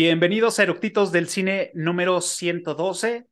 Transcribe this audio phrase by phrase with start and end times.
[0.00, 3.26] Bienvenidos a Eructitos del Cine número 112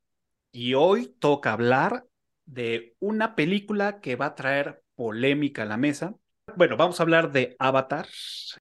[0.50, 2.06] y hoy toca hablar
[2.44, 6.16] de una película que va a traer polémica a la mesa.
[6.56, 8.08] Bueno, vamos a hablar de Avatar,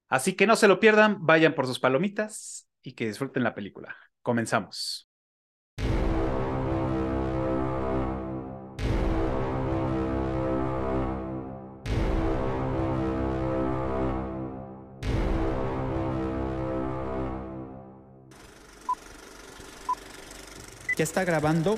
[0.07, 3.96] así que no se lo pierdan, vayan por sus palomitas y que disfruten la película.
[4.22, 5.05] Comenzamos.
[20.98, 21.76] ¿Ya está grabando?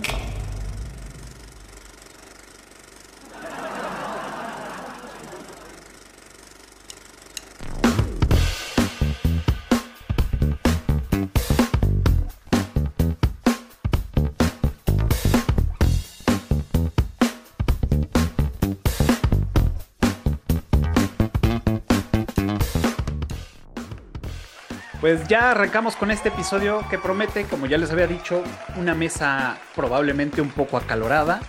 [25.08, 28.44] Pues ya arrancamos con este episodio que promete, como ya les había dicho,
[28.76, 31.40] una mesa probablemente un poco acalorada.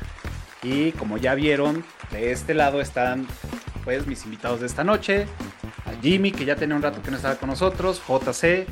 [0.62, 3.26] Y como ya vieron, de este lado están
[3.82, 5.26] pues mis invitados de esta noche.
[5.86, 8.64] A Jimmy, que ya tenía un rato que no estaba con nosotros, JC,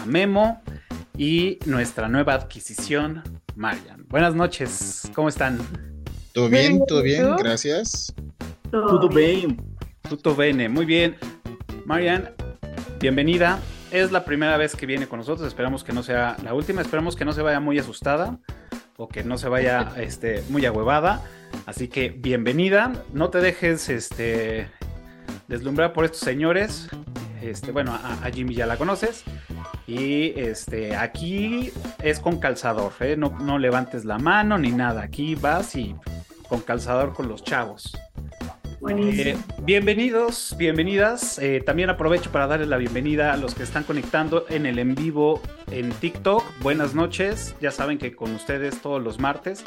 [0.00, 0.62] a Memo
[1.18, 3.22] y nuestra nueva adquisición,
[3.56, 4.06] Marian.
[4.08, 5.58] Buenas noches, ¿cómo están?
[6.32, 8.14] Todo bien, todo bien, gracias.
[8.70, 9.60] Todo bien.
[10.08, 11.18] Tutto bene, muy bien.
[11.84, 12.30] Marian,
[13.00, 13.60] bienvenida
[13.90, 15.46] es la primera vez que viene con nosotros.
[15.46, 16.80] Esperamos que no sea la última.
[16.82, 18.38] Esperamos que no se vaya muy asustada
[18.96, 21.22] o que no se vaya este, muy ahuevada.
[21.66, 22.92] Así que bienvenida.
[23.12, 24.68] No te dejes este,
[25.48, 26.88] deslumbrar por estos señores.
[27.42, 29.24] Este, bueno, a, a Jimmy ya la conoces.
[29.86, 32.92] Y este, aquí es con calzador.
[33.00, 33.16] ¿eh?
[33.16, 35.02] No, no levantes la mano ni nada.
[35.02, 35.96] Aquí vas y
[36.48, 37.96] con calzador con los chavos.
[38.88, 41.38] Eh, bienvenidos, bienvenidas.
[41.38, 44.94] Eh, también aprovecho para darles la bienvenida a los que están conectando en el en
[44.94, 46.42] vivo en TikTok.
[46.60, 47.54] Buenas noches.
[47.60, 49.62] Ya saben que con ustedes todos los martes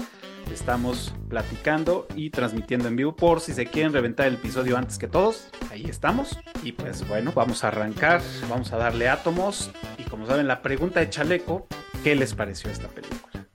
[0.51, 5.07] estamos platicando y transmitiendo en vivo por si se quieren reventar el episodio antes que
[5.07, 5.47] todos.
[5.71, 6.39] Ahí estamos.
[6.63, 9.69] Y pues bueno, vamos a arrancar, vamos a darle átomos.
[9.99, 11.67] Y como saben, la pregunta de Chaleco,
[12.03, 13.45] ¿qué les pareció esta película?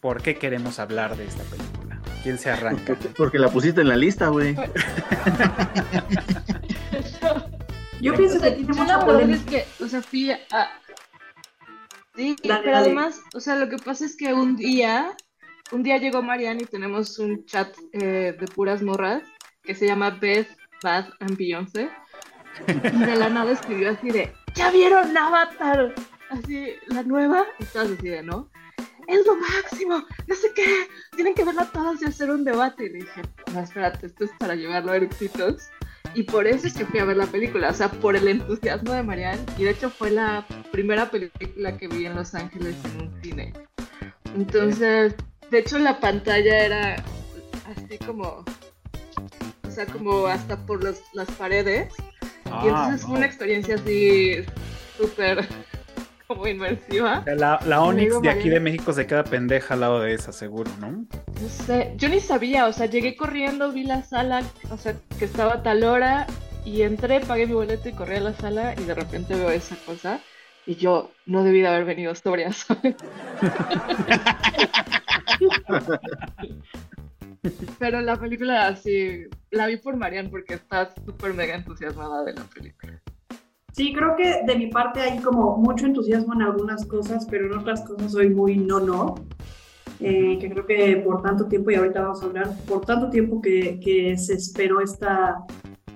[0.00, 1.69] ¿Por qué queremos hablar de esta película?
[2.22, 2.96] ¿Quién se arranca?
[3.16, 4.54] Porque la pusiste en la lista, güey.
[8.00, 9.38] Yo pienso que tiene mucha polémica.
[9.38, 10.38] es que, o sea, fui a...
[12.16, 12.86] Sí, Dale, pero dale.
[12.86, 15.14] además, o sea, lo que pasa es que un día,
[15.70, 19.22] un día llegó Marianne y tenemos un chat eh, de puras morras
[19.62, 20.48] que se llama Beth,
[20.82, 21.90] Bad and Beyoncé.
[22.66, 25.94] Y de la nada escribió así de, ¿ya vieron Avatar?
[26.30, 27.44] Así, la nueva.
[27.58, 28.50] Y todas así de, ¿no?
[29.10, 32.84] Es lo máximo, no sé qué, tienen que verla todas y hacer un debate.
[32.86, 33.22] Y le dije,
[33.52, 35.68] no, espérate, esto es para llevarlo a eructitos.
[36.14, 38.92] Y por eso es que fui a ver la película, o sea, por el entusiasmo
[38.92, 39.40] de Marianne.
[39.58, 43.52] Y de hecho fue la primera película que vi en Los Ángeles en un cine.
[44.36, 45.14] Entonces,
[45.50, 46.96] de hecho la pantalla era
[47.76, 48.44] así como,
[49.66, 51.92] o sea, como hasta por los- las paredes.
[52.64, 54.44] y entonces fue una experiencia así
[54.96, 55.46] súper
[56.34, 57.24] como inmersiva.
[57.26, 60.70] La, la Onyx de aquí de México se queda pendeja al lado de esa, seguro,
[60.78, 60.90] ¿no?
[60.92, 65.24] No sé, yo ni sabía, o sea, llegué corriendo, vi la sala, o sea, que
[65.24, 66.28] estaba a tal hora
[66.64, 69.74] y entré, pagué mi boleto y corrí a la sala y de repente veo esa
[69.84, 70.20] cosa
[70.66, 72.94] y yo no debí de haber venido sobria, ¿sabes?
[77.80, 82.44] Pero la película sí, la vi por Marian porque está súper mega entusiasmada de la
[82.44, 82.79] película.
[83.72, 87.58] Sí, creo que de mi parte hay como mucho entusiasmo en algunas cosas, pero en
[87.58, 89.14] otras cosas soy muy no-no.
[90.00, 93.42] Eh, que creo que por tanto tiempo, y ahorita vamos a hablar, por tanto tiempo
[93.42, 95.44] que, que se esperó esta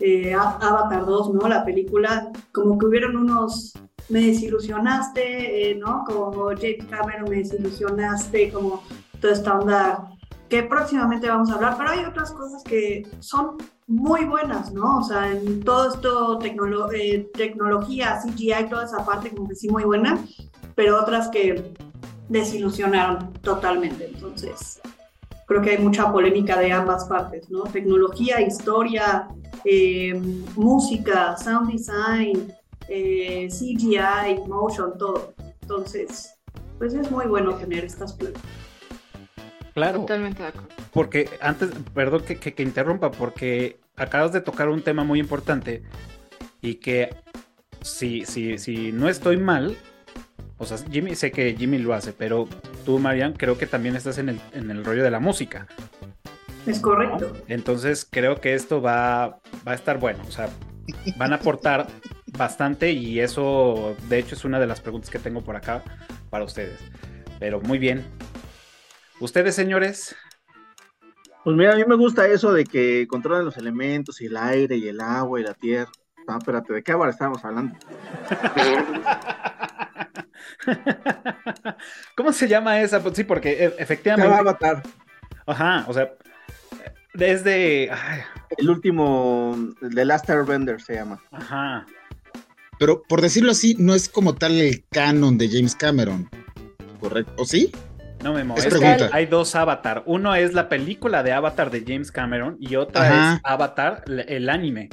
[0.00, 1.48] eh, Avatar 2, ¿no?
[1.48, 3.72] La película, como que hubieron unos,
[4.10, 6.04] me desilusionaste, eh, ¿no?
[6.06, 8.82] Como James Cameron, me desilusionaste, como
[9.20, 10.10] toda esta onda
[10.48, 13.56] que próximamente vamos a hablar, pero hay otras cosas que son
[13.86, 14.98] muy buenas, ¿no?
[14.98, 16.38] O sea, en todo esto,
[16.94, 20.18] eh, tecnología, CGI, toda esa parte como que sí muy buena,
[20.74, 21.72] pero otras que
[22.28, 24.06] desilusionaron totalmente.
[24.06, 24.80] Entonces,
[25.46, 27.64] creo que hay mucha polémica de ambas partes, ¿no?
[27.64, 29.28] Tecnología, historia,
[29.64, 30.14] eh,
[30.56, 32.52] música, sound design,
[32.88, 35.34] eh, CGI, motion, todo.
[35.62, 36.34] Entonces,
[36.78, 38.42] pues es muy bueno tener estas pruebas.
[39.74, 40.68] Claro, Totalmente de acuerdo.
[40.92, 45.82] porque antes, perdón que, que- que interrumpa, porque acabas de tocar un tema muy importante
[46.60, 47.10] y que
[47.82, 49.76] si, si, si no estoy mal,
[50.58, 52.48] o sea, Jimmy, sé que Jimmy lo hace, pero
[52.84, 55.66] tú, Marian, creo que también estás en el, en el rollo de la música.
[56.66, 57.32] Es correcto.
[57.48, 60.22] Entonces creo que esto va, va a estar bueno.
[60.26, 60.48] O sea,
[61.16, 61.88] van a aportar
[62.38, 65.82] bastante y eso de hecho es una de las preguntas que tengo por acá
[66.30, 66.78] para ustedes.
[67.38, 68.04] Pero muy bien.
[69.20, 70.14] ¿Ustedes, señores?
[71.44, 74.76] Pues mira, a mí me gusta eso de que controlan los elementos y el aire
[74.76, 75.90] y el agua y la tierra.
[76.26, 77.76] No, espérate, ¿de qué ahora estamos hablando?
[82.16, 83.02] ¿Cómo se llama esa?
[83.02, 84.30] Pues sí, porque e- Se efectivamente.
[84.30, 84.82] va a matar.
[85.46, 86.10] Ajá, o sea,
[87.12, 87.90] desde.
[87.90, 88.20] ay,
[88.56, 89.54] El último,
[89.94, 91.22] The Last Airbender se llama.
[91.30, 91.84] ajá.
[92.78, 96.28] Pero por decirlo así, no es como tal el canon de James Cameron.
[97.00, 97.32] ¿Correcto?
[97.36, 97.70] ¿O sí?
[98.24, 98.56] No, Memo.
[98.56, 99.10] Es Es que pregunta.
[99.12, 100.02] hay dos Avatar.
[100.06, 103.34] Uno es la película de Avatar de James Cameron y otra Ajá.
[103.34, 104.88] es Avatar, el anime.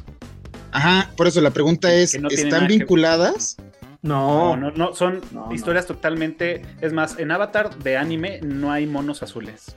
[0.73, 3.57] Ajá, por eso la pregunta es, no ¿están que- vinculadas?
[4.03, 5.53] No, No, no, no, son No, no.
[5.53, 6.61] historias totalmente.
[6.81, 9.75] Es más, en Avatar de anime no hay monos azules.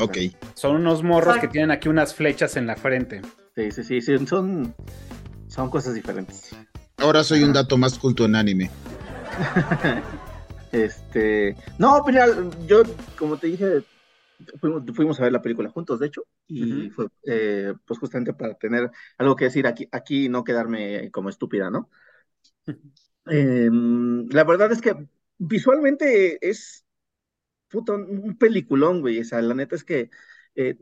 [0.00, 0.16] Ok.
[0.54, 1.48] Son unos morros Exacto.
[1.48, 3.20] que tienen aquí unas flechas en la frente.
[3.54, 4.74] Sí, sí, sí, sí, son,
[5.48, 6.54] son cosas diferentes.
[6.98, 8.70] Ahora soy un dato más culto en anime.
[10.70, 12.26] Este, no, mira,
[12.66, 12.84] yo,
[13.16, 13.84] como te dije,
[14.60, 16.90] fuimos, fuimos a ver la película juntos, de hecho, y Ujú.
[16.90, 21.30] fue, eh, pues justamente para tener algo que decir aquí, aquí y no quedarme como
[21.30, 21.90] estúpida, ¿no?
[23.26, 24.94] Em, la verdad es que
[25.38, 26.84] visualmente es
[27.68, 29.20] puto, un peliculón, güey.
[29.20, 30.10] O sea, la neta es que
[30.56, 30.76] eh,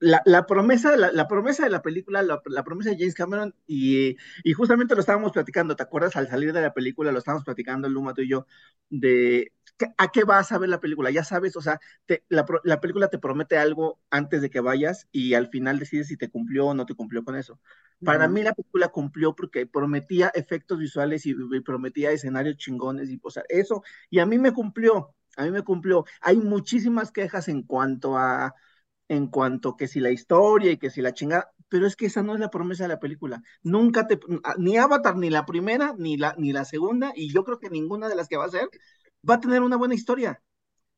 [0.00, 3.54] la, la promesa, la, la promesa de la película, la, la promesa de James Cameron,
[3.66, 6.16] y, y justamente lo estábamos platicando, ¿te acuerdas?
[6.16, 8.46] Al salir de la película lo estábamos platicando Luma, tú y yo,
[8.90, 11.10] de ¿qué- a qué vas a ver la película.
[11.10, 12.44] Ya sabes, o sea, te- la,
[12.80, 16.66] película te promete algo antes de que vayas y al final decides si te cumplió
[16.68, 17.58] o no te cumplió con eso.
[18.02, 23.18] Para mí la película cumplió porque prometía efectos visuales y, y prometía escenarios chingones y
[23.22, 26.04] o sea, eso, y a mí me cumplió, a mí me cumplió.
[26.20, 28.54] Hay muchísimas quejas en cuanto a,
[29.08, 32.22] en cuanto que si la historia y que si la chingada, pero es que esa
[32.22, 33.42] no es la promesa de la película.
[33.62, 34.18] Nunca te,
[34.58, 38.08] ni Avatar, ni la primera, ni la, ni la segunda, y yo creo que ninguna
[38.08, 38.68] de las que va a ser,
[39.28, 40.42] va a tener una buena historia,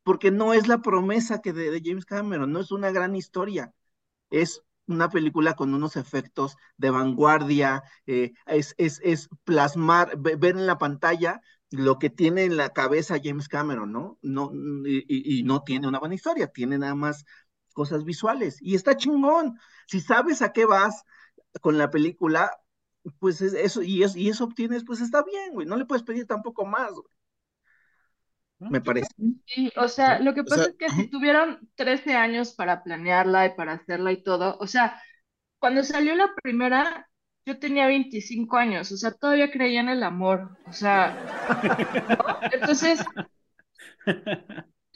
[0.03, 3.73] porque no es la promesa que de, James Cameron, no es una gran historia
[4.29, 10.55] es una película con unos efectos de vanguardia, eh, es, es, es plasmar, ve- ver
[10.55, 14.17] en la pantalla lo que tiene en la cabeza James Cameron, ¿no?
[14.21, 14.51] no
[14.85, 17.25] y- y no tiene una buena historia, tiene nada más
[17.77, 18.57] cosas visuales.
[18.61, 19.59] Y está chingón.
[19.87, 21.03] Si sabes a qué vas
[21.61, 22.51] con la película,
[23.19, 25.67] pues es- eso, y, es, y eso obtienes, pues está bien, güey.
[25.67, 27.05] No le puedes pedir tampoco más, güey.
[28.59, 29.07] Me parece.
[29.45, 32.83] Sí, o sea, lo que O pasa sea, es que si tuvieron 13 años para
[32.83, 35.01] planearla y para hacerla y todo, o sea,
[35.59, 37.09] cuando salió la primera,
[37.45, 41.23] yo tenía 25 años, o sea, todavía creía en el amor, o sea,
[42.07, 42.17] ¿no?
[42.51, 43.11] Entonces,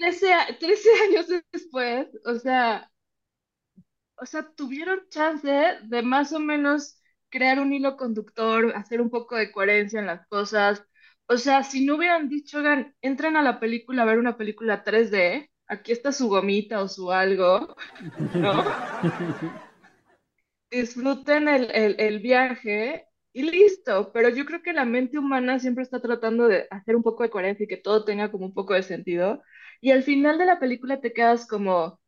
[0.01, 2.91] 13, a- 13 años después, o sea,
[4.17, 5.49] o sea, tuvieron chance
[5.83, 10.27] de más o menos crear un hilo conductor, hacer un poco de coherencia en las
[10.27, 10.85] cosas.
[11.27, 14.83] O sea, si no hubieran dicho, oigan, entren a la película a ver una película
[14.83, 17.75] 3D, aquí está su gomita o su algo,
[18.41, 18.53] ¿no?
[20.71, 24.11] Disfruten el, el, el viaje y listo.
[24.13, 27.29] Pero yo creo que la mente humana siempre está tratando de hacer un poco de
[27.29, 29.41] coherencia y que todo tenga como un poco de sentido.
[29.81, 31.99] Y al final de la película te quedas como,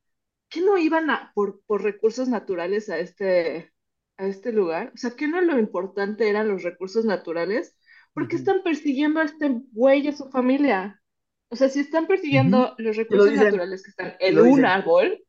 [0.50, 3.74] ¿qué no iban a, por, por recursos naturales a este,
[4.18, 4.92] a este lugar?
[4.96, 7.78] O sea, ¿qué no lo importante eran los recursos naturales?
[8.14, 11.02] ¿Por qué están persiguiendo a este güey y a su familia?
[11.50, 14.66] O sea, si están persiguiendo los recursos dicen, naturales que están en lo un dicen.
[14.66, 15.24] árbol,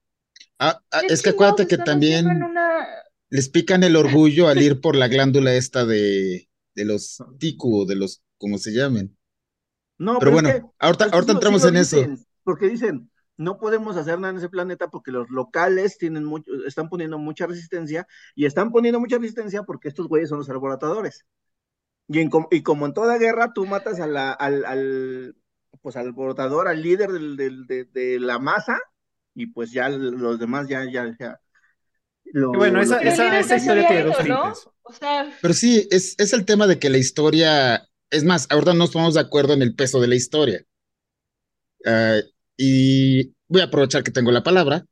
[0.59, 2.87] Ah, ah, es que acuérdate que también una...
[3.31, 7.97] les pican el orgullo al ir por la glándula esta de, de los ticu, de
[7.97, 9.17] los, como se llamen.
[9.99, 12.15] No, Pero pero bueno, es que ahorita entramos sí en eso.
[12.45, 16.89] Porque dicen, no podemos hacer nada en ese planeta porque los locales tienen mucho, están
[16.89, 21.27] poniendo mucha resistencia y están poniendo mucha resistencia porque estos güeyes son los alborotadores.
[22.09, 25.37] Y, en y como en toda guerra, tú matas a la- al, al,
[25.83, 28.79] pues, al alborotador, al líder del- del- de, de la masa,
[29.35, 31.41] y pues ya los demás ya, ya, ya.
[32.33, 34.43] lo- bueno, esa, Pero esa, esa historia tiene dos ¿no?
[34.43, 34.69] tintes.
[34.83, 38.75] O sea, Pero sí, es, es el tema de que la historia, es más, ahorita
[38.75, 40.65] no estamos de acuerdo en el peso de la historia.
[41.87, 42.21] Ah,
[42.57, 44.85] y voy a aprovechar que tengo la palabra.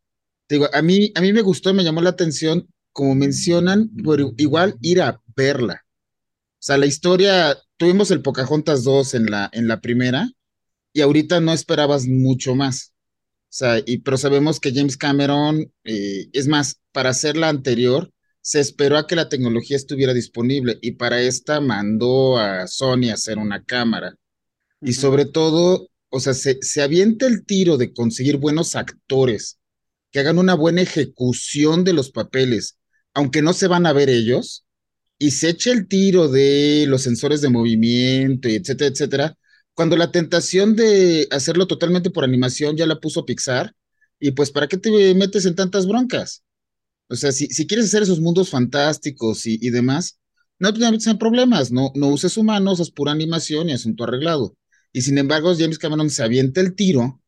[0.47, 4.21] Te Digo, a mí, a mí me gustó, me llamó la atención, como mencionan, por
[4.37, 5.85] igual ir a verla.
[5.85, 10.29] O sea, la historia, tuvimos el Pocahontas 2 en la, en la primera,
[10.93, 12.93] y ahorita no esperabas mucho más.
[13.53, 18.13] O sea, y, pero sabemos que James Cameron, eh, es más, para hacer la anterior,
[18.41, 23.15] se esperó a que la tecnología estuviera disponible y para esta mandó a Sony a
[23.15, 24.17] hacer una cámara.
[24.81, 29.59] Y sobre todo, o sea, se, se avienta el tiro de conseguir buenos actores
[30.13, 32.79] que hagan una buena ejecución de los papeles,
[33.15, 34.67] aunque no se van a ver ellos,
[35.19, 39.39] y se eche el tiro de los sensores de movimiento, etcétera, etcétera,
[39.75, 43.75] cuando la tentación de hacerlo totalmente por animación ya la puso Pixar,
[44.21, 46.45] y pues ¿para qué te metes en tantas broncas?
[47.09, 50.19] O sea, si, si quieres hacer esos mundos fantásticos y, y demás,
[50.59, 54.57] no te metes en problemas, no, no uses humanos, es pura animación y asunto arreglado.
[54.93, 57.21] Y sin embargo, James Cameron se avienta el tiro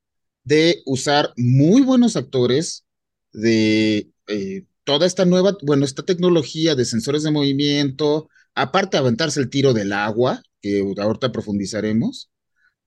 [0.44, 2.84] de usar muy buenos actores,
[3.32, 9.40] de eh, toda esta nueva, bueno, esta tecnología de sensores de movimiento, aparte de aventarse
[9.40, 12.30] el tiro del agua, que ahorita profundizaremos.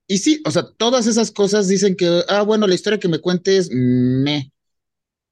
[0.07, 3.19] Y sí, o sea, todas esas cosas dicen que, ah, bueno, la historia que me
[3.19, 4.51] cuentes, me.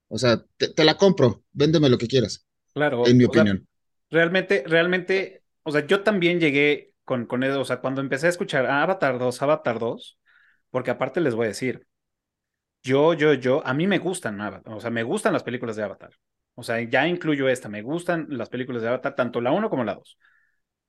[0.08, 2.44] O sea, te, te la compro, véndeme lo que quieras.
[2.74, 3.06] Claro.
[3.06, 3.66] En mi o sea, opinión.
[4.10, 8.66] realmente, realmente, o sea, yo también llegué con, con o sea, cuando empecé a escuchar
[8.66, 10.18] Avatar 2, Avatar 2,
[10.70, 11.86] porque aparte les voy a decir,
[12.82, 15.82] yo, yo, yo, a mí me gustan Avatar, o sea, me gustan las películas de
[15.84, 16.10] Avatar.
[16.54, 19.84] O sea, ya incluyo esta, me gustan las películas de Avatar, tanto la 1 como
[19.84, 20.18] la 2.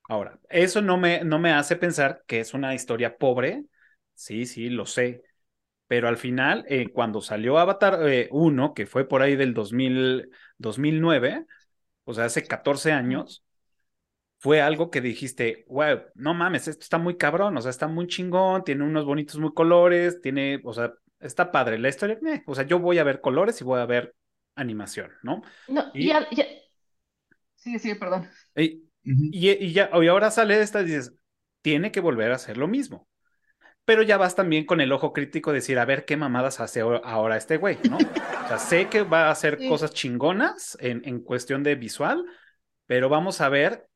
[0.10, 3.66] Ahora, eso no me, no me hace pensar que es una historia pobre.
[4.16, 5.24] Sí, sí, lo sé.
[5.88, 10.30] Pero al final, eh, cuando salió Avatar eh, 1, que fue por ahí del 2000,
[10.58, 11.46] 2009,
[12.06, 13.46] o sea, hace 14 años,
[14.40, 18.08] fue algo que dijiste, wow, no mames, esto está muy cabrón, o sea, está muy
[18.08, 22.54] chingón, tiene unos bonitos muy colores, tiene, o sea, está padre la historia, eh, o
[22.56, 24.16] sea, yo voy a ver colores y voy a ver
[24.56, 25.42] animación, ¿no?
[25.68, 26.46] No, Y- ya, ya.
[27.56, 28.30] Sigue, sigue, perdón.
[28.56, 29.30] Y, Ujú.
[29.32, 31.14] y, y ya, y ahora sale esta y dices,
[31.62, 33.08] tiene que volver a hacer lo mismo.
[33.86, 36.82] Pero ya vas también con el ojo crítico de decir, a ver qué mamadas hace
[36.82, 37.98] ahora- ahora este güey, ¿no?
[37.98, 39.68] O sea, sé que va a hacer Sí.
[39.70, 42.26] cosas chingonas en, en cuestión de visual,
[42.86, 43.88] pero vamos a ver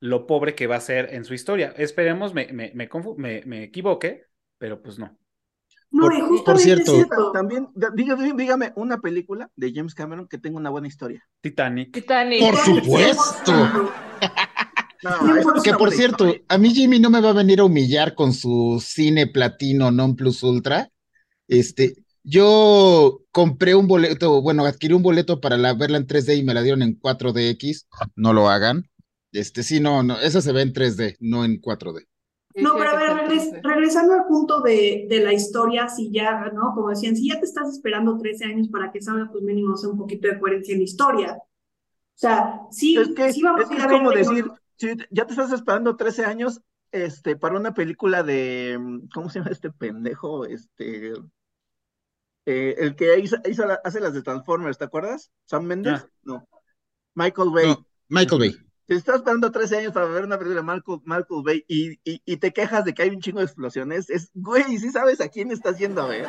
[0.00, 1.72] lo pobre que va a ser en su historia.
[1.76, 4.24] Esperemos me, me, me, confu- me, me equivoque,
[4.58, 5.16] pero pues no.
[5.90, 7.32] No, Por- y por justamente cierto- es cierto.
[7.32, 11.24] También, da- diga- dí- dígame una película de James Cameron que tenga una buena historia.
[11.40, 11.92] Titanic.
[11.92, 12.40] Titanic.
[12.40, 13.52] Por supuesto.
[15.02, 18.14] No, por Que por cierto, a mí Jimmy no me va a venir a humillar
[18.14, 20.90] con su cine platino non plus ultra.
[21.48, 26.42] Este, yo compré un boleto, bueno, adquirí un boleto para la, verla en 3D y
[26.42, 27.86] me la dieron en 4DX.
[28.16, 28.88] No lo hagan.
[29.38, 32.06] Este, sí, no, no, esa se ve en 3D, no en 4D.
[32.54, 36.72] No, pero a ver, regres- regresando al punto de, de la historia, si ya, ¿no?
[36.74, 39.90] Como decían, si ya te estás esperando 13 años para que salga, pues mínimo sea
[39.90, 41.34] un poquito de coherencia en la historia.
[41.36, 44.50] O sea, sí, Es que, sí vamos es a ir es a ver como decir,
[44.78, 46.62] si ya te estás esperando 13 años
[46.92, 48.78] este, para una película de,
[49.12, 50.46] ¿cómo se llama este pendejo?
[50.46, 51.12] Este,
[52.46, 55.30] eh, el que hizo, hizo la- hace las de Transformers, ¿te acuerdas?
[55.46, 56.00] ¿Sam Mendes?
[56.04, 56.08] Ah.
[56.22, 56.48] No.
[57.14, 57.66] Michael Bay.
[57.66, 58.65] No, Michael Bay.
[58.88, 62.22] Si estás esperando 13 años para ver una película de Michael, Michael Bay y, y,
[62.24, 65.28] y te quejas de que hay un chingo de explosiones, es, güey, sí sabes a
[65.28, 66.26] quién estás yendo a ver.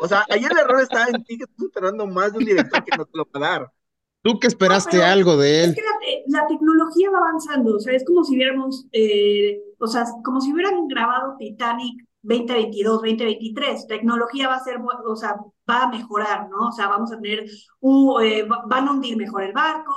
[0.00, 2.84] O sea, ahí el error está en ti que estás esperando más de un director
[2.84, 3.72] que no te lo va a dar.
[4.22, 5.74] Tú que esperaste No, algo de Es él.
[5.74, 9.86] que la, te- la tecnología va avanzando, o sea, es como si viéramos, eh, o
[9.86, 15.36] sea, como si hubieran grabado Titanic 2022, 2023, tecnología va a ser, o sea,
[15.68, 16.68] va a mejorar, ¿no?
[16.68, 17.44] O sea, vamos a tener,
[17.80, 19.90] un, eh, va- van a hundir mejor el barco,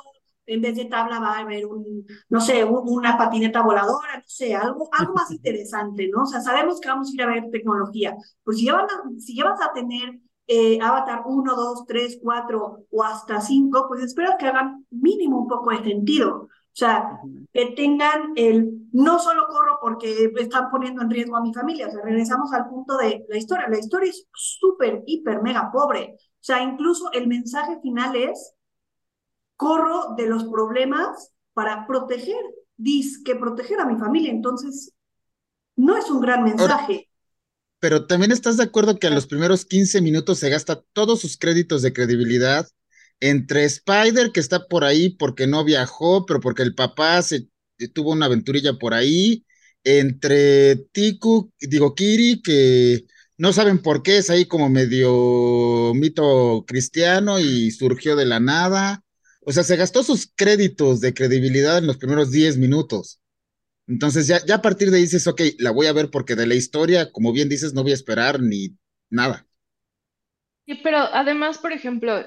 [0.45, 4.23] en vez de tabla va a haber un, no sé, un- una patineta voladora, no
[4.25, 6.23] sé, algo, algo más interesante, ¿no?
[6.23, 9.19] O sea, sabemos que vamos a ir a ver tecnología, pero si ya, van a-
[9.19, 14.03] si ya vas a tener eh, Avatar 1, 2, 3, 4 o hasta 5, pues
[14.03, 16.47] esperas que hagan mínimo un poco de sentido.
[16.49, 17.19] O sea,
[17.53, 21.87] que tengan el no solo corro porque están poniendo en riesgo a mi familia.
[21.87, 23.67] O sea, regresamos al punto de la historia.
[23.69, 26.15] La historia es súper, hiper, mega pobre.
[26.17, 28.53] O sea, incluso el mensaje final es
[29.55, 32.43] corro de los problemas para proteger,
[33.25, 34.31] que proteger a mi familia.
[34.31, 34.93] Entonces,
[35.75, 37.09] no es un gran mensaje.
[37.79, 41.37] Pero también estás de acuerdo que a los primeros 15 minutos se gasta todos sus
[41.37, 42.67] créditos de credibilidad
[43.19, 47.47] entre Spider, que está por ahí porque no viajó, pero porque el papá se
[47.93, 49.45] tuvo una aventurilla por ahí,
[49.83, 53.05] entre Tiku, digo Kiri, que
[53.37, 59.02] no saben por qué, es ahí como medio mito cristiano y surgió de la nada.
[59.45, 63.21] O sea, se gastó sus créditos de credibilidad en los primeros 10 minutos.
[63.87, 66.47] Entonces ya, ya a partir de ahí dices, ok, la voy a ver porque de
[66.47, 68.77] la historia, como bien dices, no voy a esperar ni
[69.09, 69.47] nada.
[70.65, 72.21] Sí, pero además, por ejemplo,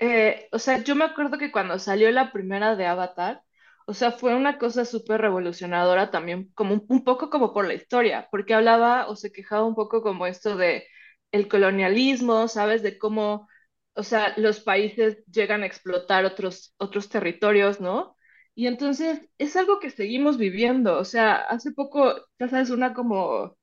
[0.00, 3.42] eh, o sea, yo me acuerdo que cuando salió la primera de Avatar,
[3.86, 7.74] o sea, fue una cosa súper revolucionadora también, como un, un poco como por la
[7.74, 10.86] historia, porque hablaba o se quejaba un poco como esto de
[11.32, 12.82] el colonialismo, ¿sabes?
[12.82, 13.48] De cómo,
[13.96, 18.16] o sea, los países llegan a explotar otros, otros territorios, ¿no?
[18.54, 23.56] Y entonces es algo que seguimos viviendo, o sea, hace poco, ya sabes, una como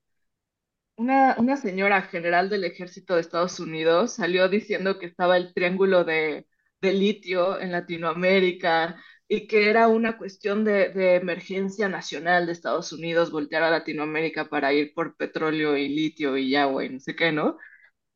[0.96, 6.04] una, una señora general del ejército de Estados Unidos salió diciendo que estaba el triángulo
[6.04, 6.48] de,
[6.82, 12.92] de litio en Latinoamérica y que era una cuestión de, de, emergencia nacional de Estados
[12.94, 17.16] Unidos voltear a Latinoamérica para ir por petróleo y litio y agua y no sé
[17.16, 17.58] qué, ¿no?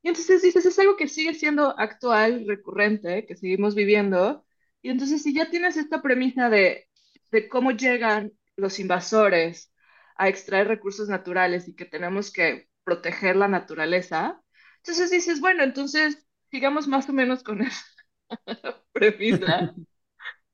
[0.08, 4.46] Y entonces dices, es algo que sigue siendo actual, recurrente, que seguimos viviendo.
[4.82, 6.88] Y entonces si ya tienes esta premisa de,
[7.30, 9.74] de cómo llegan los invasores
[10.16, 14.42] a extraer recursos naturales y que tenemos que proteger la naturaleza,
[14.78, 17.84] entonces dices, bueno, entonces sigamos más o menos con esa
[18.94, 19.76] premisa.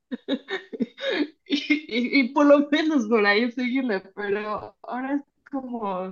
[1.45, 6.12] y, y, por lo menos por ahí seguirle, pero ahora es como,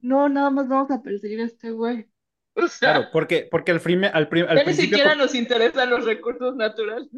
[0.00, 2.10] no, nada más vamos a perseguir a este güey.
[2.54, 4.72] O sea, claro, porque, porque al, prime, al, al ya principio...
[4.72, 7.08] ni siquiera nos interesan los recursos naturales.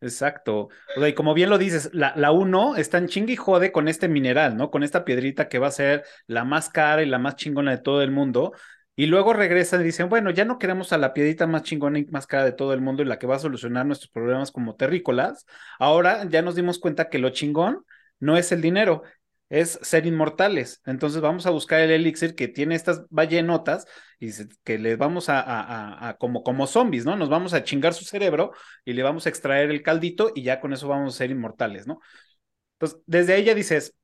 [0.00, 0.68] Exacto.
[0.96, 3.72] O sea, y como bien lo dices, la, la uno está en chingue y jode
[3.72, 4.70] con este mineral, ¿no?
[4.70, 7.82] Con esta piedrita que va a ser la más cara y la más chingona de
[7.82, 8.52] todo el mundo.
[8.94, 12.06] Y luego regresan y dicen, bueno, ya no queremos a la piedrita más chingona y
[12.06, 14.74] más cara de todo el mundo y la que va a solucionar nuestros problemas como
[14.76, 15.46] terrícolas.
[15.78, 17.84] Ahora ya nos dimos cuenta que lo chingón
[18.20, 19.02] no es el dinero,
[19.48, 20.82] es ser inmortales.
[20.86, 23.86] Entonces vamos a buscar el elixir que tiene estas ballenotas
[24.18, 24.30] y
[24.64, 27.16] que les vamos a, a, a, a, como, como zombies, ¿no?
[27.16, 28.52] Nos vamos a chingar su cerebro
[28.84, 31.86] y le vamos a extraer el caldito y ya con eso vamos a ser inmortales,
[31.86, 32.00] ¿no?
[32.74, 33.94] Entonces, desde ahí ya dices,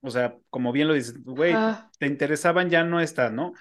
[0.00, 3.52] o sea, como bien lo dices, güey, Ah, te interesaban, ya no está, ¿no?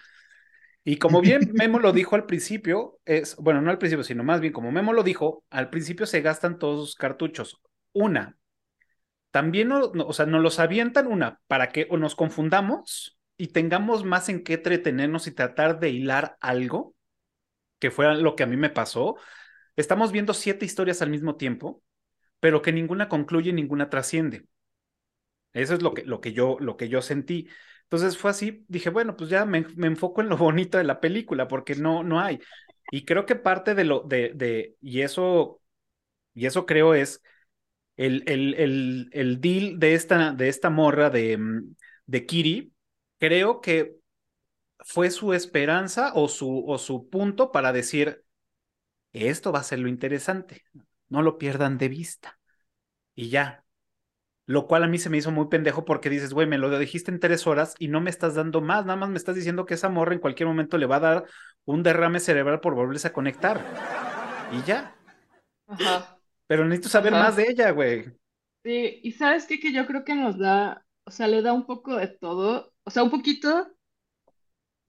[0.84, 4.42] Y como bien Memo lo dijo al principio, es, bueno, no al principio, sino más
[4.42, 7.62] bien como Memo lo dijo, al principio se gastan todos sus cartuchos.
[7.94, 8.38] Una,
[9.36, 14.06] también, no, o sea, nos los avientan una para que o nos confundamos y tengamos
[14.06, 16.96] más en qué entretenernos y tratar de hilar algo,
[17.78, 19.18] que fue lo que a mí me pasó.
[19.76, 21.84] Estamos viendo siete historias al mismo tiempo,
[22.40, 24.46] pero que ninguna concluye, ninguna trasciende.
[25.52, 27.50] Eso es lo que, lo que, yo, lo que yo sentí.
[27.84, 31.02] Entonces fue así, dije, bueno, pues ya me, me, enfoco en lo bonito de la
[31.02, 32.40] película, porque no, no hay.
[32.90, 35.62] Y creo que parte de lo, de, de y eso,
[36.34, 37.22] y eso creo es
[37.98, 41.40] el, el, el, el deal de esta, de esta morra de,
[42.06, 42.74] de Kiri,
[43.20, 43.98] creo que
[44.80, 48.24] fue su esperanza o su, o su punto para decir,
[49.14, 50.64] esto va a ser lo interesante,
[51.10, 52.40] no lo pierdan de vista.
[53.16, 53.64] Y ya,
[54.48, 57.12] lo cual a mí se me hizo muy pendejo porque dices, güey, me lo dijiste
[57.12, 59.76] en tres horas y no me estás dando más, nada más me estás diciendo que
[59.76, 61.26] esa morra en cualquier momento le va a dar
[61.66, 63.62] un derrame cerebral por volverse a conectar.
[64.52, 64.96] Y ya.
[65.68, 66.15] Ajá.
[66.48, 68.06] Pero necesito saber más de ella, güey.
[68.64, 71.66] Sí, y sabes qué, que yo creo que nos da, o sea, le da un
[71.68, 73.68] poco de todo, o sea, un poquito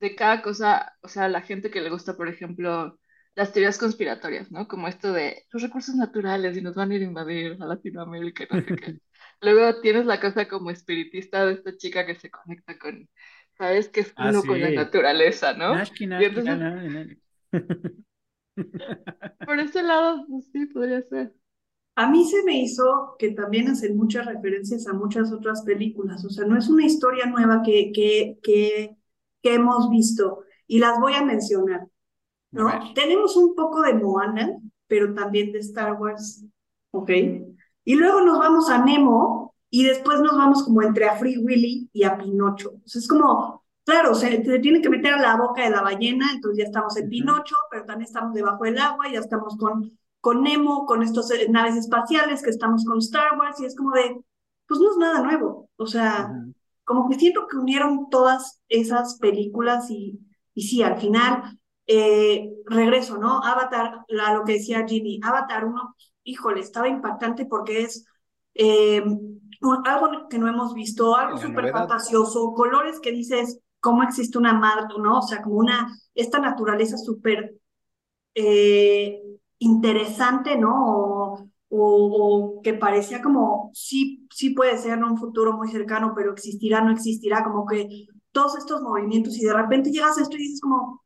[0.01, 2.99] de cada cosa, o sea, a la gente que le gusta, por ejemplo,
[3.35, 4.69] las teorías conspiratorias, ¿no?
[4.69, 8.47] Como esto de los recursos naturales y nos van a ir a invadir a Latinoamérica
[8.51, 8.95] no sé qué.
[9.41, 13.09] Luego tienes la cosa como espiritista de esta chica que se conecta con,
[13.59, 13.89] ¿sabes?
[13.89, 15.75] Que es Ah, uno con la naturaleza, ¿no?
[15.75, 17.05] Nashki, nashki, entonces, na, na, na.
[19.45, 21.33] por ese lado, pues sí, podría ser.
[21.97, 26.31] A mí se me hizo que también hacen muchas referencias a muchas otras películas, o
[26.31, 28.97] sea, no es una historia nueva que, que, que,
[29.43, 31.89] que hemos visto y las voy a mencionar,
[32.51, 32.71] ¿no?
[32.95, 36.45] Tenemos un poco de Moana, pero también de Star Wars,
[36.91, 37.11] ¿ok?
[37.85, 41.89] Y luego nos vamos a Nemo y después nos vamos como entre a Free Willy
[41.93, 42.71] y a Pinocho.
[42.85, 45.83] O sea, es como, claro, se, se tiene que meter a la boca de la
[45.83, 47.09] ballena, entonces ya estamos en.
[47.09, 51.49] Pinocho, pero también estamos debajo del agua, ya estamos con, con Nemo, con estas eh,
[51.51, 54.21] naves espaciales, que estamos con Star Wars, y es como de,
[54.67, 55.69] pues no es nada nuevo.
[55.77, 56.31] O sea,
[56.85, 60.21] como que siento que unieron todas esas películas y,
[60.55, 63.43] y sí, al final, eh, regreso, ¿no?
[63.45, 68.05] Avatar, la, lo que decía Ginny, Avatar 1, híjole, estaba impactante porque es
[68.55, 74.39] eh, un- algo que no hemos visto, algo súper fantasioso, colores que dices, ¿cómo existe
[74.39, 75.19] una madre, ¿no?
[75.19, 77.55] O sea, como una, esta naturaleza súper
[78.35, 79.21] eh,
[79.59, 80.73] interesante, ¿no?
[80.75, 86.13] O, o, o que parecía como, sí, sí puede ser en un futuro muy cercano,
[86.17, 90.37] pero existirá, no existirá, como que todos estos movimientos y de repente llegas a esto
[90.37, 91.03] y dices como,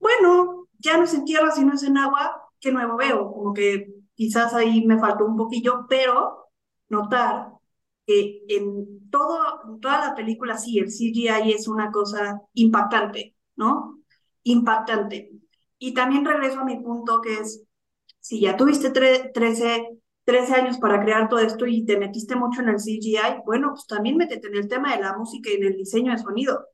[0.00, 3.32] bueno, ya no es en tierra, sino es en agua, ¿qué nuevo veo?
[3.32, 6.48] Como que quizás ahí me faltó un poquillo, pero
[6.88, 7.48] notar
[8.06, 14.00] que en todo, en toda la película sí, el CGI es una cosa impactante, ¿no?
[14.44, 15.32] Impactante.
[15.78, 17.63] Y también regreso a mi punto que es,
[18.24, 22.62] si ya tuviste tre 13, 13 años para crear todo esto y te metiste mucho
[22.62, 25.64] en el CGI, bueno, pues también métete en el tema de la música y en
[25.64, 26.64] el diseño de sonido.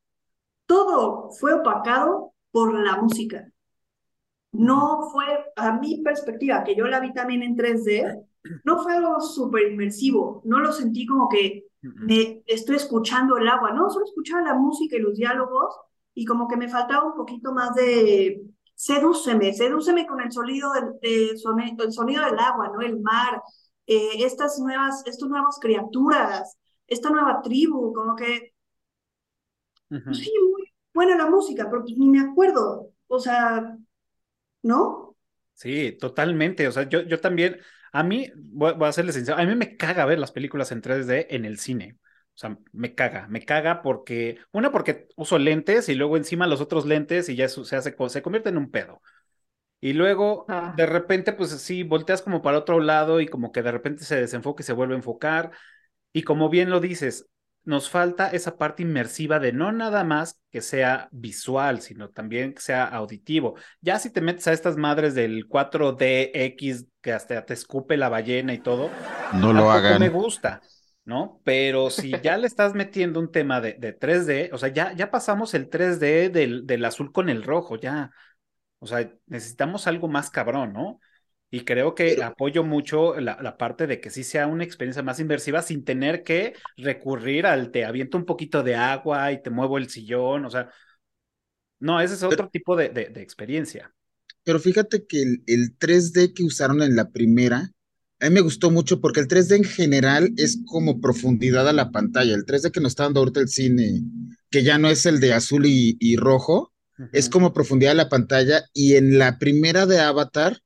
[0.66, 3.50] Todo fue opacado por la música.
[4.52, 5.24] No fue,
[5.56, 8.24] a mi perspectiva, que yo la vi también en 3D,
[8.62, 10.42] no fue algo súper inmersivo.
[10.44, 14.94] No lo sentí como que me estoy escuchando el agua, no, solo escuchaba la música
[14.94, 15.74] y los diálogos
[16.14, 18.40] y como que me faltaba un poquito más de
[18.80, 22.80] sedúceme, sedúceme con el sonido del, de el sonido del agua, ¿no?
[22.80, 23.42] El mar,
[23.86, 28.54] eh, estas nuevas, estos nuevas criaturas, esta nueva tribu, como que,
[29.90, 33.76] sí, muy buena la música, pero pues ni me acuerdo, o sea,
[34.62, 35.14] ¿no?
[35.52, 36.66] Sí, totalmente.
[36.66, 37.58] O sea, yo, yo también,
[37.92, 40.80] a mí, voy, voy a serles sincero, a mí me caga ver las películas en
[40.80, 41.98] 3D en el cine.
[42.40, 46.60] O sea, me caga, me caga porque, una, porque uso lentes y luego encima los
[46.62, 49.02] otros lentes y ya eso se hace, se convierte en un pedo.
[49.80, 50.74] Y luego, Ah.
[50.76, 54.16] de repente, pues sí, volteas como para otro lado y como que de repente se
[54.16, 55.52] desenfoca y se vuelve a enfocar.
[56.12, 57.26] Y como bien lo dices,
[57.64, 62.60] nos falta esa parte inmersiva de no nada más que sea visual, sino también que
[62.62, 63.56] sea auditivo.
[63.80, 68.54] Ya si te metes a estas madres del 4DX que hasta te escupe la ballena
[68.54, 68.90] y todo,
[69.32, 70.00] No lo hagan.
[70.00, 70.60] me gusta,
[71.04, 71.40] ¿no?
[71.44, 75.10] Pero si ya le estás metiendo un tema de, de 3D, o sea, ya, ya
[75.10, 78.10] pasamos el 3D del, del azul con el rojo, ya.
[78.78, 81.00] O sea, necesitamos algo más cabrón, ¿no?
[81.50, 85.02] Y creo que Pero- apoyo mucho la, la parte de que sí sea una experiencia
[85.02, 89.50] más inmersiva sin tener que recurrir al te aviento un poquito de agua y te
[89.50, 90.70] muevo el sillón, o sea,
[91.78, 93.92] no, ese es otro tipo de, de- de experiencia.
[94.44, 97.70] Pero fíjate que el, el 3D que usaron en la primera,
[98.20, 101.90] a mí me gustó mucho porque el 3D en general es como profundidad a la
[101.90, 102.34] pantalla.
[102.34, 104.02] El 3D que nos está dando ahorita el cine,
[104.50, 106.72] que ya no es el de azul y, y rojo,
[107.12, 108.64] es como profundidad a la pantalla.
[108.74, 110.60] Y en la primera de Avatar,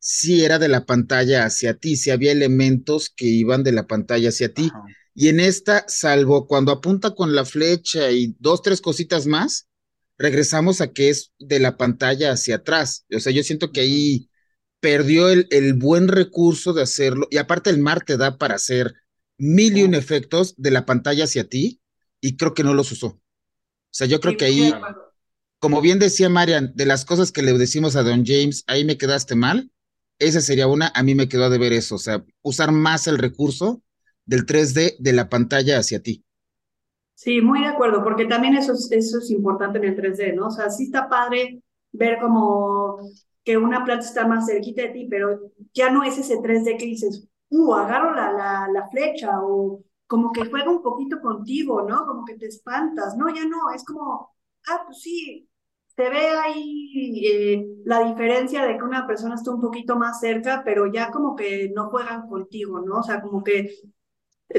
[0.00, 4.30] sí era de la pantalla hacia ti, sí había elementos que iban de la pantalla
[4.30, 4.70] hacia ti.
[5.14, 9.68] Y en esta, salvo cuando apunta con la flecha y dos, tres cositas más,
[10.18, 13.04] regresamos a que es de la pantalla hacia atrás.
[13.14, 14.28] O sea, yo siento que ahí
[14.86, 17.26] perdió el, el buen recurso de hacerlo.
[17.30, 18.94] Y aparte el mar te da para hacer
[19.38, 21.80] mil y un efectos de la pantalla hacia ti
[22.20, 23.08] y creo que no los usó.
[23.08, 23.20] O
[23.90, 24.86] sea, yo creo Sí, que ahí,
[25.60, 28.98] como bien decía Marian, de las cosas que le decimos a Don James, ahí me
[28.98, 29.72] quedaste mal.
[30.20, 33.18] Esa sería una, a mí me quedó de ver eso, o sea, usar más el
[33.18, 33.82] recurso
[34.26, 36.24] del 3D de la pantalla hacia ti.
[37.14, 40.48] Sí, muy de acuerdo, porque también eso es, eso es importante en el 3D, ¿no?
[40.48, 42.98] O sea, sí está padre ver como
[43.46, 45.40] que una planta está más cerquita de ti, pero
[45.74, 50.70] ya no es ese 3D que dices, uh, agarro la, flecha o como que juega
[50.70, 52.06] un poquito contigo, ¿no?
[52.06, 53.28] Como que te espantas, ¿no?
[53.34, 54.30] Ya no, es como,
[54.68, 55.48] ah, pues sí,
[55.96, 60.62] se ve ahí eh, la diferencia de que una persona está un poquito más cerca,
[60.64, 62.98] pero ya como que no juegan contigo, ¿no?
[63.00, 63.70] O sea, como que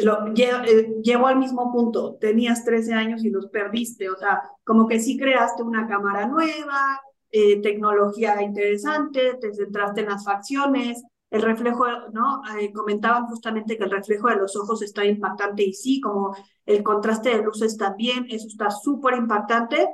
[0.03, 4.41] lo, lle- eh, llevo al mismo punto, tenías 13 años y los perdiste, o sea,
[4.65, 11.03] como que sí creaste una cámara nueva, eh, tecnología interesante, te centraste en las facciones,
[11.29, 12.41] el reflejo, ¿no?
[12.59, 16.35] Eh, comentaban justamente que el reflejo de los ojos está impactante y sí, como
[16.65, 19.87] el contraste de luces también, eso está súper impactante,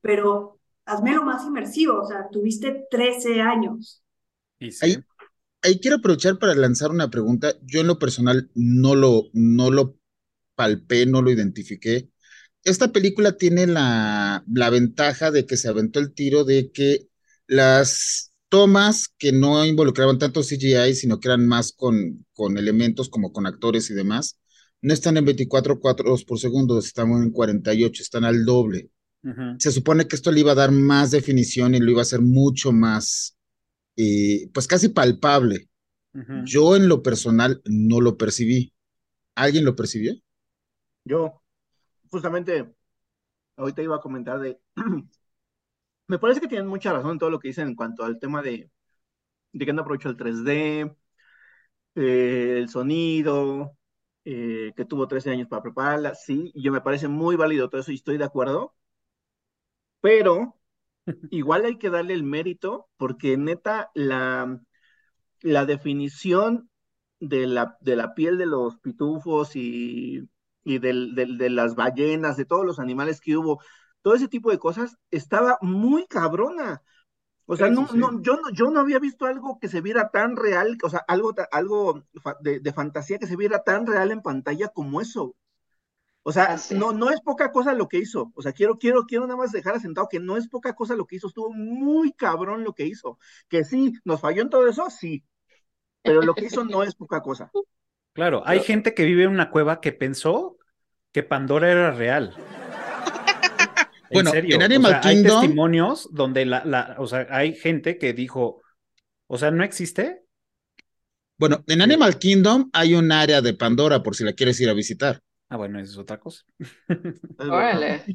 [0.00, 4.02] pero hazmelo más inmersivo, o sea, tuviste 13 años.
[4.58, 4.86] Y sí.
[4.86, 4.96] Ahí,
[5.62, 7.54] ahí quiero aprovechar para lanzar una pregunta.
[7.62, 9.96] Yo en lo personal no lo, no lo
[10.56, 12.10] palpé, no lo identifiqué.
[12.68, 17.08] Esta película tiene la, la ventaja de que se aventó el tiro de que
[17.46, 23.32] las tomas que no involucraban tanto CGI, sino que eran más con, con elementos como
[23.32, 24.38] con actores y demás,
[24.82, 28.90] no están en 24 cuadros por segundo, están en 48, están al doble.
[29.58, 32.20] Se supone que esto le iba a dar más definición y lo iba a hacer
[32.20, 33.36] mucho más,
[33.96, 35.68] eh, pues casi palpable.
[36.44, 38.72] Yo en lo personal no lo percibí.
[39.34, 40.14] ¿Alguien lo percibió?
[41.04, 41.40] Yo,
[42.10, 42.72] justamente,
[43.56, 44.60] ahorita iba a comentar de.
[46.06, 48.42] Me parece que tienen mucha razón en todo lo que dicen en cuanto al tema
[48.42, 48.70] de,
[49.52, 50.96] de que no aprovecho el 3D,
[51.96, 53.76] eh, el sonido,
[54.24, 56.14] eh, que tuvo 13 años para prepararla.
[56.14, 58.74] Sí, y yo me parece muy válido todo eso y estoy de acuerdo.
[60.00, 60.56] Pero
[61.30, 64.60] igual hay que darle el mérito porque neta la,
[65.42, 66.70] la definición
[67.20, 70.28] de la, de la piel de los pitufos y,
[70.64, 73.60] y del, del- de las ballenas, de todos los animales que hubo,
[74.02, 76.82] todo ese tipo de cosas estaba muy cabrona.
[77.46, 77.96] O sea, no, sí.
[77.96, 81.00] no, yo, no, yo no había visto algo que se viera tan real, o sea,
[81.08, 82.04] algo, algo
[82.40, 85.36] de, de fantasía que se viera tan real en pantalla como eso.
[86.22, 86.74] O sea, Así.
[86.74, 88.32] no, no es poca cosa lo que hizo.
[88.36, 91.06] O sea, quiero, quiero, quiero nada más dejar asentado que no es poca cosa lo
[91.06, 91.28] que hizo.
[91.28, 93.18] Estuvo muy cabrón lo que hizo.
[93.48, 95.24] Que sí, nos falló en todo eso, sí.
[96.04, 97.54] Pero lo que hizo no es poca cosa.
[98.18, 100.58] Claro, hay gente que vive en una cueva que pensó
[101.12, 102.34] que Pandora era real.
[104.10, 107.26] En Bueno, serio, en o Animal sea, hay Kingdom- testimonios donde la, la, o sea,
[107.30, 108.62] hay gente que dijo,
[109.28, 110.22] o sea, ¿no existe?
[111.36, 111.82] Bueno, en Sí.
[111.82, 115.20] Animal Kingdom hay un área de Pandora por si la quieres ir a visitar.
[115.48, 116.44] Ah, bueno, eso es otra cosa.
[117.38, 118.10] Órale.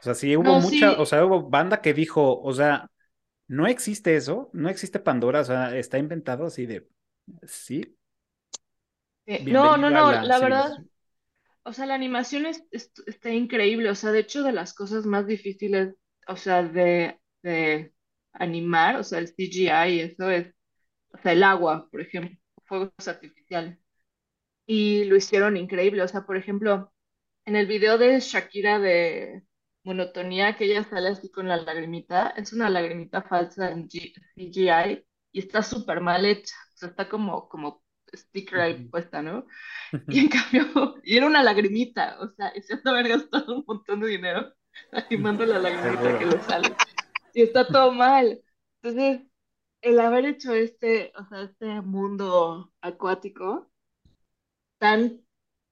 [0.00, 0.96] O sea, sí hubo No, mucha, sí.
[0.98, 2.90] o sea, hubo banda que dijo, o sea,
[3.48, 6.88] no existe eso, no existe Pandora, o sea, está inventado así de,
[7.46, 7.96] sí.
[9.30, 10.72] Eh, no, no, no, la verdad,
[11.64, 15.06] o sea, la animación es, es- está increíble, o sea, de hecho de las cosas
[15.06, 15.94] más difíciles,
[16.28, 17.94] o sea, de, de
[18.32, 20.54] animar, o sea, el CGI y eso es,
[21.14, 23.78] o sea, el agua, por ejemplo, fuegos artificiales,
[24.66, 26.92] y lo hicieron increíble, o sea, por ejemplo,
[27.46, 29.42] en el video de Shakira de
[29.84, 35.04] Monotonía, que ella sale así con la lagrimita, es una lagrimita falsa en G- CGI
[35.32, 37.82] y está súper mal hecha, o sea, está como, como
[38.14, 39.46] sticker ahí puesta, ¿no?
[40.08, 44.00] Y en cambio, y era una lagrimita, o sea, han de haber gastado un montón
[44.00, 44.54] de dinero
[44.92, 46.76] animando la lagrimita que le sale.
[47.34, 48.42] Y está todo mal.
[48.82, 49.22] Entonces,
[49.82, 53.70] el haber hecho este, o sea, este mundo acuático
[54.78, 55.20] tan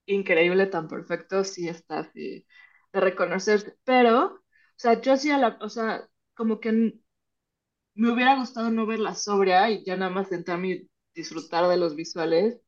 [0.07, 2.46] increíble, tan perfecto, sí está así
[2.92, 3.77] de reconocerse.
[3.85, 4.42] Pero, o
[4.77, 7.01] sea, yo sí la, o sea, como que
[7.94, 10.87] me hubiera gustado no verla sobria y ya nada más sentarme
[11.18, 12.61] disfrutar de los visuales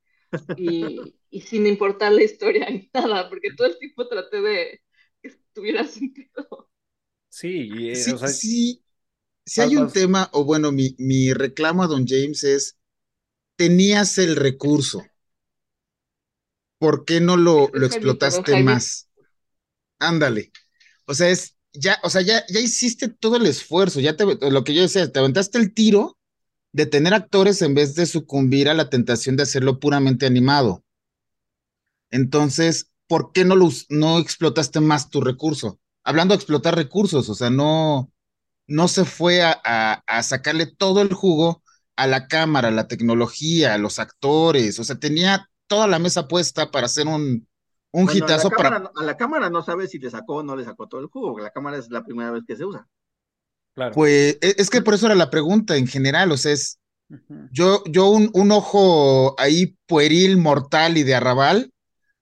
[0.55, 4.83] y, y sin importar la historia ni nada, porque todo el tiempo traté de
[5.23, 6.71] que tuviera sentido.
[7.29, 8.85] Sí, y, eh, o Sí, sea, sí,
[9.47, 12.79] si hay un tema, o bueno, mi, mi reclamo a Don James es,
[13.57, 15.13] tenías el recurso,
[16.79, 18.57] ¿por qué no lo, lo explotaste Jaime.
[18.57, 19.09] más?
[20.01, 20.53] Ándale.
[21.07, 24.65] O sea, es, ya, o sea, ya, ya hiciste todo el esfuerzo, ya te, lo
[24.65, 26.19] que yo decía, te aventaste el tiro
[26.73, 30.85] de tener actores en vez de sucumbir a la tentación de hacerlo puramente animado.
[32.11, 35.81] Entonces, ¿por qué no, lo no explotaste más tu recurso?
[36.05, 38.13] Hablando de explotar recursos, o sea, no,
[38.67, 41.63] no se fue a, a- a sacarle todo el jugo
[41.97, 46.29] a la cámara, a la tecnología, a los actores, o sea, tenía toda la mesa
[46.29, 47.49] puesta para hacer un,
[47.93, 48.79] un Bueno, a la hitazo cámara, para...
[48.79, 51.07] no- a la cámara no sabe si le sacó o no le sacó todo el
[51.07, 52.87] jugo, la cámara es la primera vez que se usa.
[53.81, 53.95] Claro.
[53.95, 56.79] Pues e- es que por eso era la pregunta en general, o sea, es,
[57.51, 61.73] yo, yo un, un ojo ahí pueril, mortal y de arrabal,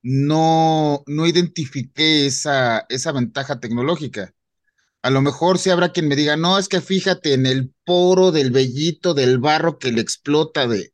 [0.02, 4.32] no, no identifiqué esa, esa ventaja tecnológica.
[5.02, 8.32] A lo mejor sí habrá quien me diga, no, es que fíjate en el poro
[8.32, 10.92] del vellito del barro que le explota de,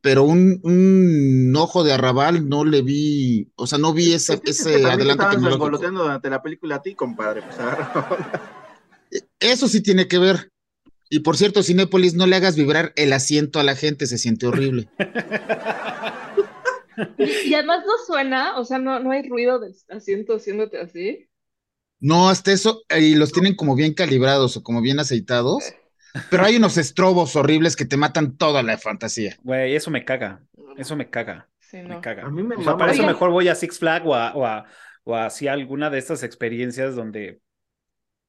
[0.00, 4.64] pero un, un ojo de arrabal no le vi, o sea, no vi ese, ese
[4.64, 5.90] también te adelanto estaban tecnológico.
[5.90, 7.42] durante la película a ti, compadre.
[7.42, 7.56] Pues.
[9.40, 10.50] Eso sí tiene que ver.
[11.08, 14.46] Y por cierto, Cinépolis, no le hagas vibrar el asiento a la gente, se siente
[14.46, 14.88] horrible.
[17.18, 21.28] Y, además no suena, o sea, no, no hay ruido del asiento haciéndote así.
[22.00, 25.74] No, hasta eso, y los tienen como bien calibrados o como bien aceitados,
[26.30, 29.36] pero hay unos estrobos horribles que te matan toda la fantasía.
[29.42, 30.42] Güey, eso me caga.
[30.76, 31.48] Eso me caga.
[31.60, 32.24] Sí, Me caga.
[32.24, 34.46] A mí me O sea, para eso mejor voy a Six Flag o a, o
[34.46, 34.66] a,
[35.04, 37.40] o a así alguna de estas experiencias donde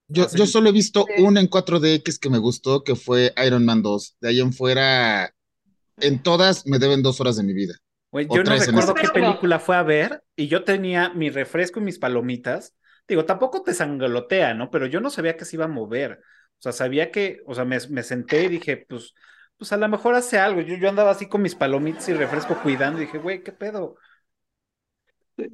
[0.10, 1.14] Yo, yo solo he visto Sí.
[1.16, 4.18] una en 4DX que me gustó, que fue Iron Man 2.
[4.22, 5.34] De ahí en fuera,
[6.00, 7.76] en todas me deben dos horas de mi vida.
[8.12, 11.84] Güey, yo no recuerdo qué película fue a ver y yo tenía mi refresco y
[11.84, 12.76] mis palomitas.
[13.08, 14.70] Digo, tampoco te sangolotea, ¿no?
[14.72, 16.22] Pero yo no sabía que se iba a mover.
[16.60, 19.14] O sea, sabía que, o sea, me, me senté y dije, pues,
[19.58, 20.62] pues a lo mejor hace algo.
[20.62, 23.98] Yo, yo andaba así con mis palomitas y refresco cuidando y dije, güey, ¿qué pedo?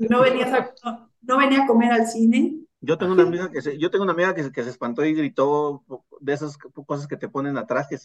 [0.10, 2.63] No venías a, no, no venía a comer al cine.
[2.86, 5.06] Yo tengo una amiga que se, yo tengo una amiga que se, que se espantó
[5.06, 5.84] y gritó
[6.20, 7.98] de esas cosas que te ponen atrás, que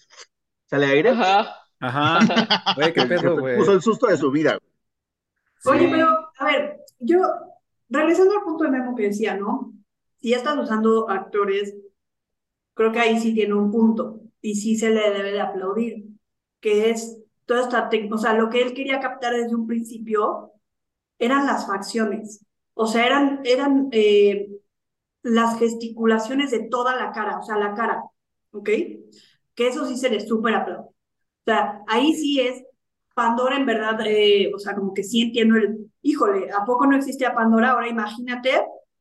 [0.67, 1.11] sale aire.
[1.11, 1.57] Ajá.
[1.81, 2.19] Ajá.
[2.77, 3.57] Güey, qué pedo, güey.
[3.59, 4.59] puso el susto de su vida.
[5.65, 5.89] Oye, Sí.
[5.91, 6.07] pero,
[6.39, 7.19] a ver, yo,
[7.89, 9.73] regresando al punto de Memo que decía, ¿no?
[10.21, 11.75] Si ya estás usando actores,
[12.75, 16.05] creo que ahí sí tiene un punto y sí se le debe de aplaudir,
[16.61, 20.53] que es toda esta, o sea, lo que él quería captar desde un principio
[21.19, 24.49] eran las facciones, o sea, eran, eran eh,
[25.23, 28.03] las gesticulaciones de toda la cara, o sea, la cara,
[28.53, 28.69] ¿ok?
[29.55, 30.89] Que eso sí se le súper aplaude.
[30.89, 30.95] O
[31.45, 32.63] sea, ahí sí es
[33.15, 36.97] Pandora en verdad, eh, o sea, como que sí entiendo el, híjole, ¿a poco no
[36.97, 37.71] existía Pandora?
[37.73, 38.53] Ahora imagínate,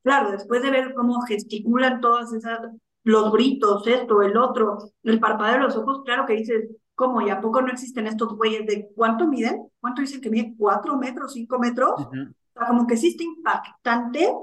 [0.01, 2.59] claro, después de ver cómo gesticulan todas esas,
[3.03, 7.21] los gritos, esto, el otro, el parpadeo de los ojos, claro que dices, ¿cómo?
[7.21, 9.69] ¿Y a poco no existen estos güeyes de cuánto miden?
[9.79, 10.55] ¿Cuánto dicen que miden?
[10.57, 11.93] ¿Cuatro metros, cinco metros?
[11.97, 12.21] Ujú.
[12.55, 14.33] O sea, como que sí está impactante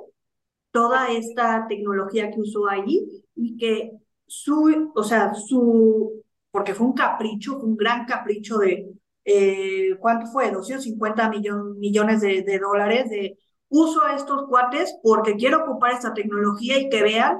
[0.75, 3.93] toda esta tecnología que usó allí y que
[4.29, 8.93] su, o sea, su, porque fue un capricho, fue un gran capricho de,
[9.25, 10.53] eh, ¿cuánto fue?
[10.53, 13.39] 250 millon- millones de, de dólares de
[13.71, 17.39] uso a estos cuates porque quiero ocupar esta tecnología y que vean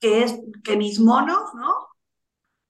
[0.00, 1.74] que es, que mis monos, ¿no?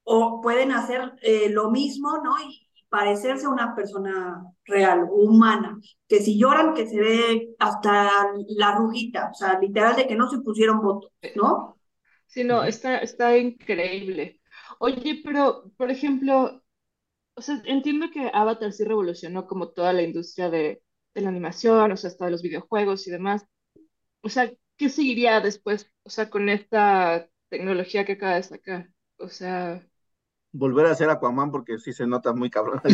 [0.04, 2.32] O pueden hacer eh, lo mismo, ¿no?
[2.48, 2.62] Y
[2.92, 8.11] parecerse a una persona real, humana, que si lloran, que se ve hasta
[8.48, 11.78] la rugita, o sea, literal de que no se pusieron votos, ¿no?
[12.26, 14.42] Sí, no, está, está increíble.
[14.78, 16.62] Oye, pero, por ejemplo,
[17.35, 20.83] o sea, entiendo que Avatar sí revolucionó como toda la industria de,
[21.14, 23.46] de la animación, o sea, hasta de los videojuegos y demás.
[24.22, 25.90] O sea, ¿qué seguiría después?
[26.05, 28.90] O sea, con esta tecnología que acaba de sacar.
[29.18, 29.83] O sea,
[30.52, 32.80] Volver a hacer Aquaman porque sí se nota muy cabrón.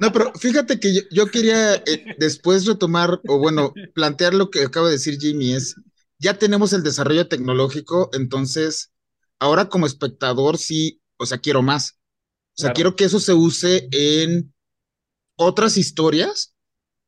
[0.00, 4.62] No, pero fíjate que yo, yo quería eh, después retomar, o bueno, plantear lo que
[4.64, 5.76] acaba de decir Jimmy, es,
[6.18, 8.90] ya tenemos el desarrollo tecnológico, entonces,
[9.38, 11.98] ahora como espectador sí, o sea, quiero más.
[12.56, 12.74] O sea, Claro.
[12.74, 14.52] quiero que eso se use en
[15.36, 16.51] otras historias.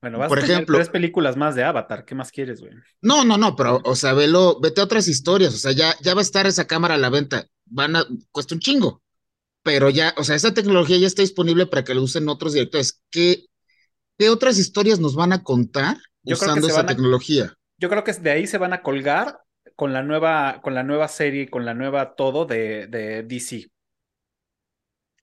[0.05, 2.05] Bueno, vas Por a tener ejemplo- tres películas más de Avatar.
[2.05, 2.75] ¿Qué más quieres, güey?
[3.01, 6.13] No, no, no, pero, o sea, velo, vete a otras historias, o sea, ya, ya
[6.13, 9.03] va a estar esa cámara a la venta, van a, cuesta un chingo,
[9.63, 13.01] pero ya, o sea, esa tecnología ya está disponible para que lo usen otros directores.
[13.11, 13.47] ¿Qué,
[14.19, 17.55] qué otras historias nos van a contar Yo creo que usando esa a- tecnología?
[17.79, 19.39] Yo creo que de ahí se van a colgar
[19.75, 23.69] con la nueva, con la nueva serie, con la nueva todo de, de DC.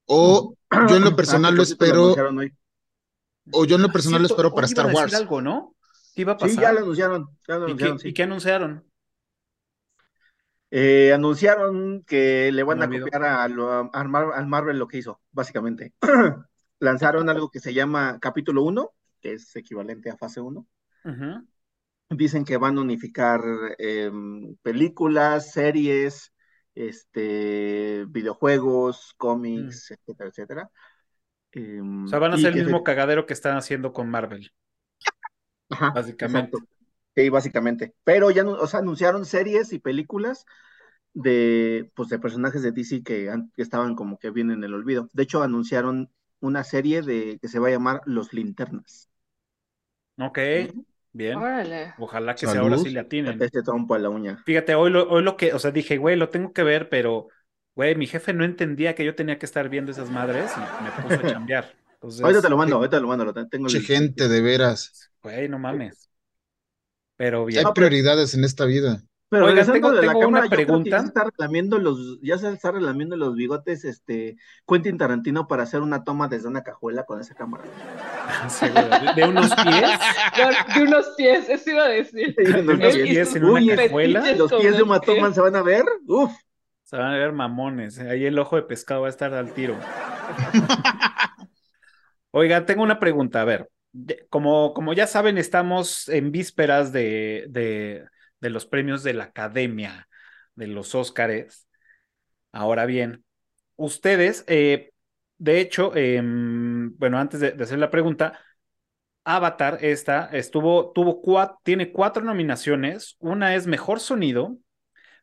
[0.07, 0.55] O
[0.89, 2.15] yo en lo personal Ah, lo espero.
[3.53, 5.13] O yo en lo personal lo espero para Star a decir Wars.
[5.15, 5.75] algo, ¿no?
[6.13, 6.49] ¿Qué iba a pasar?
[6.55, 7.27] Sí, ya lo anunciaron.
[7.47, 8.09] Ya lo ¿Y, anunciaron, qué, sí.
[8.09, 8.85] y qué anunciaron?
[10.73, 13.05] Eh, anunciaron que le van a olvidó.
[13.05, 15.93] copiar a lo- al, Mar- al Marvel lo que hizo, básicamente.
[16.79, 20.65] Lanzaron algo que se llama Capítulo 1, que es equivalente a fase 1.
[21.05, 21.47] Ujú.
[22.09, 23.41] Dicen que van a unificar
[23.77, 26.33] em, películas, series,
[26.73, 30.71] este, videojuegos, cómics, etcétera, etcétera.
[31.53, 34.51] Em, O sea, van a hacer el se- mismo cagadero que están haciendo con Marvel.
[35.69, 36.51] Ajá, básicamente.
[36.51, 36.59] exacto.
[37.15, 37.95] Sí, básicamente.
[38.03, 40.45] Pero ya, o sea, anunciaron series y películas
[41.13, 44.73] de, pues, de personajes de DC que, han- que estaban como que bien en el
[44.73, 45.09] olvido.
[45.13, 46.11] De hecho, anunciaron
[46.41, 49.09] una serie de que se va a llamar Los Linternas.
[50.17, 50.37] Ok,
[51.11, 51.37] bien.
[51.37, 51.93] órale.
[51.97, 52.53] Ojalá que Salud.
[52.53, 53.41] sea ahora sí le atinen.
[53.41, 54.43] Este trompo a la uña.
[54.45, 57.27] Fíjate, hoy lo, hoy lo que, o sea, dije, güey, lo tengo que ver, pero,
[57.75, 60.91] güey, mi jefe no entendía que yo tenía que estar viendo esas madres y me
[61.15, 61.73] puso a chambear.
[61.93, 63.25] Entonces, Ahorita te lo mando, ahorita te lo mando.
[63.25, 65.11] Lo tengo Che, el- gente, de veras.
[65.21, 66.09] güey, no mames.
[67.17, 67.67] Pero Hay bien.
[67.75, 69.03] prioridades en esta vida.
[69.29, 70.89] Pero Oigan, tengo- de la tengo una cámara, pregunta.
[70.89, 74.35] ya se está relamiendo los, ya se está relamiendo los bigotes, este,
[74.67, 77.63] Quentin Tarantino para hacer una toma desde una cajuela con esa cámara.
[78.49, 78.81] Seguro,
[79.15, 79.99] de, unos pies,
[80.35, 82.35] De, de unos pies, eso iba a decir.
[82.35, 84.31] de unos pies en una cajuela.
[84.35, 85.85] Los pies de que- Thurman se van a ver.
[86.07, 86.31] Uf.
[86.91, 87.97] Se van a ver mamones.
[87.97, 88.09] ¿eh?
[88.09, 89.79] Ahí el ojo de pescado va a estar al tiro.
[92.31, 93.41] Oiga, tengo una pregunta.
[93.41, 93.69] A ver,
[94.29, 98.05] como, como ya saben, estamos en vísperas de, de,
[98.41, 100.09] de los premios de la Academia,
[100.55, 101.65] de los Óscares.
[102.51, 103.23] Ahora bien,
[103.77, 104.91] ustedes, eh,
[105.37, 108.37] de hecho, em, bueno, antes de, de hacer la pregunta,
[109.23, 113.15] Avatar, esta, estuvo, tuvo cuatro, tiene cuatro nominaciones.
[113.19, 114.57] Una es Mejor Sonido,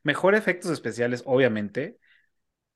[0.09, 1.99] Mejor Efectos Especiales, obviamente,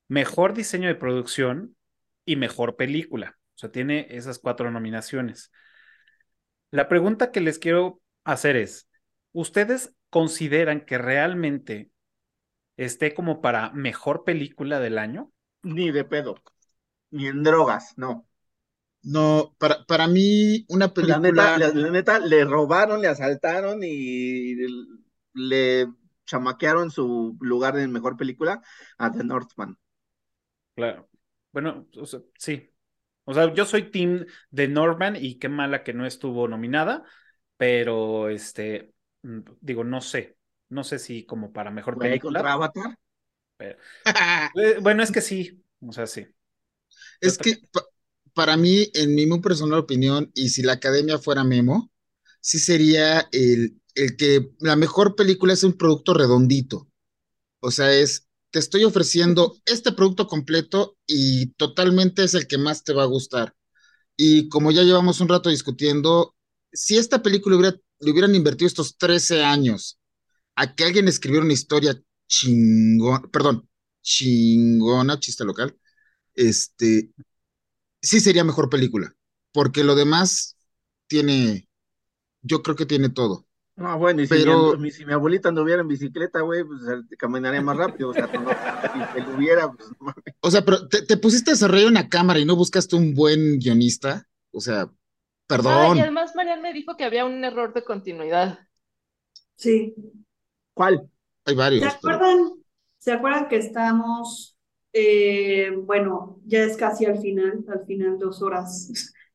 [0.09, 1.77] Mejor Diseño de Producción
[2.25, 3.37] y Mejor Película.
[3.55, 5.51] O sea, tiene esas cuatro nominaciones.
[6.71, 8.89] La pregunta que les quiero hacer es,
[9.31, 11.91] ¿ustedes consideran que realmente
[12.77, 15.33] esté como para Mejor Película del año?
[15.63, 16.35] Ni de pedo.
[17.11, 18.27] Ni en drogas, no.
[19.03, 21.19] No, para, para mí, una La película.
[21.19, 24.55] neta, la, la neta, le robaron, le asaltaron y
[25.33, 25.87] le
[26.25, 28.61] chamaquearon su lugar en mejor película
[28.97, 29.77] a The Northman.
[30.75, 31.09] Claro.
[31.51, 32.69] Bueno, o sea, sí.
[33.25, 37.03] O sea, yo soy team de Norman y qué mala que no estuvo nominada,
[37.57, 40.37] pero este, mm, digo, no sé.
[40.69, 42.39] No sé si como para mejor película.
[42.39, 42.97] contra Avatar.
[44.55, 45.63] Eh, Bueno, es que sí.
[45.81, 46.25] O sea, sí.
[47.21, 47.85] Es que pa-
[48.33, 51.91] para mí, en mi muy personal opinión, y si la academia fuera Memo,
[52.41, 56.87] sí sería el, el que la mejor película es un producto redondito.
[57.59, 62.83] O sea, es, te estoy ofreciendo este producto completo y totalmente es el que más
[62.83, 63.55] te va a gustar.
[64.17, 66.35] Y como ya llevamos un rato discutiendo,
[66.71, 69.99] si esta película hubiera, le hubieran invertido estos 13 años
[70.55, 73.69] a que alguien escribiera una historia chingona, perdón,
[74.01, 75.77] chingona, chiste local,
[76.35, 77.11] este,
[78.01, 79.15] sí sería mejor película,
[79.51, 80.57] porque lo demás
[81.07, 81.69] tiene,
[82.41, 83.47] yo creo que tiene todo.
[83.75, 87.15] No, bueno, y si, Pero- mi, si mi abuelita anduviera en bicicleta, güey, pues eh,
[87.17, 88.09] caminaría más rápido.
[88.09, 90.23] O sea, no, si él hubiera, pues no mames.
[90.41, 93.57] O sea, pero te, te pusiste a desarrollar una cámara y no buscaste un buen
[93.59, 94.91] guionista, o sea, Ah,
[95.47, 95.97] perdón.
[95.97, 98.59] y además Marian me dijo que había un error de continuidad.
[99.55, 99.93] Sí.
[100.73, 101.09] ¿Cuál?
[101.45, 101.81] Hay ¿Se varios.
[102.01, 102.53] pero- acuerdan?
[102.99, 104.57] ¿Se acuerdan que estamos,
[104.93, 108.89] eh, bueno, ya es casi al final, al final dos horas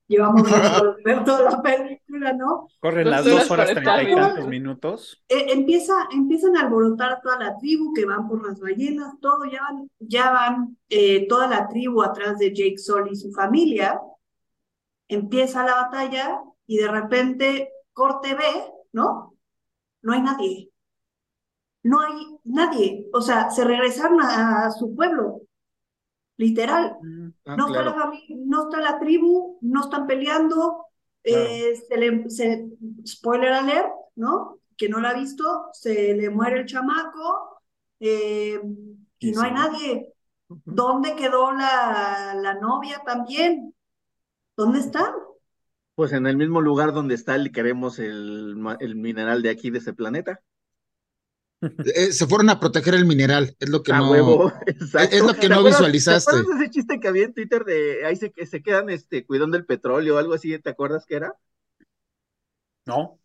[0.08, 2.68] llevamos de ver toda la película, ¿no?
[2.80, 5.22] Corren las dos horas treinta y tantos minutos.
[5.28, 9.44] Eh, empieza, empiezan a alborotar a toda la tribu que van por las ballenas, todo,
[9.44, 14.00] ya van, ya van eh, toda la tribu atrás de Jake Sully y su familia.
[15.06, 18.42] Empieza la batalla y de repente corte B,
[18.92, 19.34] ¿no?
[20.02, 20.70] No hay nadie.
[21.82, 23.06] No hay nadie.
[23.12, 25.42] O sea, se regresaron a, a su pueblo,
[26.38, 26.96] literal.
[27.46, 28.12] Ah, No está, la claro.
[28.30, 30.86] no está la tribu, no están peleando.
[31.24, 32.68] eh, se le, se-
[33.06, 34.60] spoiler alert, ¿no?
[34.78, 37.60] Que no la ha visto, se le muere el chamaco
[38.00, 38.60] eh,
[39.18, 40.14] y no hay nadie.
[40.64, 43.74] ¿Dónde quedó la, la novia también?
[44.56, 45.12] ¿Dónde están?
[45.96, 49.78] Pues en el mismo lugar donde está el queremos el, el mineral de aquí, de
[49.80, 50.40] ese planeta.
[51.60, 54.10] Eh, se fueron a proteger el mineral, es lo que A no.
[54.10, 55.16] huevo, exacto.
[55.16, 56.30] es lo que ¿Te no visualizaste.
[56.30, 58.90] ¿Te acuerdas de ese chiste que había en Twitter de ahí se, que se quedan
[58.90, 60.56] este, cuidando el petróleo o algo así?
[60.58, 61.34] ¿Te acuerdas que era?
[62.86, 63.20] No.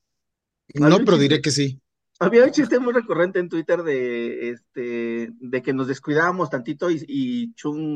[0.76, 1.82] No, pero diré que sí.
[2.20, 7.04] Había un chiste muy recurrente en Twitter de este de que nos descuidábamos tantito y,
[7.08, 7.54] y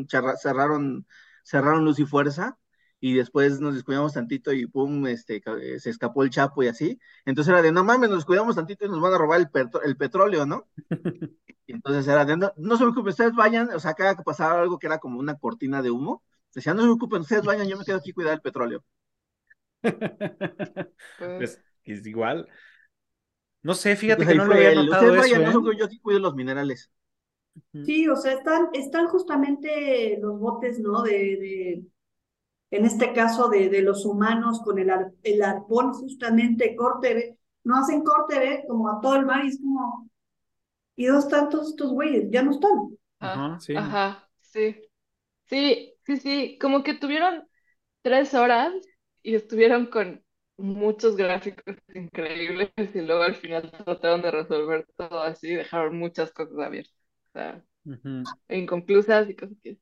[0.08, 1.08] charra- cerraron,
[1.44, 2.58] cerraron luz y fuerza,
[3.00, 7.00] y después nos descuidamos tantito y pum, este, eh, se escapó el Chapo y así.
[7.26, 9.84] Entonces era de no mames, nos descuidamos tantito y nos van a robar el, petro-
[9.84, 10.68] el petróleo, ¿no?
[11.68, 14.62] Y entonces era de no, no se preocupen, ustedes vayan, o sea, cada que pasaba
[14.62, 16.24] algo que era como una cortina de humo,
[16.54, 18.84] decían, no se preocupen, ustedes vayan, yo me quedo aquí a cuidar el petróleo.
[21.36, 22.48] Pues es igual.
[23.64, 25.60] No sé, fíjate que no lo había notado ustedes eso, vayan, no se ¿eh?
[25.60, 26.90] preocupen, yo aquí cuido los minerales.
[27.82, 31.02] Sí, o sea, están, están justamente los botes, ¿no?
[31.04, 31.84] De, de,
[32.72, 37.38] en este caso, de, de los humanos con el, ar- el arpón, justamente, corte B.
[37.64, 40.10] No hacen corte B como a todo el mar y es como,
[40.96, 42.30] ¿y dónde están todos estos güeyes?
[42.32, 42.72] Ya no están.
[43.20, 43.74] Ajá, sí.
[43.74, 44.76] Ajá, sí.
[45.48, 46.58] Sí, sí, sí.
[46.62, 47.48] Como que tuvieron
[48.04, 48.74] tres horas
[49.24, 50.24] y estuvieron con
[50.58, 56.32] muchos gráficos increíbles y luego al final trataron de resolver todo así y dejaron muchas
[56.34, 56.96] cosas abiertas.
[57.30, 57.66] O sea,
[58.50, 59.80] inconclusas y cosas que...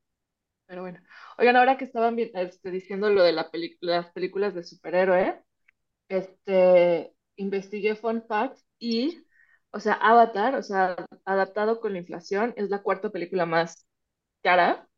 [0.68, 0.99] Pero bueno.
[1.38, 5.41] Oigan, ahora que estaban vi- este, diciendo lo de la peli- las películas de superhéroe,
[6.09, 9.26] este, investigué fun facts y,
[9.72, 10.95] o sea, Avatar, o sea,
[11.26, 13.88] adaptado con la inflación, es la cuarta película más
[14.43, 14.89] cara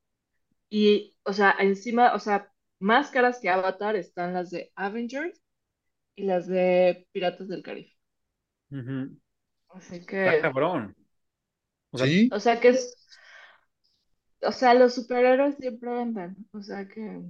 [0.69, 5.41] y, o sea, encima, o sea, más caras que Avatar están las de Avengers
[6.15, 7.93] y las de Piratas del Caribe.
[8.71, 9.17] Ujú.
[9.69, 10.95] Así Está que, cabrón.
[11.91, 12.31] O sea, Sí.
[12.31, 12.97] o sea que es,
[14.41, 17.21] o sea, los superhéroes siempre venden, o sea que...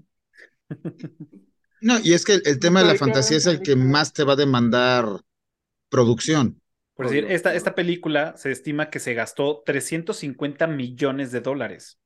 [1.79, 4.23] No, y es que el, el tema de la fantasía es el que más te
[4.23, 5.05] va a demandar
[5.89, 6.61] producción.
[6.95, 11.99] por decir, esta, esta película se estima que se gastó 350 millones de dólares,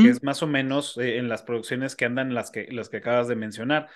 [0.00, 2.98] que es más o menos eh, en las producciones que andan las que, las que
[2.98, 3.88] acabas de mencionar.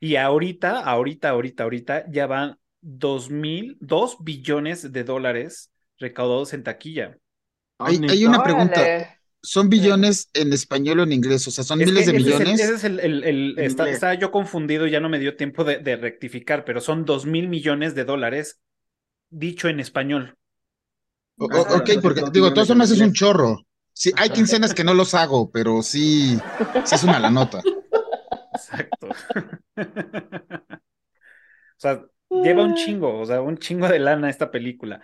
[0.00, 6.62] Y ahorita, ahorita, ahorita, ahorita ya van dos mil, dos billones de dólares recaudados en
[6.62, 7.18] taquilla.
[7.78, 9.17] Hay una pregunta.
[9.42, 11.46] ¿Son billones en español o en inglés?
[11.46, 12.60] O sea, ¿son Es miles de ese es el- millones?
[12.60, 15.64] ese es el, el- el- En está- estaba yo confundido, ya no me dio tiempo
[15.64, 18.60] de, de rectificar, pero son dos mil millones de dólares
[19.30, 20.36] dicho en español.
[21.38, 23.64] O- ok, porque son digo, de millones todas en formas es un chorro.
[23.92, 26.38] Sí, hay quincenas que no los hago, pero sí,
[26.84, 27.60] sí es una la nota.
[28.54, 29.08] Exacto.
[31.76, 35.00] O sea, lleva un chingo, o sea, un chingo de lana esta película.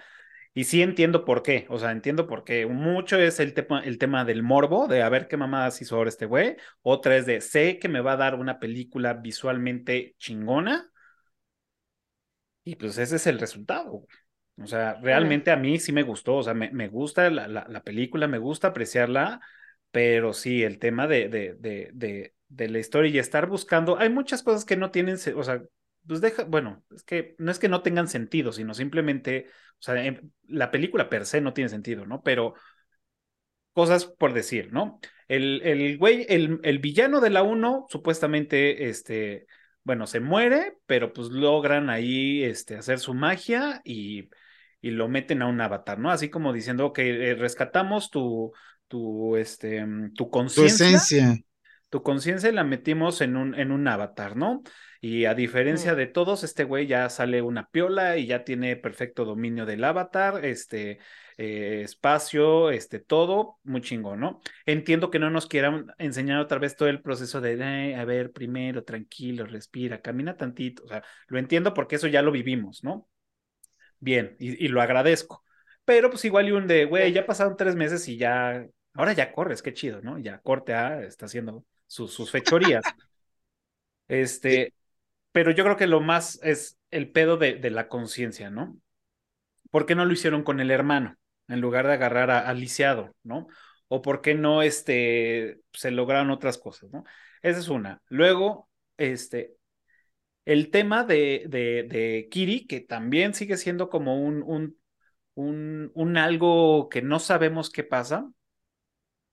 [0.57, 2.67] Y sí entiendo por qué, o sea, entiendo por qué.
[2.67, 6.11] Mucho es el tema, el tema del morbo, de a ver qué mamadas hizo ahora
[6.11, 6.57] este güey.
[6.83, 10.91] Otra es de, sé que me va a dar una película visualmente chingona.
[12.65, 13.91] Y pues ese es el resultado.
[13.91, 14.07] güey.
[14.63, 17.67] O sea, realmente a mí sí me gustó, o sea, me, me gusta la, la,
[17.69, 19.41] la película, me gusta apreciarla,
[19.91, 24.11] pero sí, el tema de, de, de, de, de la historia y estar buscando, hay
[24.11, 25.61] muchas cosas que no tienen, o sea,
[26.07, 29.49] pues deja, bueno, es que no es que no tengan sentido, sino simplemente,
[29.79, 32.23] o sea, em- la película per se no tiene sentido, ¿no?
[32.23, 32.55] Pero
[33.73, 35.01] cosas por decir, ¿no?
[35.29, 39.47] El, el güey, el, el villano de la 1, supuestamente, este,
[39.83, 44.29] bueno, se muere, pero pues logran ahí, este, hacer su magia y,
[44.81, 46.11] y lo meten a un avatar, ¿no?
[46.11, 48.53] Así como diciendo, ok, eh, rescatamos tu,
[48.89, 51.39] tu, este, mm, tu conciencia esencia.
[51.91, 54.63] tu conciencia la metimos en un, en un avatar, ¿no?
[55.07, 59.27] Y a diferencia de todos, este güey ya sale una piola y ya tiene perfecto
[59.27, 60.99] dominio del avatar, este
[61.37, 64.41] eh, espacio, este todo, muy chingón, ¿no?
[64.65, 67.53] Entiendo que no nos quieran enseñar otra vez todo el proceso de,
[67.91, 72.23] "Eh, a ver, primero, tranquilo, respira, camina tantito, o sea, lo entiendo porque eso ya
[72.23, 73.07] lo vivimos, ¿no?
[74.01, 75.45] Bien, y, y lo agradezco.
[75.85, 79.33] Pero pues igual y un de, güey, ya pasaron tres meses y ya, ahora ya
[79.33, 80.19] corres, qué chido, ¿no?
[80.19, 82.85] Ya corte A está haciendo sus, sus fechorías.
[84.09, 84.73] Este,
[85.35, 88.79] pero yo creo que lo más es el pedo de, de la conciencia, ¿no?
[89.71, 91.17] ¿Por qué no lo hicieron con el hermano
[91.49, 93.49] en lugar de agarrar a, a Lisiado, ¿no?
[93.89, 97.05] O por qué no este, se lograron otras cosas, ¿no?
[97.43, 98.03] Esa es una.
[98.09, 99.57] Luego, este,
[100.45, 104.79] el tema de, de, de Kiri, que también sigue siendo como un, un,
[105.35, 108.31] un, un algo que no sabemos qué pasa.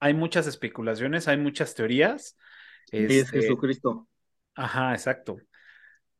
[0.00, 2.36] Hay muchas especulaciones, hay muchas teorías.
[2.90, 4.08] Es Este, Jesucristo.
[4.54, 5.36] Ajá, exacto.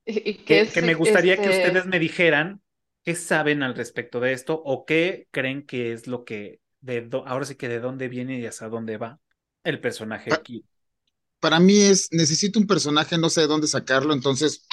[0.05, 2.62] Y- Que, es, que me gustaría que este, ustedes me dijeran
[3.05, 7.26] qué saben al respecto de esto o qué creen que es lo que, de do-
[7.26, 9.20] ahora sí que de dónde viene y hacia dónde va
[9.64, 10.66] el personaje Pa- aquí.
[11.40, 14.66] Para mí es, necesito un personaje, no sé de dónde sacarlo, entonces,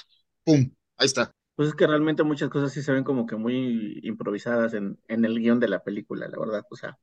[0.45, 0.71] ¡pum!
[0.97, 1.31] Ahí está.
[1.55, 5.25] Pues es que realmente muchas cosas sí se ven como que muy improvisadas en, en
[5.25, 6.63] el guion de la película, la verdad.
[6.71, 6.97] O sea,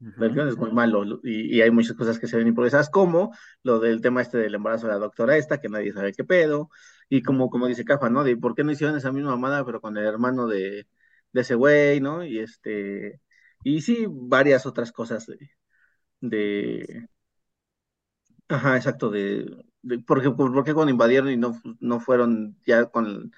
[0.00, 2.90] el guion es muy malo lo- y, y hay muchas cosas que se ven improvisadas,
[2.90, 6.24] como lo del tema este del embarazo de la doctora esta, que nadie sabe qué
[6.24, 6.70] pedo,
[7.08, 8.24] y como, como dice Cafa, ¿no?
[8.24, 10.86] De por qué no hicieron esa misma mamada, pero con el hermano de,
[11.32, 12.24] de ese güey, ¿no?
[12.24, 13.20] Y este,
[13.64, 15.38] y sí, varias otras cosas de,
[16.20, 17.08] de,
[18.48, 23.32] ajá, exacto, de, de porque, por qué cuando invadieron y no, no fueron ya con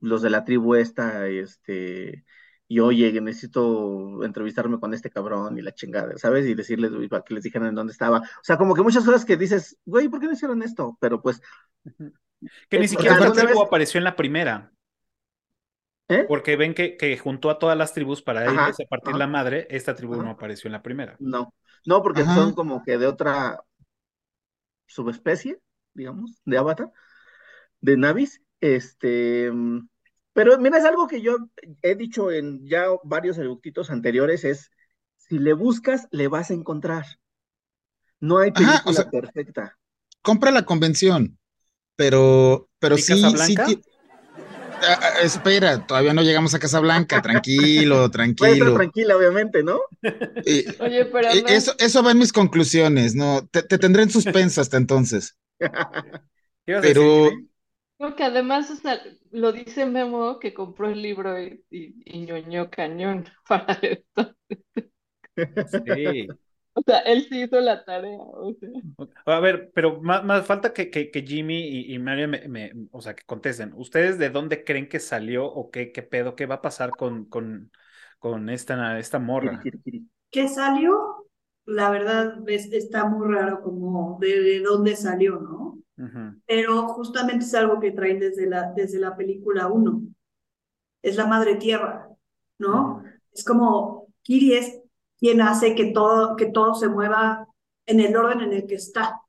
[0.00, 2.24] los de la tribu esta, este,
[2.68, 6.46] y oye, necesito entrevistarme con este cabrón y la chingada, ¿sabes?
[6.46, 8.20] Y decirles, para que les dijeran en dónde estaba.
[8.20, 10.96] O sea, como que muchas cosas que dices, güey, ¿por qué no hicieron esto?
[11.00, 11.42] Pero pues.
[12.68, 14.72] Que ni Eh, siquiera la tribu vez- apareció en la primera,
[16.08, 16.26] ¿eh?
[16.26, 19.18] porque ven que, que juntó a todas las tribus para Ajá, a partir ajá.
[19.18, 20.22] la madre, esta tribu Ajá.
[20.22, 21.20] no apareció en la primera.
[21.20, 21.54] No,
[21.86, 22.28] no, porque Ajá.
[22.28, 23.60] son como que de otra
[24.86, 25.58] subespecie,
[25.94, 26.92] digamos, de Avatar,
[27.82, 28.42] de Navis.
[28.60, 29.50] Este,
[30.32, 31.36] pero mira, es algo que yo
[31.82, 34.70] he dicho en ya varios eructitos anteriores, es,
[35.16, 37.06] si le buscas, le vas a encontrar.
[38.20, 39.76] No hay Ajá, o película sea, perfecta.
[40.22, 41.37] compra la convención,
[41.98, 43.80] pero, pero ¿Y sí, sí, Casablanca?
[44.80, 48.72] Ah, ah, espera, todavía no llegamos a Casablanca, tranquilo, tranquilo.
[48.72, 49.80] tranquila, obviamente, ¿no?
[50.44, 53.46] Y- Oye, pero no, eso, eso va en mis conclusiones, ¿no?
[53.48, 55.36] Te, te tendré en suspenso hasta entonces.
[56.64, 57.48] ¿Qué ibas a decir, Pero, Jimmy?
[57.98, 59.00] no, que además, o sea,
[59.32, 64.36] lo dice Memo que compró el libro y, y, y ñoñó cañón para esto.
[65.84, 66.38] Sí.
[66.78, 68.70] O sea, él sí hizo la tarea, o sea.
[69.26, 72.72] A ver, pero más, más falta que, que, que Jimmy y, y Mario me, me-
[72.90, 73.72] o sea, que contesten.
[73.76, 77.26] ¿Ustedes de dónde creen que salió o qué, qué pedo, qué va a pasar con,
[77.26, 77.70] con,
[78.18, 79.70] con esta, esta morra?
[80.30, 81.26] ¿Qué salió?
[81.64, 85.78] La verdad es- está muy raro como de, de dónde salió, ¿no?
[86.46, 90.02] Pero justamente es algo que traen desde la, desde la película 1.
[91.02, 92.08] Es la madre tierra,
[92.58, 93.02] ¿no?
[93.32, 94.77] Es como Kiri es
[95.18, 97.46] quien hace que todo, que todo se mueva
[97.86, 99.20] en el orden en el que está.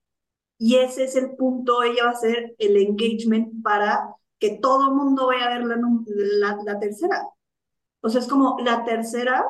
[0.58, 4.96] Y ese es el punto, ella va a ser el engagement para que todo el
[4.96, 7.24] mundo vaya a ver la, la, la tercera.
[8.02, 9.46] O sea, es como la tercera,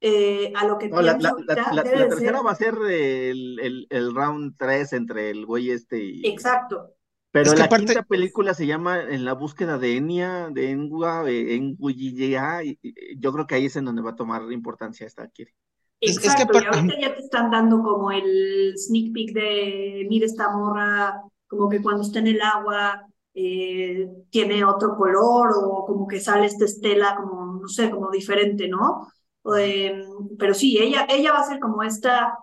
[0.00, 3.58] eh, a lo que No, la, pienso la, debe tercera ser va a ser el,
[3.60, 6.26] el, el round 3 entre el güey este y...
[6.26, 6.94] exacto.
[7.32, 10.70] Pero Es que la aparte- quinta película se llama En la búsqueda de Enya, de
[10.70, 11.54] Engua, de
[11.94, 15.52] y yo creo que ahí es en donde va a tomar importancia esta Kiri.
[16.00, 20.06] Es- es que Exacto, y ahorita ya te están dando como el sneak peek de,
[20.08, 25.84] mira esta morra, como que cuando está en el agua eh, tiene otro color o
[25.86, 29.08] como que sale esta estela como, no sé, como diferente, ¿no?
[29.56, 30.02] Em,
[30.38, 32.36] pero sí, ella, ella va a ser como esta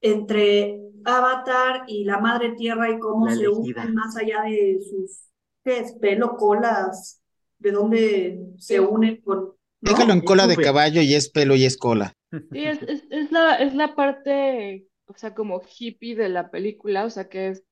[0.00, 3.82] entre Avatar y la Madre Tierra y cómo La se elegida.
[3.84, 5.24] unen más allá de sus,
[5.64, 5.92] ¿qué es?
[5.94, 7.20] Pelo, colas,
[7.58, 9.90] de dónde se unen con, ¿no?
[9.92, 12.12] déjalo en cola de caballo y es pelo y es cola.
[12.52, 17.04] Sí, es, es, es la, es la parte, o sea, como hippie de la película,
[17.04, 17.64] o sea, que es,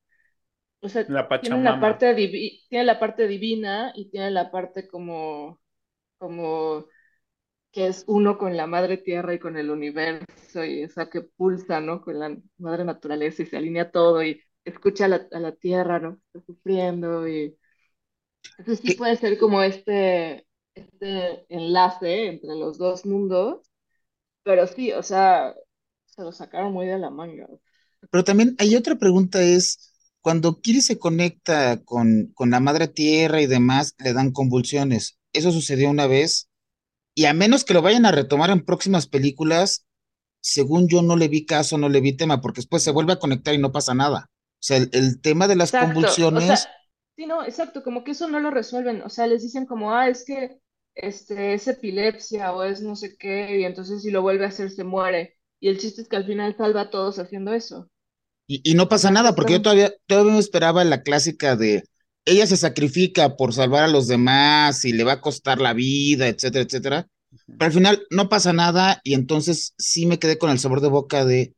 [0.80, 4.88] o sea, La tiene la parte divi- tiene la parte divina y tiene la parte
[4.88, 5.60] como,
[6.18, 6.86] como
[7.72, 11.22] que es uno con la madre tierra y con el universo y o sea, que
[11.22, 12.02] pulsa, ¿no?
[12.02, 16.00] Con la madre naturaleza y se alinea todo y escucha a la, a la tierra,
[16.00, 16.20] ¿no?
[16.34, 17.56] Está sufriendo y
[18.58, 23.60] entonces sí puede ser como este, este enlace entre los dos mundos,
[24.42, 25.54] pero sí, o sea,
[26.06, 27.46] se lo sacaron muy de la manga.
[28.10, 33.40] Pero también hay otra pregunta es, cuando Kiri se conecta con, con la madre tierra
[33.40, 35.18] y demás, le dan convulsiones.
[35.32, 36.48] Eso sucedió una vez
[37.14, 39.86] y a menos que lo vayan a retomar en próximas películas,
[40.40, 43.18] según yo no le vi caso, no le vi tema, porque después se vuelve a
[43.20, 44.30] conectar y no pasa nada.
[44.30, 46.68] O sea, el, el tema de las Exacto, o sea, convulsiones,
[47.16, 50.08] sí, no, exacto, como que eso no lo resuelven, o sea, les dicen como, ah,
[50.08, 50.60] es que
[50.94, 54.70] este, es epilepsia o es no sé qué, y entonces si lo vuelve a hacer
[54.70, 55.36] se muere.
[55.60, 57.90] Y el chiste es que al final salva a todos haciendo eso.
[58.46, 61.84] y, y no pasa nada, porque yo todavía, todavía me esperaba la clásica de,
[62.24, 66.28] ella se sacrifica por salvar a los demás y le va a costar la vida,
[66.28, 67.08] etcétera, etcétera.
[67.58, 70.88] Pero al final no pasa nada y entonces sí me quedé con el sabor de
[70.88, 71.54] boca de,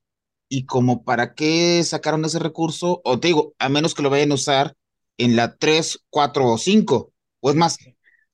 [0.48, 3.00] ¿y como para qué sacaron ese recurso?
[3.04, 4.74] O te digo, a menos que lo vayan a usar
[5.18, 7.78] en la 3, 4 o 5, o es más,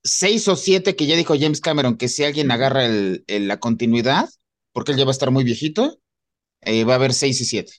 [0.03, 3.61] 6 o 7 que ya dijo James Cameron, que si alguien agarra el, el, la
[3.61, 4.29] continuidad,
[4.73, 6.01] porque él ya va a estar muy viejito,
[6.63, 7.73] eh, va a haber 6 y 7.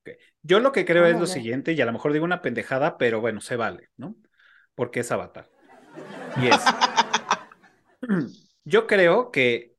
[0.00, 0.14] Okay.
[0.42, 2.98] Yo lo que creo ah, es lo siguiente, y a lo mejor digo una pendejada,
[2.98, 4.16] pero bueno, se vale, ¿no?
[4.74, 5.50] Porque es Avatar.
[6.40, 6.60] Y es.
[8.64, 9.74] Yo creo que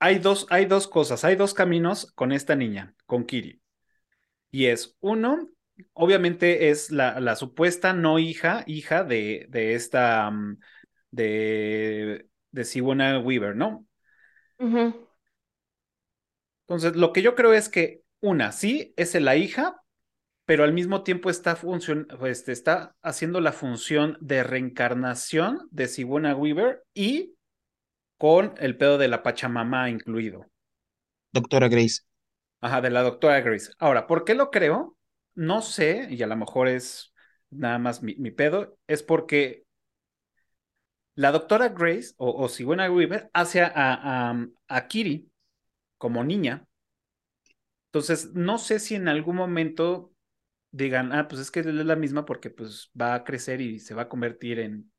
[0.00, 3.60] hay dos, hay dos cosas, hay dos caminos con esta niña, con Kiri.
[4.50, 5.48] Y es, uno,
[5.92, 10.56] obviamente es la, la supuesta no hija, hija de, de esta, um,
[11.10, 13.86] de, de Weaver, ¿no?
[14.58, 15.08] Uh -huh.
[16.66, 19.80] Entonces, lo que yo creo es que, una, sí, es la hija,
[20.44, 26.34] pero al mismo tiempo está, funcion este, está haciendo la función de reencarnación de Siwana
[26.34, 27.34] Weaver y
[28.18, 30.46] con el pedo de la Pachamama incluido.
[31.32, 32.02] Doctora Grace.
[32.60, 33.70] Ajá, de la doctora Grace.
[33.78, 34.97] Ahora, ¿por qué lo creo?
[35.38, 37.14] No sé, y a lo mejor es
[37.50, 39.64] nada más mi, pedo, es porque
[41.14, 45.30] la doctora Grace o, o Sigourney Weaver hace a, a, a, Kiri
[45.98, 46.66] como niña.
[47.86, 50.12] Entonces, no sé si en algún momento
[50.70, 53.94] digan, ah, pues es que es la misma porque pues va a crecer y se
[53.94, 54.92] va a convertir en,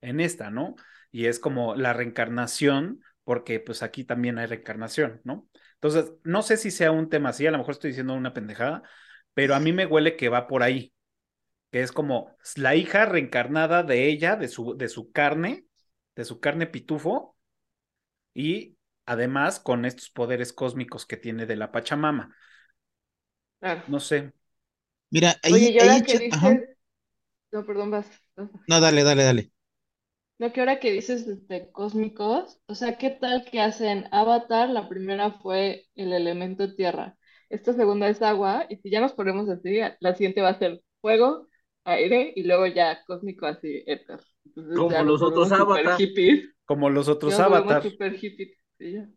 [0.00, 0.76] en esta, ¿no?
[1.14, 5.48] y es como la reencarnación, porque pues aquí también hay reencarnación, ¿no?
[5.74, 8.82] Entonces, no sé si sea un tema así, a lo mejor estoy diciendo una pendejada,
[9.34, 10.92] pero a mí me huele que va por ahí,
[11.72, 15.66] que es como la hija reencarnada de ella, de su, de su carne,
[16.16, 17.36] de su carne pitufo,
[18.34, 18.76] y
[19.06, 22.34] además con estos poderes cósmicos que tiene de la Pachamama.
[23.60, 23.82] Claro.
[23.86, 24.32] No sé.
[25.10, 26.58] Mira, ahí, Oye, y ahora que ajá.
[26.58, 26.68] dices...
[27.52, 28.08] No, perdón, vas.
[28.36, 28.50] vas.
[28.66, 29.50] No, dale, dale, dale.
[30.38, 34.68] No, que ahora que dices de cósmicos, o sea, ¿qué tal que hacen Avatar?
[34.68, 37.16] La primera fue el elemento tierra,
[37.54, 40.82] esta segunda es agua, y si ya nos ponemos así, la siguiente va a ser
[41.00, 41.48] fuego,
[41.84, 44.20] aire, y luego ya cósmico así, éter.
[44.46, 45.98] Entonces Como los otros Avatar.
[46.66, 47.82] Como los otros Avatar.
[47.82, 49.08] super hippies, y ya.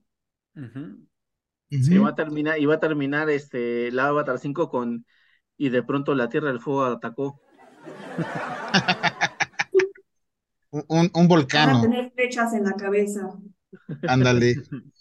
[1.69, 5.05] Sí, va a terminar, va a terminar este, el Avatar 5 con
[5.57, 7.41] y de pronto la Tierra del Fuego atacó.
[10.69, 13.29] Un, un- un Van a tener flechas en la cabeza.
[14.07, 14.51] ándale.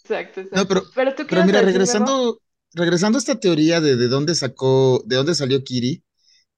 [0.03, 2.39] Exacto, No, pero, Pero tú pero mira, regresando,
[2.73, 6.03] regresando a esta teoría de, de dónde sacó, de dónde salió Kiri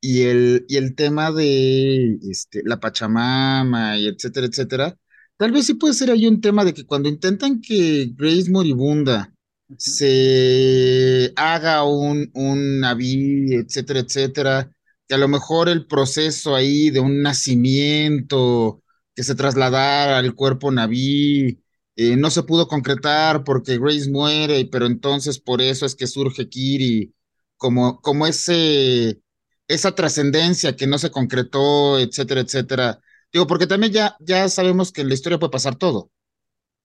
[0.01, 4.97] y el, y el tema de este, la Pachamama y etcétera, etcétera,
[5.37, 9.33] tal vez sí puede ser ahí un tema de que cuando intentan que Grace moribunda
[9.77, 14.71] se haga un, un Naví, etcétera, etcétera,
[15.07, 18.81] que a lo mejor el proceso ahí de un nacimiento,
[19.15, 21.61] que se trasladara al cuerpo Naví,
[21.99, 26.49] eh, no se pudo concretar porque Grace muere, pero entonces por eso es que surge
[26.49, 27.13] Kiri,
[27.57, 29.21] como, como ese,
[29.67, 32.99] esa trascendencia que no se concretó, etcétera, etcétera.
[33.33, 36.11] Digo, porque también ya, ya sabemos que en la historia puede pasar todo.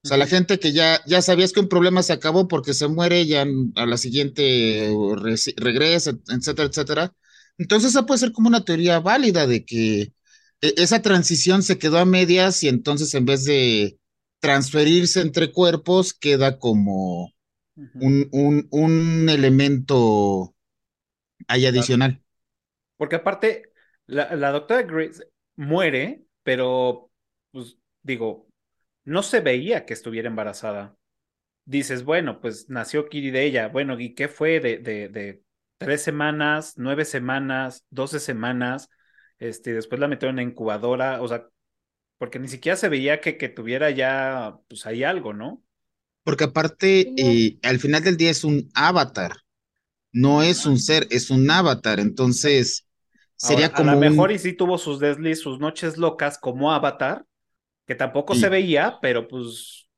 [0.04, 2.88] O sea, la gente que ya, ya sabías que un problema se acabó porque se
[2.88, 3.46] muere, ya
[3.76, 4.90] a la siguiente
[5.56, 7.14] regresa, etcétera, etcétera.
[7.58, 10.02] Entonces, esa puede ser como una teoría válida de que
[10.60, 13.98] e- esa transición se quedó a medias y entonces en vez de
[14.44, 17.32] transferirse entre cuerpos, queda como
[17.94, 20.54] un, un, un elemento
[21.48, 22.22] ahí adicional.
[22.96, 23.72] Porque aparte,
[24.06, 25.24] la, la doctora Grace
[25.56, 27.10] muere, pero,
[27.50, 28.46] pues, digo,
[29.04, 30.96] no se veía que estuviera embarazada.
[31.66, 33.68] Dices, bueno, pues nació Kiri de ella.
[33.68, 35.42] Bueno, ¿y qué fue de, de, de
[35.78, 38.90] tres semanas, nueve semanas, doce semanas?
[39.38, 41.48] Este, después la metieron en incubadora, o sea,
[42.24, 45.62] porque ni siquiera se veía que, que tuviera ya, pues, ahí algo, ¿no?
[46.22, 47.44] Porque aparte, Sí, no.
[47.48, 49.32] eh, al final del día es un avatar,
[50.12, 52.00] no es un ser, es un avatar.
[52.00, 52.86] Entonces,
[53.40, 54.32] Ahora, sería a lo como mejor un...
[54.32, 57.26] y sí tuvo sus desliz, sus noches locas como Avatar,
[57.86, 59.88] que tampoco se veía, pero pues,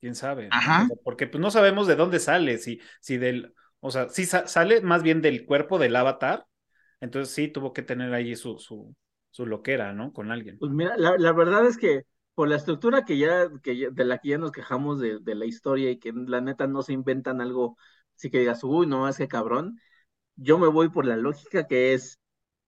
[0.00, 0.58] quién sabe,
[1.04, 4.80] porque pues no sabemos de dónde sale, si, si del, o sea, si sa- sale
[4.82, 6.46] más bien del cuerpo del Avatar,
[7.00, 8.94] entonces sí tuvo que tener ahí su, su,
[9.30, 10.12] su loquera, ¿no?
[10.12, 10.58] Con alguien.
[10.58, 12.04] Pues mira, la, la verdad es que
[12.34, 15.34] por la estructura que ya, que ya- de la que ya nos quejamos de, de
[15.34, 17.76] la historia y que la neta no se inventan algo,
[18.16, 19.80] así que digas, uy, no más que cabrón,
[20.36, 22.20] yo me voy por la lógica que es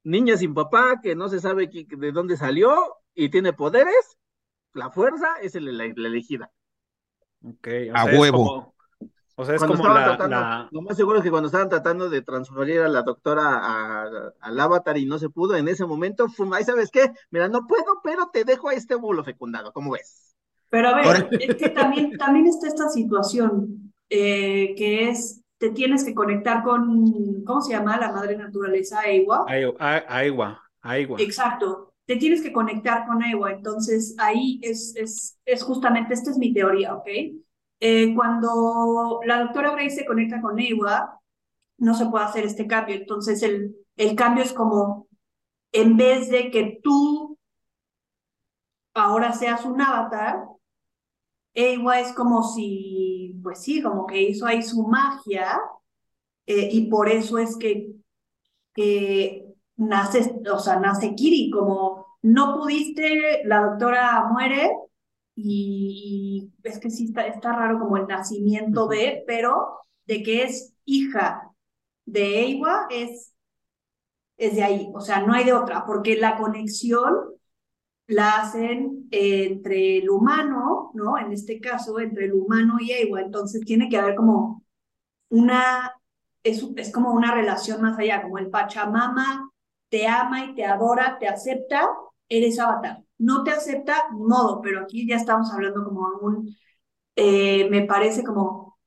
[0.04, 2.74] niña sin papá, que no se sabe de dónde salió
[3.14, 4.18] y tiene poderes,
[4.74, 6.52] la fuerza es el- la, la elegida.
[7.44, 8.71] Ok, o A sea, es huevo.
[9.42, 11.46] O sea, es Cuando como estaban la, tratando, la- lo más seguro es que cuando
[11.46, 15.84] estaban tratando de transferir a la doctora al avatar y no se pudo, en ese
[15.86, 17.10] momento, fue, "Ay, ¿sabes qué?
[17.30, 20.34] Mira, no puedo, pero te dejo a este óvulo fecundado, ¿cómo ves?
[20.70, 25.70] Pero a ver, Ahora- es que también, también está esta situación eh, que es, te
[25.70, 27.96] tienes que conectar con, ¿cómo se llama?
[27.98, 29.44] La madre naturaleza, Ewa.
[29.48, 31.20] Ai- ai- Aiwa, Aiwa.
[31.20, 36.36] Exacto, te tienes que conectar con Ewa, entonces ahí es, es, es justamente, esta es
[36.38, 37.08] mi teoría, ¿ok?
[37.84, 41.20] Eh, cuando la doctora Grace se conecta con Ewa,
[41.78, 45.08] no se puede hacer este cambio, entonces el, el cambio es como,
[45.72, 47.36] en vez de que tú
[48.94, 50.44] ahora seas un avatar,
[51.54, 55.60] Ewa es como si, pues sí, como que hizo ahí su magia,
[56.46, 57.96] eh, y por eso es que,
[58.74, 64.70] que nace, o sea, nace Kiri, como no pudiste, la doctora muere,
[65.34, 70.74] y, es que sí está, está raro como el nacimiento de, pero de que es
[70.84, 71.50] hija
[72.04, 73.34] de Ewa es,
[74.36, 77.14] es de ahí, o sea, no hay de otra, porque la conexión
[78.06, 81.18] la hacen entre el humano, ¿no?
[81.18, 84.64] En este caso, entre el humano y Ewa, entonces tiene que haber como
[85.30, 85.92] una,
[86.42, 89.50] es, es como una relación más allá, como el Pachamama
[89.88, 91.88] te ama y te adora, te acepta,
[92.28, 93.02] eres avatar.
[93.22, 96.56] No te acepta, ni modo, pero aquí ya estamos hablando como un,
[97.14, 98.78] eh, me parece como,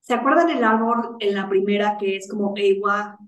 [0.00, 3.18] ¿se acuerdan el árbol en la primera que es como Ewa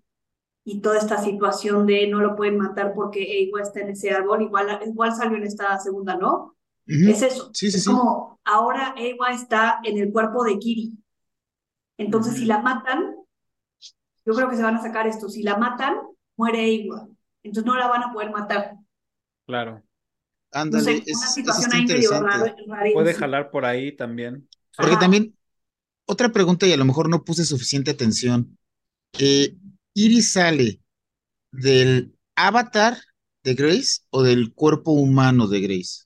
[0.63, 4.43] y toda esta situación de no lo pueden matar porque Ewa está en ese árbol,
[4.43, 6.55] igual, igual salió en esta segunda, ¿no?
[6.87, 7.51] Es eso.
[7.55, 7.91] Sí, sí, es sí.
[7.91, 10.93] como ahora Ewa está en el cuerpo de Kiri.
[11.97, 13.17] Entonces, si la matan,
[14.27, 15.29] yo creo que se van a sacar esto.
[15.29, 15.97] Si la matan,
[16.37, 17.09] muere Ewa.
[17.43, 18.77] Entonces no la van a poder matar.
[19.47, 19.75] Claro.
[19.77, 19.83] No
[20.53, 22.55] Ándale, sé, es- una eso situación ahí interesante.
[22.95, 24.49] Puede jalar por ahí también.
[24.79, 25.01] Porque Ajá.
[25.01, 25.37] también,
[26.07, 28.59] otra pregunta y a lo mejor no puse suficiente atención.
[29.19, 29.57] Eh,
[29.95, 30.81] ¿Iris sale
[31.53, 32.99] del avatar
[33.45, 36.05] de Grace o del cuerpo humano de Grace?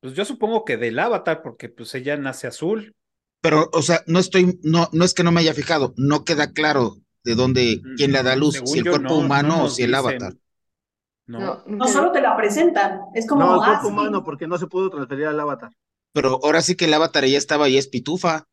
[0.00, 2.94] Pues yo supongo que del avatar, porque pues ella nace azul.
[3.40, 6.52] Pero, o sea, no estoy, no, no es que no me haya fijado, no queda
[6.52, 9.64] claro de dónde, quién la da luz, Según si el yo, cuerpo no, humano no
[9.64, 9.94] o si el dicen.
[9.94, 10.34] avatar.
[11.26, 11.62] No.
[11.66, 13.00] No, solo te la presentan.
[13.14, 13.92] Es como, no, el ah, cuerpo sí.
[13.92, 15.72] humano, porque no se pudo transferir al avatar.
[16.12, 18.46] Pero ahora sí que el avatar ya estaba y es pitufa.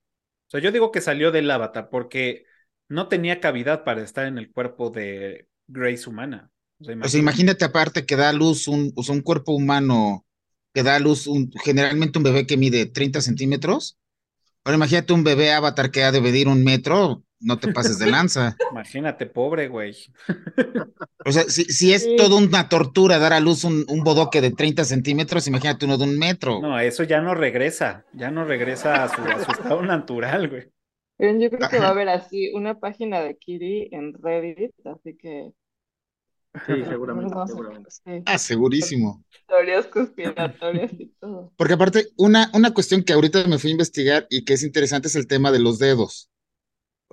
[0.48, 2.46] O sea, yo digo que salió del avatar porque
[2.90, 6.52] no tenía cavidad para estar en el cuerpo de Grace humana.
[6.80, 9.54] O sea, O sea, imagínate aparte que da a luz un, o sea, un cuerpo
[9.54, 10.26] humano
[10.74, 13.98] que da a luz un, generalmente un bebé que mide 30 centímetros.
[14.64, 18.08] Ahora imagínate un bebé avatar que ha de medir un metro, no te pases de
[18.08, 18.56] lanza.
[18.72, 19.96] Imagínate, pobre güey.
[21.26, 22.16] O sea, si, si es Sí.
[22.18, 26.04] toda una tortura dar a luz un, un bodoque de 30 centímetros, imagínate uno de
[26.06, 26.60] un metro.
[26.62, 28.06] No, eso ya no regresa.
[28.14, 30.70] Ya no regresa a su, a su estado natural, güey.
[31.20, 35.52] Yo creo que va a haber así una página de Kiri en Reddit, así que
[36.68, 37.90] Sí, seguramente, no, seguramente.
[37.90, 39.24] sí, Ah, segurísimo.
[39.48, 41.52] teorías conspiratorias y todo.
[41.58, 45.08] Porque aparte, una, una cuestión que ahorita me fui a investigar y que es interesante
[45.08, 46.30] es el tema de los dedos.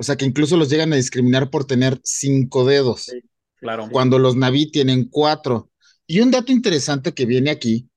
[0.01, 3.21] O sea, que incluso los llegan a discriminar por tener cinco dedos, Sí.
[3.57, 3.89] Claro.
[3.93, 5.71] cuando los Naví tienen cuatro.
[6.07, 7.91] Y un dato interesante que viene aquí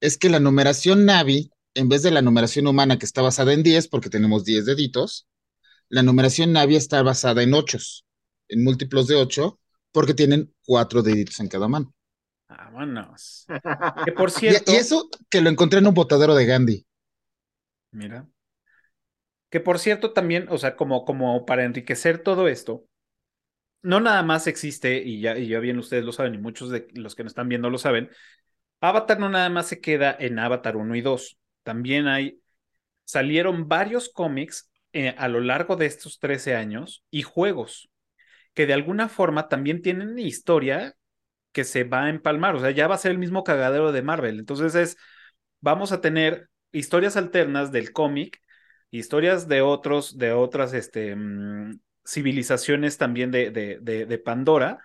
[0.00, 3.62] es que la numeración Navi, en vez de la numeración humana que está basada en
[3.62, 5.28] 10, porque tenemos 10 deditos,
[5.88, 8.04] la numeración Navi está basada en ochos,
[8.48, 9.60] en múltiplos de 8,
[9.92, 11.94] porque tienen cuatro deditos en cada mano.
[12.48, 13.46] Vámonos.
[14.04, 14.72] Que por Y, cierto.
[14.72, 16.86] y eso que lo encontré en un botadero de Gandhi.
[17.92, 18.26] Mira.
[19.56, 22.84] Que por cierto también, o sea, como, como para enriquecer todo esto,
[23.80, 26.88] no nada más existe, y ya, y ya bien ustedes lo saben, y muchos de
[26.92, 28.10] los que nos están viendo lo saben,
[28.82, 31.38] Avatar no nada más se queda en Avatar 1 y 2.
[31.62, 32.38] También hay,
[33.06, 37.88] salieron varios cómics eh, a lo largo de estos 13 años y juegos
[38.52, 40.96] que de alguna forma también tienen historia
[41.52, 44.02] que se va a empalmar, o sea, ya va a ser el mismo cagadero de
[44.02, 44.38] Marvel.
[44.38, 44.98] Entonces es,
[45.62, 48.42] vamos a tener historias alternas del cómic,
[48.90, 54.78] historias de otros, de otras este, mm, civilizaciones también de, de, de, de Pandora.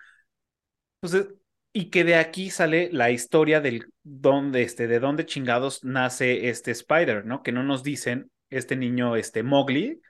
[1.00, 1.34] Entonces,
[1.72, 6.70] y que de aquí sale la historia del dónde, este, de dónde chingados nace este
[6.70, 7.42] Spider, ¿no?
[7.42, 10.00] Que no nos dicen este niño, este Mowgli,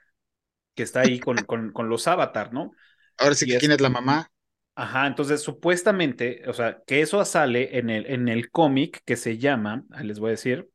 [0.75, 2.71] que está ahí con, con, con los Avatar, ¿no?
[3.17, 4.29] Ahora sí que es- quién es la mamá.
[4.75, 9.37] Ajá, entonces supuestamente, o sea, que eso sale en el, en el cómic que se
[9.37, 10.67] llama, ahí les voy a decir,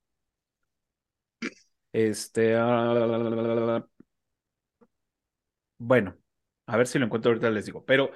[1.93, 2.55] este,
[5.78, 6.16] bueno,
[6.66, 8.11] a ver si lo encuentro ahorita les digo, pero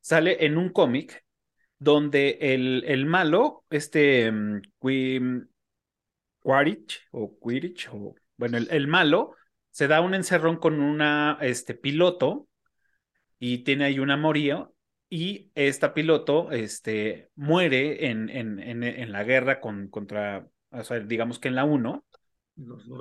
[0.00, 1.24] sale en un cómic
[1.78, 4.32] donde el, el malo, este
[4.80, 5.48] Qui-
[6.40, 9.36] Quaritch o Quidditch, o bueno, el, el malo
[9.70, 12.48] se da un encerrón con una este, piloto
[13.38, 14.74] y tiene ahí un amorío
[15.10, 21.00] y esta piloto este, muere en, en, en, en la guerra con, contra, o sea,
[21.00, 22.06] digamos que en la 1,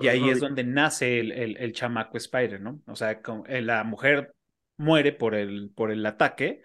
[0.01, 2.81] y ahí es donde nace el, el, el chamaco Spider, ¿no?
[2.87, 4.33] O sea, con, eh, la mujer
[4.77, 6.61] muere por el, por el ataque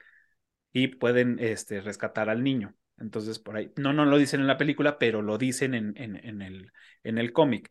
[0.73, 2.75] y pueden este, rescatar al niño.
[2.99, 6.17] Entonces, por ahí, no, no lo dicen en la película, pero lo dicen en, en,
[6.17, 6.73] en el,
[7.03, 7.71] en el cómic.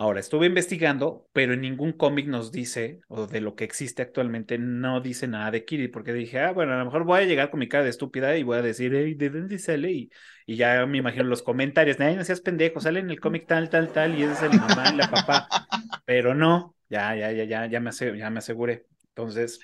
[0.00, 4.56] Ahora, estuve investigando, pero en ningún cómic nos dice, o de lo que existe actualmente,
[4.56, 7.50] no dice nada de Kiri, porque dije, ah, bueno, a lo mejor voy a llegar
[7.50, 9.92] con mi cara de estúpida y voy a decir, hey, ¿de dónde sale?
[9.92, 10.10] Y,
[10.46, 13.68] y ya me imagino los comentarios, nadie no seas pendejo, sale en el cómic tal,
[13.68, 15.46] tal, tal, y ese es el mamá y la papá.
[16.06, 18.86] Pero no, ya, ya, ya, ya, ya me, ya me aseguré.
[19.08, 19.60] Entonces.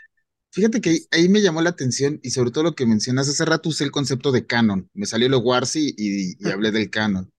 [0.51, 3.71] Fíjate que ahí me llamó la atención y sobre todo lo que mencionas hace rato
[3.71, 4.91] usé el concepto de canon.
[4.93, 7.33] Me salió lo Warsi y, y hablé del canon.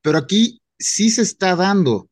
[0.00, 2.08] Pero aquí sí se está dando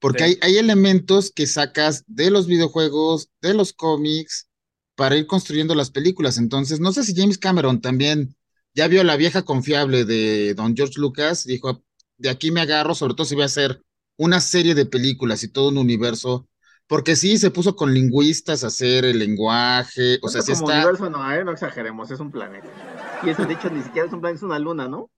[0.00, 0.38] porque sí.
[0.42, 4.48] hay, hay, elementos que sacas de los videojuegos, de los cómics,
[4.94, 6.38] para ir construyendo las películas.
[6.38, 8.36] Entonces, no sé si James Cameron también
[8.74, 11.82] ya vio la vieja confiable de Don George Lucas, dijo,
[12.18, 13.82] de aquí me agarro, sobre todo si voy a hacer
[14.16, 16.48] una serie de películas y todo un universo,
[16.86, 20.78] porque sí, se puso con lingüistas a hacer el lenguaje, o sea, sí como está...
[20.80, 21.44] universo no, ¿eh?
[21.44, 22.68] no exageremos, es un planeta.
[23.22, 25.10] Y eso, de hecho, ni siquiera es un planeta, es una luna, ¿no?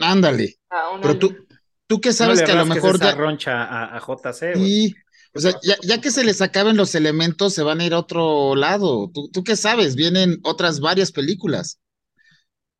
[0.00, 0.56] Ándale.
[0.70, 1.20] Ah, una Pero luna.
[1.20, 1.53] tú
[2.00, 3.14] que sabes no que a lo mejor esa ya...
[3.14, 4.54] roncha a, a JC.
[4.54, 4.94] Sí,
[5.34, 7.98] o sea, ya, ya, que se les acaben los elementos, se van a ir a
[7.98, 9.10] otro lado.
[9.12, 9.96] ¿Tú, tú qué sabes?
[9.96, 11.80] Vienen otras varias películas.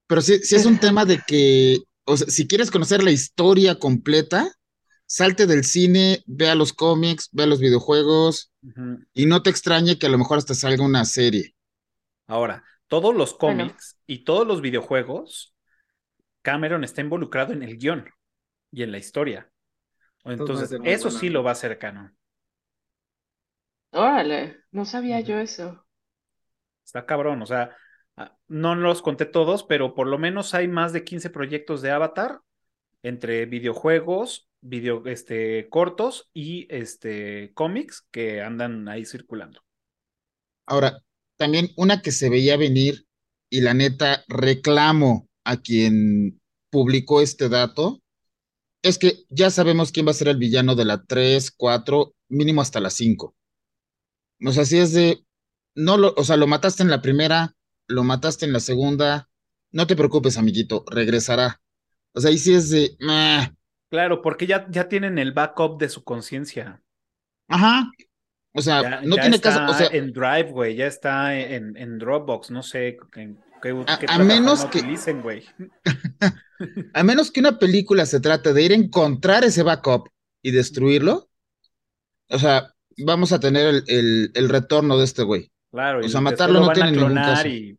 [0.06, 3.78] Pero sí, sí es un tema de que, o sea, si quieres conocer la historia
[3.78, 4.52] completa,
[5.06, 9.06] salte del cine, vea los cómics, vea los videojuegos, uh -huh.
[9.14, 11.54] y no te extrañe que a lo mejor hasta salga una serie.
[12.26, 14.04] Ahora, todos los cómics bueno.
[14.06, 15.54] y todos los videojuegos,
[16.42, 18.04] Cameron está involucrado en el guion
[18.74, 19.50] y en la historia.
[20.24, 22.16] Entonces, Entonces eso sí lo va a hacer canon.
[23.92, 25.24] Órale, no sabía uh -huh.
[25.24, 25.86] yo eso.
[26.84, 27.76] Está cabrón, o sea,
[28.48, 32.40] no los conté todos, pero por lo menos hay más de 15 proyectos de Avatar
[33.02, 39.62] entre videojuegos, video, este, cortos y este, cómics que andan ahí circulando.
[40.66, 40.98] Ahora,
[41.36, 43.06] también una que se veía venir
[43.50, 48.00] y la neta reclamo a quien publicó este dato
[48.84, 52.60] es que ya sabemos quién va a ser el villano de la 3, 4, mínimo
[52.60, 53.34] hasta la 5.
[54.46, 55.24] O sea, si es de,
[55.74, 57.56] no lo, o sea, lo mataste en la primera,
[57.88, 59.30] lo mataste en la segunda,
[59.72, 61.62] no te preocupes, amiguito, regresará.
[62.12, 63.54] O sea, ahí sí es de, meh.
[63.88, 66.82] Claro, porque ya, ya tienen el backup de su conciencia.
[67.48, 67.90] Ajá.
[68.52, 69.72] O sea, ya, no ya tiene está caso.
[69.72, 73.42] O sea, en Drive, güey, ya está en, en Dropbox, no sé en
[73.86, 75.22] a, menos que utilicen,
[76.94, 80.08] a menos que una película se trate de ir a encontrar ese backup
[80.42, 81.28] y destruirlo,
[82.28, 85.50] o sea, vamos a tener el, el, el retorno de este güey.
[85.70, 87.48] Claro, o sea, matarlo no tiene ningún caso.
[87.48, 87.78] Y,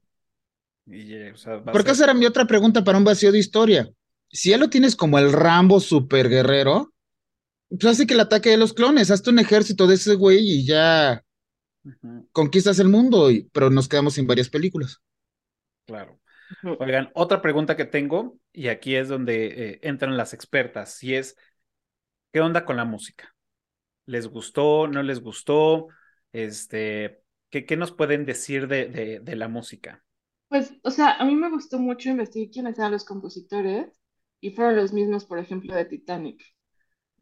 [0.88, 3.89] y, o sea, Porque esa era mi otra pregunta para un vacío de historia.
[4.29, 6.93] Si ya lo tienes como el Rambo super guerrero,
[7.69, 10.65] pues hace que el ataque de los clones, hazte un ejército de ese güey y
[10.65, 11.23] ya
[11.83, 12.27] uh -huh.
[12.31, 14.99] conquistas el mundo, y, pero nos quedamos sin varias películas.
[15.86, 16.19] Claro.
[16.79, 21.36] Oigan, otra pregunta que tengo, y aquí es donde eh, entran las expertas, y es,
[22.31, 23.33] ¿qué onda con la música?
[24.05, 24.88] ¿Les gustó?
[24.88, 25.88] ¿No les gustó?
[26.31, 30.03] Este, ¿qué, qué nos pueden decir de, de, de, la música?
[30.49, 33.99] Pues, o sea, a mí me gustó mucho investigar quiénes eran los compositores,
[34.39, 36.54] y fueron los mismos, por ejemplo, de Titanic.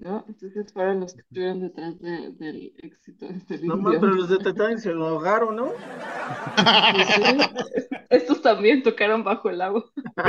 [0.03, 0.25] ¿No?
[0.27, 4.37] Entonces fueron los que estuvieron detrás de, del éxito de este No, pero los de
[4.37, 5.71] Titanic se lo ahogaron, ¿no?
[7.15, 7.23] Sí,
[8.09, 9.85] estos también tocaron bajo el agua.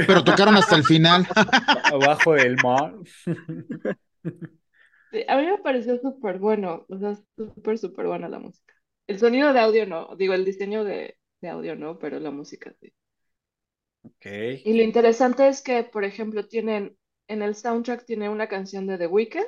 [0.06, 1.26] Pero tocaron hasta el final.
[1.92, 2.94] Abajo del mar.
[5.12, 8.74] Sí, a mí me pareció súper bueno, o sea, súper, súper buena la música.
[9.06, 12.72] El sonido de audio no, digo, el diseño de, de audio no, pero la música
[12.80, 12.92] sí.
[14.02, 14.62] Okay.
[14.64, 16.96] Y lo interesante es que, por ejemplo, tienen
[17.28, 19.46] en el soundtrack tiene una canción de The Weeknd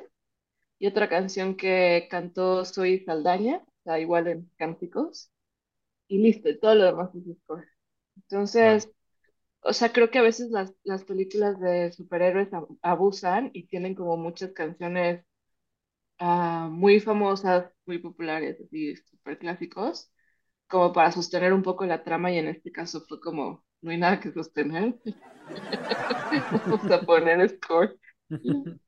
[0.79, 5.31] y otra canción que cantó Soy Saldaña, o sea, igual en cánticos,
[6.07, 7.65] y listo, y todo lo demás es score.
[8.17, 8.89] Entonces,
[9.61, 12.49] o sea, creo que a veces las, las películas de superhéroes
[12.81, 15.25] abusan y tienen como muchas canciones
[16.19, 20.11] uh, muy famosas, muy populares, así, súper clásicos,
[20.67, 23.97] como para sostener un poco la trama, y en este caso fue como, no hay
[23.97, 24.95] nada que sostener.
[26.51, 27.97] Vamos a poner score.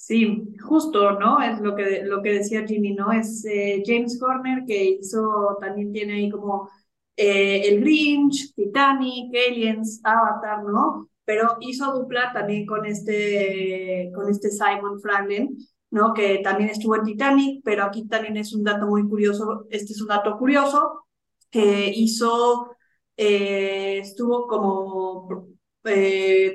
[0.00, 1.42] Sí, justo, ¿no?
[1.42, 3.12] Es lo que, lo que decía Jimmy, ¿no?
[3.12, 6.70] Es eh, James Horner que hizo, también tiene ahí como
[7.16, 11.10] eh, El Grinch, Titanic, Aliens, Avatar, ¿no?
[11.24, 15.56] Pero hizo dupla también con este, con este Simon Franklin,
[15.90, 16.14] ¿no?
[16.14, 20.00] Que también estuvo en Titanic, pero aquí también es un dato muy curioso, este es
[20.00, 21.04] un dato curioso,
[21.50, 22.70] que hizo,
[23.18, 25.28] eh, estuvo como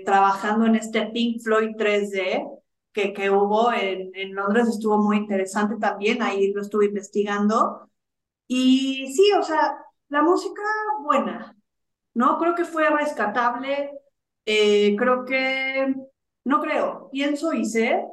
[0.05, 2.54] trabajando en este Pink Floyd 3D
[2.95, 7.89] que, que hubo en, en Londres, estuvo muy interesante también, ahí lo estuve investigando.
[8.47, 9.77] Y sí, o sea,
[10.09, 10.61] la música
[11.03, 11.57] buena,
[12.13, 12.39] ¿no?
[12.39, 13.91] Creo que fue rescatable,
[14.45, 15.95] eh, creo que,
[16.45, 18.03] no creo, pienso y sé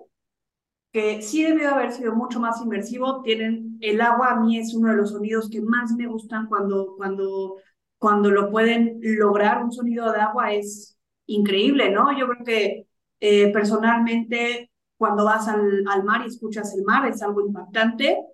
[0.93, 3.23] que sí debió haber sido mucho más inmersivo.
[3.23, 6.95] Tienen el agua, a mí es uno de los sonidos que más me gustan cuando,
[6.97, 7.57] cuando,
[7.99, 9.65] cuando lo pueden lograr.
[9.65, 12.17] Un sonido de agua es increíble, ¿no?
[12.19, 12.87] Yo creo que
[13.21, 14.72] eh, personalmente
[15.03, 18.25] cuando vas al, al, mar y escuchas el mar es algo impactante,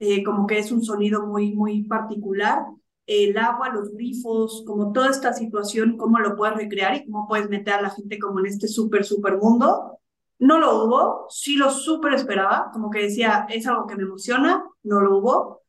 [0.00, 2.62] eh, como que es un sonido muy, muy particular.
[3.06, 7.48] El agua, los grifos, como toda esta situación, cómo lo puedes recrear y cómo puedes
[7.48, 9.98] meter a la gente como en este súper, súper mundo.
[10.38, 14.62] No lo hubo, sí lo súper esperaba, como que decía, es algo que me emociona,
[14.82, 15.62] no lo hubo.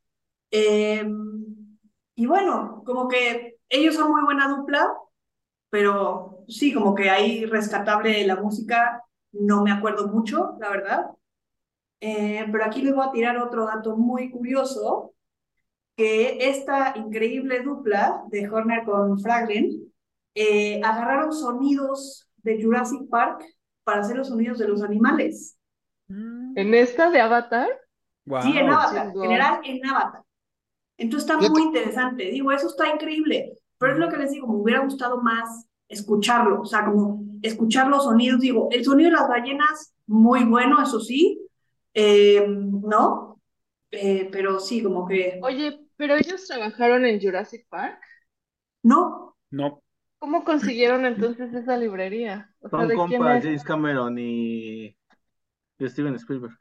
[0.51, 1.09] Eh,
[2.15, 4.85] y bueno, como que ellos son muy buena dupla,
[5.69, 9.01] pero sí, como que ahí rescatable la música,
[9.31, 11.11] no me acuerdo mucho, la verdad.
[11.99, 15.13] Eh, pero aquí les voy a tirar otro dato muy curioso,
[15.95, 19.93] que esta increíble dupla de Horner con Fraglin
[20.33, 23.43] eh, agarraron sonidos de Jurassic Park
[23.83, 25.57] para hacer los sonidos de los animales.
[26.07, 26.57] Mm.
[26.57, 27.67] ¿En esta de Avatar?
[28.41, 30.21] Sí, en Avatar, en general en Avatar.
[30.97, 32.25] Entonces está muy interesante.
[32.25, 33.53] Digo, eso está increíble.
[33.77, 37.87] Pero es lo que les digo, me hubiera gustado más escucharlo, o sea, como escuchar
[37.87, 38.39] los sonidos.
[38.39, 41.41] Digo, el sonido de las ballenas, muy bueno, eso sí,
[41.93, 43.41] eh, ¿no?
[43.91, 45.39] Eh, pero sí, como que...
[45.43, 47.99] Oye, pero ellos trabajaron en Jurassic Park.
[48.83, 49.35] No.
[49.49, 49.83] No.
[50.19, 52.53] ¿Cómo consiguieron entonces esa librería?
[52.59, 54.95] O Son compas James Cameron y...
[55.77, 56.57] y Steven Spielberg.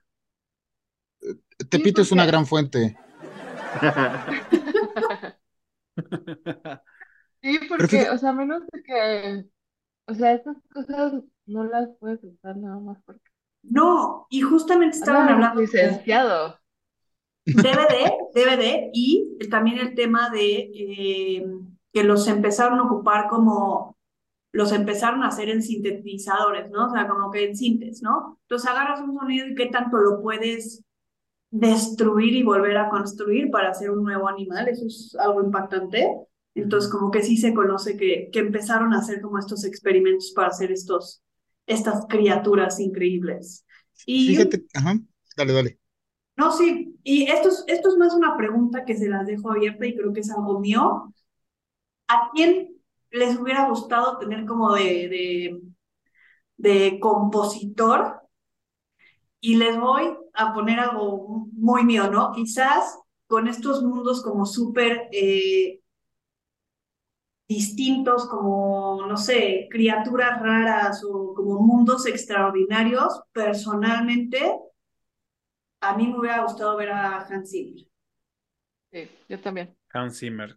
[1.68, 2.96] Tepito es una gran fuente.
[7.42, 9.44] sí, porque, o sea, menos de que,
[10.10, 13.22] o sea, estas cosas no las puedes usar nada más porque.
[13.62, 15.60] No, y justamente estaban hablando.
[15.60, 16.58] Licenciado.
[17.46, 21.46] DVD, DVD, y también el tema de eh,
[21.92, 23.96] que los empezaron a ocupar como,
[24.52, 26.86] los empezaron a hacer en sintetizadores, ¿no?
[26.86, 28.38] O sea, como que en sintes, ¿no?
[28.42, 30.84] Entonces agarras un sonido y qué tanto lo puedes
[31.50, 36.08] destruir y volver a construir para hacer un nuevo animal, eso es algo impactante.
[36.54, 40.48] Entonces, como que sí se conoce que, que empezaron a hacer como estos experimentos para
[40.48, 41.22] hacer estos,
[41.66, 43.64] estas criaturas increíbles.
[44.06, 44.98] Y, Fíjate, ajá,
[45.36, 45.78] dale, dale.
[46.36, 49.86] No, sí, y esto es, esto es más una pregunta que se las dejo abierta
[49.86, 51.12] y creo que es algo mío.
[52.08, 52.76] ¿A quién
[53.10, 55.60] les hubiera gustado tener como de, de,
[56.56, 58.20] de compositor?
[59.40, 62.32] Y les voy a poner algo muy mío, ¿no?
[62.32, 65.80] Quizás con estos mundos como súper eh,
[67.50, 74.40] distintos, como, no sé, criaturas raras o como mundos extraordinarios, personalmente,
[75.80, 77.86] a mí me hubiera gustado ver a Hans Zimmer.
[78.92, 79.76] Sí, yo también.
[79.92, 80.56] Hans Zimmer.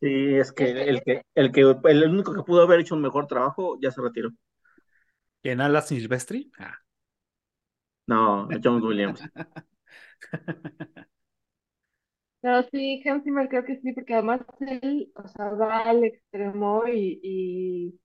[0.00, 3.26] Sí, es que el que, el que el único que pudo haber hecho un mejor
[3.26, 4.28] trabajo ya se retiró.
[5.42, 6.52] ¿En Alas Silvestri?
[6.58, 6.76] Ah.
[8.06, 9.22] No, John Williams.
[12.42, 16.82] No, sí, Hans Zimmer creo que sí, porque además él, o sea, va al extremo
[16.88, 18.00] y, y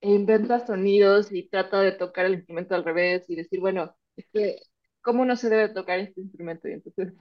[0.00, 4.26] e inventa sonidos y trata de tocar el instrumento al revés y decir, bueno, es
[4.32, 4.58] que,
[5.02, 6.68] ¿cómo no se debe tocar este instrumento?
[6.68, 7.14] Y entonces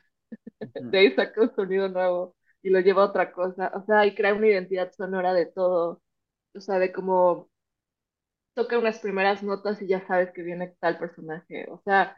[0.75, 4.15] de ahí saca un sonido nuevo y lo lleva a otra cosa, o sea, y
[4.15, 6.01] crea una identidad sonora de todo,
[6.55, 7.49] o sea, de cómo
[8.53, 11.65] toca unas primeras notas y ya sabes que viene tal personaje.
[11.71, 12.17] O sea,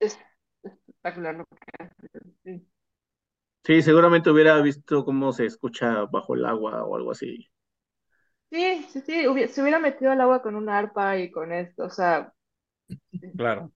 [0.00, 0.18] es
[0.64, 2.08] espectacular lo que hace.
[2.44, 2.68] Sí.
[3.64, 7.48] Seguramente hubiera visto cómo se escucha bajo el agua o algo así.
[8.50, 11.90] Sí, sí, sí, se hubiera metido al agua con una arpa y con esto, o
[11.90, 12.32] sea.
[13.36, 13.72] Claro.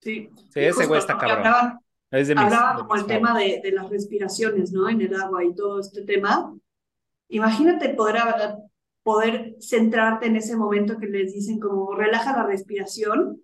[0.00, 1.38] Sí, sí ese güey está cabrón.
[1.38, 1.78] Hablaban,
[2.10, 4.88] es de como el tema de, de, las respiraciones, ¿no?
[4.88, 6.54] En el agua y todo este tema.
[7.28, 8.18] Imagínate poder
[9.02, 13.42] poder centrarte en ese momento que les dicen como relaja la respiración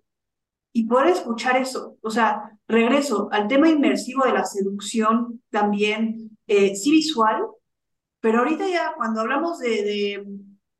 [0.73, 1.97] y poder escuchar eso.
[2.01, 7.43] O sea, regreso al tema inmersivo de la seducción también, eh, sí visual,
[8.19, 10.25] pero ahorita ya cuando hablamos de,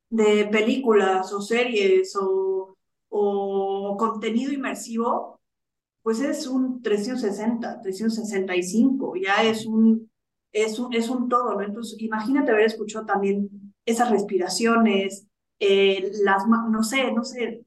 [0.10, 2.76] de, películas o series o,
[3.10, 5.40] o contenido inmersivo,
[6.02, 10.10] pues es un 360, 365, ya es un,
[10.52, 11.62] es un, es un todo, ¿no?
[11.62, 13.50] Entonces, imagínate haber escuchado también
[13.86, 15.28] esas respiraciones,
[15.60, 17.64] eh, las, no sé, no sé,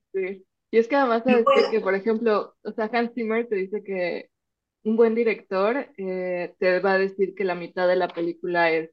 [0.72, 3.84] Y es que además sabes pues- que, por ejemplo, o sea, Hans Zimmer te dice
[3.84, 4.30] que
[4.84, 8.90] un buen director eh, te va a decir que la mitad de la película es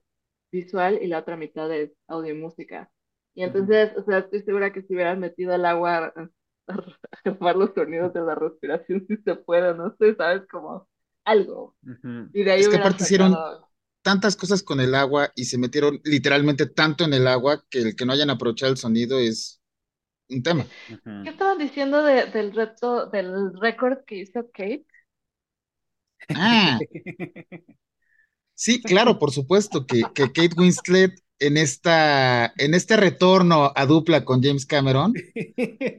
[0.51, 2.91] visual y la otra mitad es audio y música.
[3.33, 6.29] Y entonces, o sea, estoy segura que si hubieras metido al agua a,
[7.55, 10.87] los sonidos de la respiración, si se puede, no sé, sabes, como
[11.23, 11.75] algo.
[11.83, 12.29] Ujú.
[12.33, 13.35] Y de ahí Es que aparte hicieron-
[14.01, 17.95] Tantas cosas con el agua y se metieron literalmente tanto en el agua que el
[17.95, 19.58] que no hayan aprovechado el sonido es
[20.29, 20.65] un tema.
[21.21, 24.85] ¿Qué estaban diciendo de- del reto, del récord que hizo Kate?
[26.33, 26.85] Ah,
[28.55, 34.25] sí, claro, por supuesto que, que Kate Winslet en esta, en este retorno a dupla
[34.25, 35.21] con James Cameron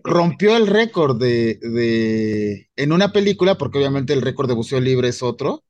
[0.04, 5.08] rompió el récord de, de en una película, porque obviamente el récord de buceo libre
[5.08, 5.64] es otro,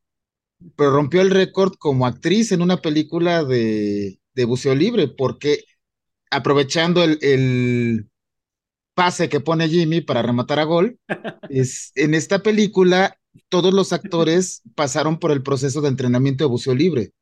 [0.76, 5.64] pero rompió el récord como actriz en una película de, de buceo libre, porque
[6.30, 8.09] aprovechando el, el
[9.00, 10.98] pase que pone Jimmy para rematar a gol,
[11.48, 13.16] es, en esta película
[13.48, 17.12] todos los actores pasaron por el proceso de entrenamiento de buceo libre.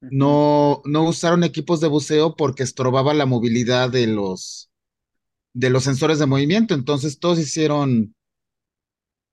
[0.00, 4.72] No, no usaron equipos de buceo porque estorbaba la movilidad de los,
[5.54, 6.74] de los sensores de movimiento.
[6.74, 8.12] Entonces todos hicieron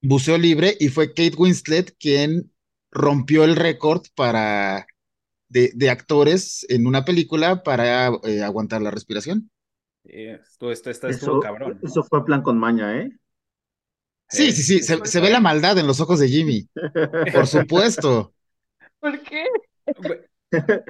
[0.04, 2.54] buceo libre y fue Kate Winslet quien
[2.92, 4.86] rompió el récord para
[5.50, 9.50] de, de actores en una película para eh, aguantar la respiración.
[10.08, 11.80] Eh, Esto, esto, esto estuvo Eso, cabrón.
[11.82, 11.88] ¿no?
[11.88, 13.12] eso fue plan con maña, ¿eh?
[14.30, 16.68] Sí, Eh, sí, sí, se, se ve la maldad en los ojos de Jimmy,
[17.32, 18.34] por supuesto.
[19.00, 19.46] ¿Por qué?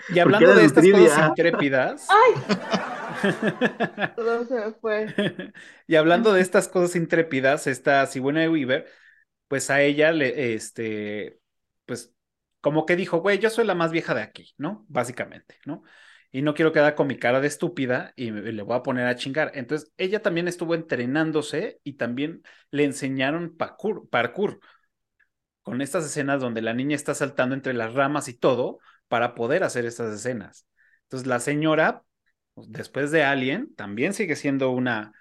[0.07, 0.89] Y hablando de estas trivia.
[0.89, 2.07] cosas intrépidas.
[4.15, 5.05] Todo se me fue.
[5.87, 8.87] y hablando de estas cosas intrépidas, esta Sigourney Weaver,
[9.47, 11.39] pues a ella le, este,
[11.85, 12.13] pues
[12.61, 14.85] como que dijo, güey, yo soy la más vieja de aquí, ¿no?
[14.89, 15.83] Básicamente, ¿no?
[16.31, 19.07] Y no quiero quedar con mi cara de estúpida y me- le voy a poner
[19.07, 19.51] a chingar.
[19.55, 24.59] Entonces, ella también estuvo entrenándose y también le enseñaron parkour, parkour
[25.61, 29.63] con estas escenas donde la niña está saltando entre las ramas y todo para poder
[29.63, 30.67] hacer estas escenas.
[31.03, 32.03] Entonces, la señora,
[32.53, 35.13] pues, después de Alien, también sigue siendo una,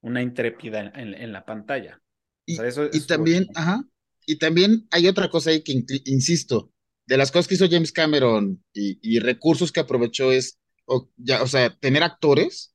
[0.00, 2.02] una intrépida en, en- en la pantalla.
[2.46, 3.84] Y, O sea, eso y estuvo también, ajá,
[4.26, 6.71] y también hay otra cosa ahí que, insisto,
[7.06, 11.42] de las cosas que hizo James Cameron y, y recursos que aprovechó es, o, ya,
[11.42, 12.74] o sea, tener actores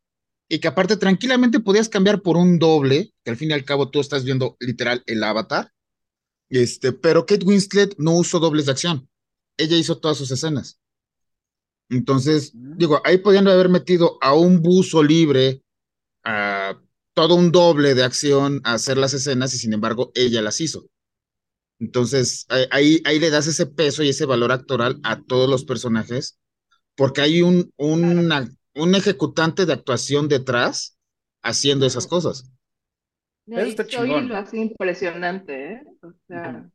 [0.50, 3.90] y que aparte tranquilamente podías cambiar por un doble, que al fin y al cabo
[3.90, 5.72] tú estás viendo literal el avatar,
[6.50, 9.10] este, pero Kate Winslet no usó dobles de acción,
[9.58, 10.80] ella hizo todas sus escenas.
[11.90, 12.78] Entonces, Mm.
[12.78, 15.64] digo, ahí podían haber metido a un buzo libre,
[16.24, 16.80] a
[17.14, 20.88] todo un doble de acción a hacer las escenas y sin embargo ella las hizo.
[21.80, 26.40] Entonces, ahí- ahí, le das ese peso y ese valor actoral a todos los personajes,
[26.96, 30.98] porque hay un, una- un ejecutante de actuación detrás
[31.44, 32.52] haciendo esas cosas.
[33.48, 34.28] Eso está chingón.
[34.30, 35.84] lo hace impresionante, ¿eh?
[36.04, 36.70] O sea.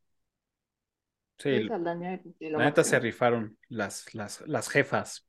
[1.39, 5.27] Sí, la neta se rifaron las, las, las jefas.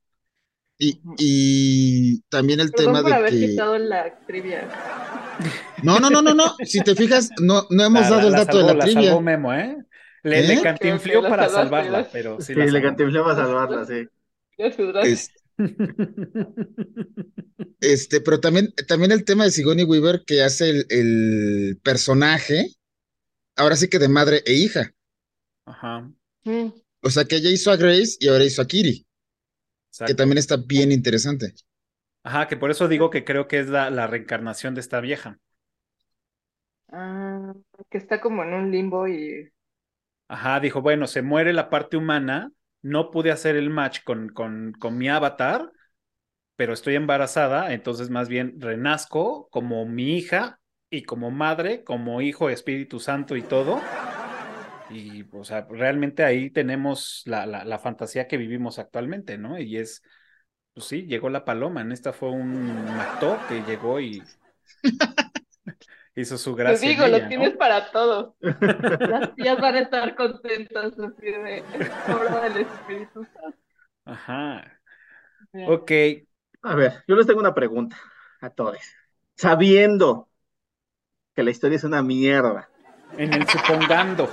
[0.77, 3.47] Y, y también el Perdón tema por de haber que...
[3.47, 4.69] quitado la trivia.
[5.83, 6.55] No, no, no, no, no.
[6.63, 8.79] Si te fijas, no, no hemos La, dado la- el dato de salvó, la la
[8.79, 9.11] trivia.
[9.11, 9.77] salvó Memo, ¿eh?
[10.23, 10.61] Le, le ¿Eh?
[10.61, 12.81] Cantinflió la para salvarla, pero sí Sí, la le salvó.
[12.81, 14.07] cantinflé para salvarla, sí.
[17.81, 22.71] Este, pero también, también el tema de Sigourney Weaver que hace el, el personaje,
[23.57, 24.93] ahora sí que de madre e hija.
[25.65, 26.09] Ajá,
[26.45, 26.71] Mm,
[27.03, 29.05] O sea, que ella hizo a Grace y ahora hizo a Kiri,
[30.05, 31.55] que también está bien interesante.
[32.23, 35.39] Ajá, que por eso digo que creo que es la, la reencarnación de esta vieja.
[36.93, 37.53] Ah,
[37.89, 39.51] que está como en un limbo y
[40.27, 42.51] Ajá, dijo, bueno, se muere la parte humana,
[42.81, 45.71] no pude hacer el match con, con, con mi avatar,
[46.57, 50.59] pero estoy embarazada, entonces más bien renazco como mi hija
[50.89, 53.91] y como madre, como hijo, Espíritu Santo y todo.
[54.87, 59.59] Y, o sea, realmente ahí tenemos la, la, la fantasía que vivimos actualmente, ¿no?
[59.59, 60.03] Y es,
[60.73, 64.31] pues sí, llegó la paloma, en esta fue un actor que llegó y
[66.15, 66.89] hizo su te gracia.
[66.89, 67.27] en digo, ella, lo ¿no?
[67.29, 68.33] tienes para todos.
[68.41, 71.63] Las tías van a estar contentas así de
[72.13, 73.57] obra del Espíritu Santo.
[74.05, 74.79] Ajá.
[75.51, 75.71] Bien.
[75.71, 75.91] Ok,
[76.63, 77.97] A ver, yo les tengo una pregunta
[78.41, 78.77] a todos.
[79.35, 80.29] Sabiendo
[81.35, 82.69] que la historia es una mierda,
[83.17, 84.29] en el supongando.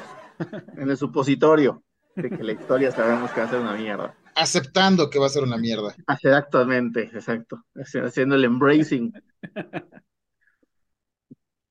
[0.77, 1.82] en el supositorio
[2.15, 4.15] de que la historia sabemos que va a ser una mierda.
[4.35, 5.94] Aceptando que va a ser una mierda.
[6.07, 7.65] Hacer actualmente, exacto.
[7.74, 9.12] haci- Haciendo el embracing.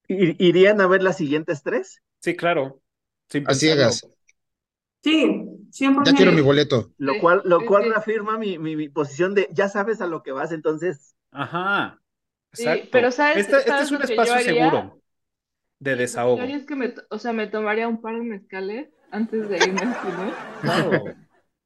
[0.10, 2.02] ¿Ir- ¿Irían a ver las siguientes tres?
[2.22, 2.81] Sí, claro.
[3.30, 4.02] Sin A ciegas.
[5.03, 6.11] Sí, 100%.
[6.11, 6.91] Ya quiero mi boleto.
[6.98, 7.90] Lo Sí, cual, lo sí, cual sí.
[7.90, 12.02] reafirma mi, mi, mi posición de ya sabes a lo que vas, entonces Ajá.
[12.53, 12.90] Sí, Exacto.
[12.91, 15.02] pero ¿sabes- este, este es un espacio seguro.
[15.80, 16.44] de Lo que desahogo.
[16.56, 19.81] es que me, to- o sea, me tomaría un par de mezcales antes de irme
[19.81, 20.34] al cine.
[20.61, 21.03] Claro.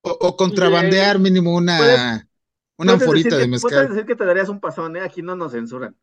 [0.01, 2.29] O, o contrabandear mínimo una,
[2.77, 3.89] una Puedes anforita decir de que, puedes mezcal.
[3.89, 5.01] decir que te darías un pasón, ¿eh?
[5.01, 5.95] Aquí no nos censuran.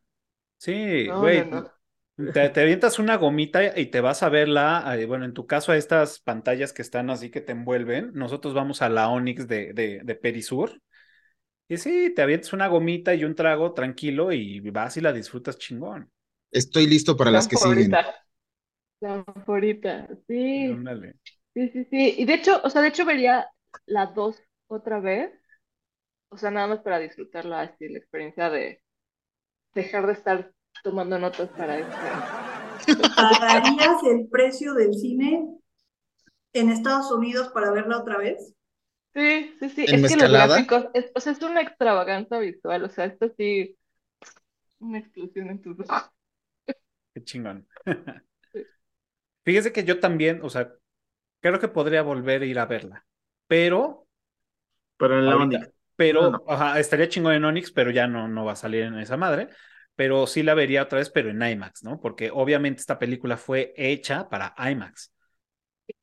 [0.57, 1.45] Sí, No, güey.
[1.45, 1.71] no,
[2.17, 5.71] Te, te avientas una gomita y te vas a verla, eh, bueno, en tu caso
[5.71, 9.73] a estas pantallas que están así que te envuelven, nosotros vamos a la Onyx de,
[9.73, 10.81] de, de Perisur
[11.69, 15.57] y sí, te avientas una gomita y un trago tranquilo y vas y la disfrutas
[15.57, 16.11] chingón.
[16.51, 18.05] Estoy listo para La las que siguen.
[19.01, 21.15] La favorita, sí, Ándale.
[21.55, 22.15] sí, sí, sí.
[22.19, 23.49] Y de hecho, o sea, de hecho vería
[23.85, 25.31] la dos otra vez,
[26.29, 28.83] o sea, nada más para disfrutarla así, la experiencia de
[29.75, 32.07] dejar de estar tomando notas para esto.
[33.15, 35.47] ¿Pagarías el precio del cine
[36.53, 38.55] en Estados Unidos para verla otra vez?
[39.13, 40.31] Sí, sí, sí, ¿En es que los mezcalada?
[40.31, 43.77] gráficos, es, o sea, es una extravaganza visual, o sea, esto sí,
[44.81, 46.11] una explosión en tus ojos.
[47.13, 47.67] Qué chingón.
[49.45, 50.73] Fíjese que yo también, o sea,
[51.41, 53.05] creo que podría volver a ir a verla,
[53.47, 54.07] pero
[54.97, 55.35] Pero en la
[55.95, 56.43] pero, No, no.
[56.47, 59.49] ajá, estaría chingón en Onyx, pero ya no, no va a salir en esa madre.
[60.01, 62.01] Pero sí la vería otra vez, pero en IMAX, ¿no?
[62.01, 65.13] Porque obviamente esta película fue hecha para IMAX.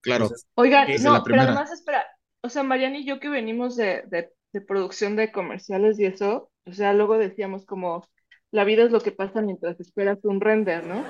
[0.01, 0.27] Claro.
[0.27, 2.07] Entonces, Oigan, no, la pero además, espera,
[2.41, 6.53] o sea, Mariana y yo que venimos de, de, de producción de comerciales y eso,
[6.65, 8.07] o sea, luego decíamos como,
[8.53, 11.05] la vida es lo que pasa mientras esperas un render, ¿no?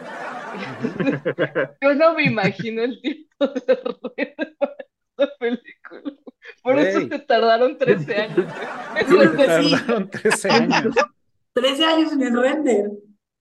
[1.82, 3.78] Yo no me imagino el tiempo de
[4.16, 4.76] render para
[5.18, 6.14] esta película.
[6.62, 8.46] Por eso se tardaron 13 años.
[9.06, 9.70] renderizar, sí.
[9.72, 10.94] tardaron 13 años.
[11.60, 12.90] 13 años en el render.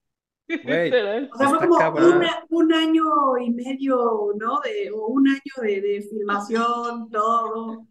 [0.48, 1.30] Literal.
[1.32, 3.04] O sea, fue como una- un año
[3.40, 4.60] y medio, ¿no?
[4.60, 7.86] De, o un año de, de filmación, todo.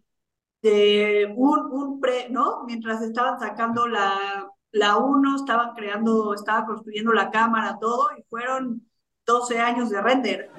[0.60, 2.64] De un, un pre, ¿no?
[2.66, 8.82] Mientras estaban sacando la, la 1, estaban creando, estaba construyendo la cámara, todo, y fueron
[9.24, 10.50] 12 años de render.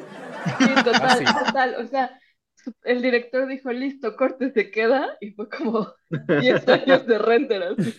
[0.57, 1.27] Sí, total, Fácil.
[1.45, 1.75] total.
[1.83, 2.17] O sea,
[2.84, 7.95] el director dijo, listo, corte, se queda, y fue como 10 años de render así.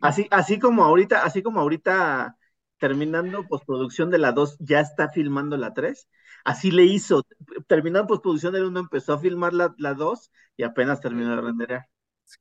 [0.00, 2.36] Así, así como ahorita, así como ahorita
[2.78, 6.08] terminando postproducción de la 2, ya está filmando la 3.
[6.44, 7.26] Así le hizo.
[7.66, 11.86] Terminando postproducción del 1, empezó a filmar la, la 2 y apenas terminó de renderear.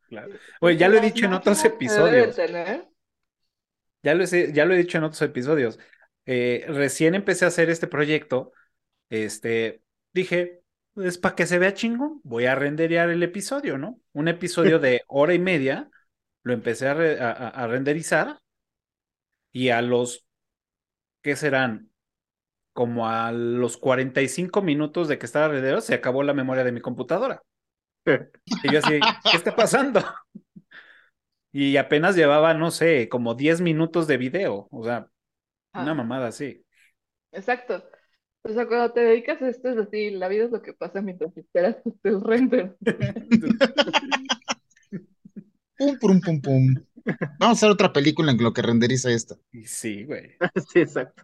[0.10, 0.34] Claro.
[0.62, 2.36] Oye, ya lo he dicho en otros de episodios.
[4.04, 5.80] Ya lo, he, ya lo he dicho en otros episodios.
[6.26, 8.52] Eh, recién empecé a hacer este proyecto.
[9.10, 9.82] Este,
[10.14, 10.62] dije,
[10.96, 14.02] pues para que se vea chingón, voy a renderear el episodio, ¿no?
[14.14, 15.92] Un episodio de hora y media,
[16.44, 18.40] lo empecé a, re- a- a- a renderizar
[19.52, 20.26] y a los,
[21.24, 21.92] ¿qué serán?
[22.74, 26.82] Como a los 45 minutos de que estaba rendereado, se acabó la memoria de mi
[26.82, 27.42] computadora.
[28.64, 29.00] Y yo así,
[29.32, 30.02] ¿qué está pasando?
[31.52, 34.68] Y apenas llevaba, no sé, como 10 minutos de video.
[34.72, 35.10] O sea,
[35.74, 35.96] una Ah.
[35.96, 36.66] mamada así.
[37.32, 37.84] Exacto.
[38.48, 41.02] O sea, cuando te dedicas a esto es así, la vida es lo que pasa
[41.02, 42.78] mientras esperas el render.
[45.78, 46.74] Pum, pum, pum, pum.
[47.38, 49.36] Vamos a hacer otra película en lo que renderiza esta.
[49.66, 50.32] Sí, güey.
[50.72, 51.24] Sí, exacto.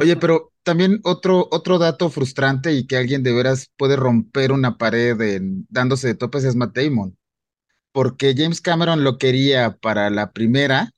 [0.00, 4.76] Oye, pero también otro, otro dato frustrante y que alguien de veras puede romper una
[4.78, 7.16] pared en- dándose de topes es Matt Damon.
[7.92, 10.90] Porque James Cameron lo quería para la primera,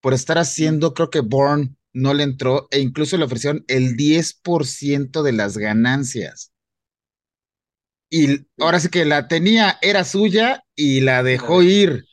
[0.00, 5.22] por estar haciendo, creo que Bourne no le entró, e incluso le ofrecieron el 10%
[5.22, 6.52] de las ganancias.
[8.10, 12.04] Y ahora sí que la tenía, era suya y la dejó ir.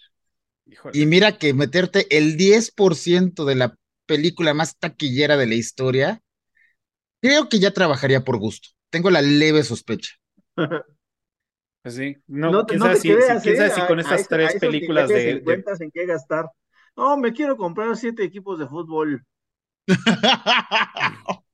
[0.66, 0.98] Híjole.
[0.98, 3.76] Y mira que meterte el 10% de la
[4.06, 6.22] película más taquillera de la historia,
[7.22, 8.70] creo que ya trabajaría por gusto.
[8.90, 10.12] Tengo la leve sospecha.
[11.82, 12.18] Pues sí.
[12.28, 13.40] No, te si, ¿eh?
[13.72, 16.50] si con estas tres películas de, de- encuentras en qué gastar.
[16.96, 19.26] No, me quiero comprar siete equipos de fútbol.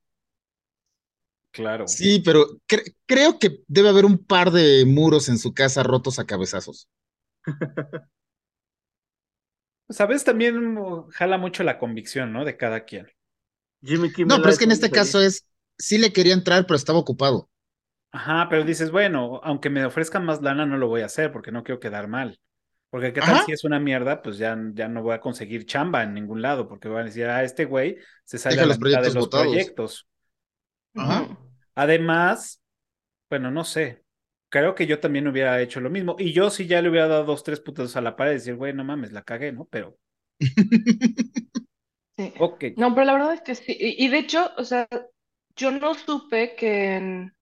[1.51, 1.97] Claro.
[1.97, 6.19] Sí, pero cre- creo que debe haber un par de muros en su casa rotos
[6.19, 6.88] a cabezazos.
[9.89, 10.76] Sabes, también
[11.11, 12.43] jala mucho la convicción, ¿no?
[12.45, 13.07] De cada quien.
[13.84, 15.45] Jimmy Kimmel No, pero es que en este caso es,
[15.77, 17.49] sí le quería entrar, pero estaba ocupado.
[18.11, 21.51] Ajá, pero dices, bueno, aunque me ofrezcan más lana, no lo voy a hacer porque
[21.51, 22.39] no quiero quedar mal.
[22.94, 23.41] Porque qué tal Ajá.
[23.41, 26.68] si es una mierda, pues ya, ya no voy a conseguir chamba en ningún lado,
[26.68, 29.10] porque van a decir, ah, este güey se sale Deja a la los mitad de
[29.10, 29.32] proyectos los botados.
[29.32, 30.07] proyectos.
[30.95, 31.38] Ajá.
[31.76, 32.61] Además,
[33.30, 34.03] bueno, no sé.
[34.49, 36.15] Creo que yo también hubiera hecho lo mismo.
[36.20, 38.56] Y yo sí ya le hubiera dado dos, tres putos a la pared y decir,
[38.56, 39.65] güey, no mames, la cagué, ¿no?
[39.68, 39.98] Pero,
[42.18, 42.34] Sí.
[42.38, 42.64] ok.
[42.76, 43.76] No, pero la verdad es que sí.
[43.80, 44.88] Y, y de hecho, o sea,
[45.56, 47.36] yo no supe que en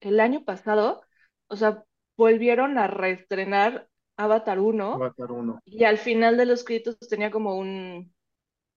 [0.00, 1.02] el año pasado,
[1.48, 1.84] o sea,
[2.16, 5.62] volvieron a reestrenar Avatar 1 Avatar 1.
[5.66, 8.14] y al final de los créditos tenía como un,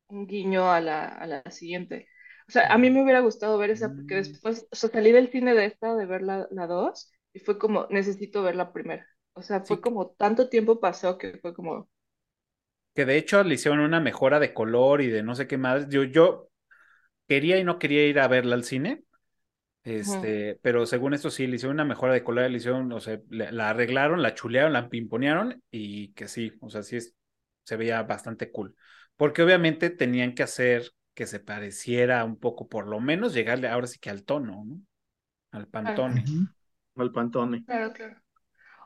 [0.09, 2.07] un guiño a la, a la siguiente.
[2.47, 4.17] O sea, a mí me hubiera gustado ver esa, porque Mm.
[4.17, 7.59] después, o sea, salí del cine de esta, de ver la, la 2, y fue
[7.59, 9.07] como, necesito ver la primera.
[9.33, 9.81] O sea, fue Sí.
[9.81, 11.89] como, tanto tiempo pasó que fue como,
[12.95, 15.87] Que de hecho le hicieron una mejora de color y de no sé qué más.
[15.89, 16.49] Yo, yo
[17.27, 19.03] quería y no quería ir a verla al cine.
[19.83, 23.19] Este, pero según esto sí, le hicieron una mejora de color, le hicieron, o sea,
[23.29, 27.15] le- la arreglaron, la chulearon, la pimponearon y que sí, o sea, sí es,
[27.63, 28.75] se veía bastante cool.
[29.15, 33.87] Porque obviamente tenían que hacer que se pareciera un poco, por lo menos llegarle ahora
[33.87, 34.81] sí que al tono, ¿no?
[35.51, 36.23] Al pantone.
[36.97, 37.65] Al Pantone.
[37.65, 38.21] claro, claro.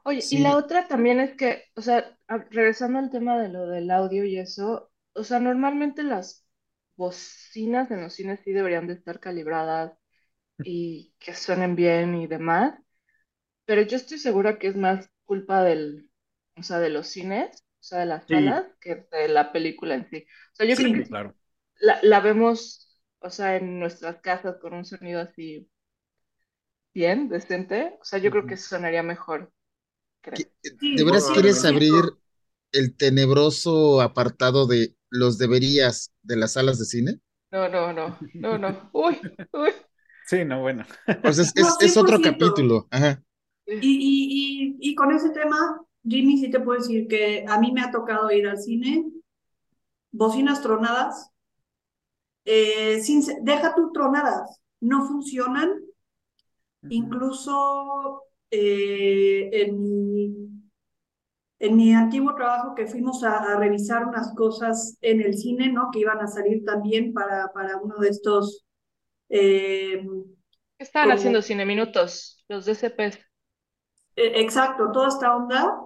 [0.06, 0.38] Oye, Sí.
[0.38, 2.18] y la otra también es que, o sea,
[2.52, 6.46] regresando al tema de lo del audio y eso, o sea, normalmente las
[6.98, 9.94] bocinas en los cines sí deberían de estar calibradas
[10.64, 12.76] y que suenen bien y demás,
[13.66, 16.10] pero yo estoy segura que es más culpa del,
[16.58, 18.30] o sea, de los cines, o sea, de las Sí.
[18.30, 20.26] salas, que de la película en sí.
[20.54, 20.84] O sea, yo Sí.
[20.84, 21.36] creo que Claro.
[21.80, 25.70] la, la vemos, o sea, en nuestras casas con un sonido así
[26.94, 29.52] bien, decente, o sea, yo creo que sonaría mejor,
[30.22, 30.46] creo.
[30.62, 32.18] ¿Qué- Sí, ¿De veras quieres abrir
[32.72, 37.20] el tenebroso apartado de los deberías de las salas de cine?
[37.52, 38.90] No, no, no, no, no.
[38.94, 39.18] Uy,
[39.54, 39.74] uy.
[40.26, 40.86] Sí, no, bueno.
[41.06, 42.32] Sea, es, No, es- es otro 100%.
[42.40, 42.88] capítulo.
[42.92, 43.24] Ajá.
[43.66, 47.72] Y, y, y, y con ese tema, Jimmy, sí te puedo decir que a mí
[47.72, 49.06] me ha tocado ir al cine,
[50.12, 51.32] bocinas tronadas,
[52.46, 55.70] eh, sin, deja tú tronadas, no funcionan,
[56.90, 60.36] incluso eh, en mi,
[61.60, 65.90] en mi antiguo trabajo que fuimos a, a revisar unas cosas en el cine, ¿no?
[65.92, 68.65] Que iban a salir también para, para uno de estos...
[69.38, 70.06] eh,
[70.78, 72.44] ¿Qué estaban Como- haciendo Cine Minutos?
[72.48, 73.18] Los DCPs.
[74.16, 75.78] Eh, Exacto, toda esta onda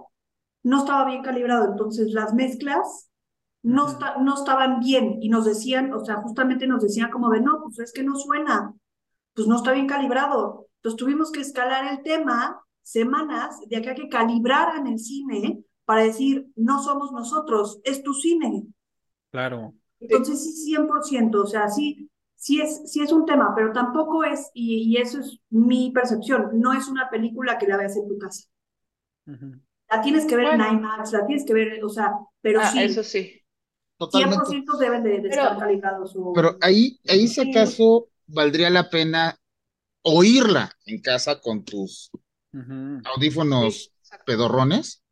[0.62, 3.10] no estaba bien calibrado, entonces las mezclas
[3.62, 7.40] no, esta- no estaban bien y nos decían, o sea, justamente nos decían como de,
[7.40, 8.74] no, pues es que no suena,
[9.34, 10.66] pues no está bien calibrado.
[10.76, 16.46] Entonces tuvimos que escalar el tema semanas de acá que calibraran el cine para decir,
[16.56, 18.64] no somos nosotros, es tu cine.
[19.30, 19.74] Claro.
[20.00, 22.08] Entonces sí, 100%, o sea, sí,
[22.40, 26.50] sí es, sí es un tema, pero tampoco es, y, y eso es mi percepción,
[26.54, 28.48] no es una película que la veas en tu casa.
[29.26, 30.66] La tienes que ver Bueno.
[30.66, 33.36] en IMAX, la tienes que ver, o sea, pero Ah, sí, eso sí.
[33.98, 34.46] Totalmente.
[34.46, 36.16] 100% deben de, de Pero- estar calibrados.
[36.34, 37.50] Pero ahí, ahí si Sí.
[37.50, 39.36] acaso valdría la pena
[40.02, 42.10] oírla en casa con tus
[43.14, 45.02] audífonos Sí, pedorrones.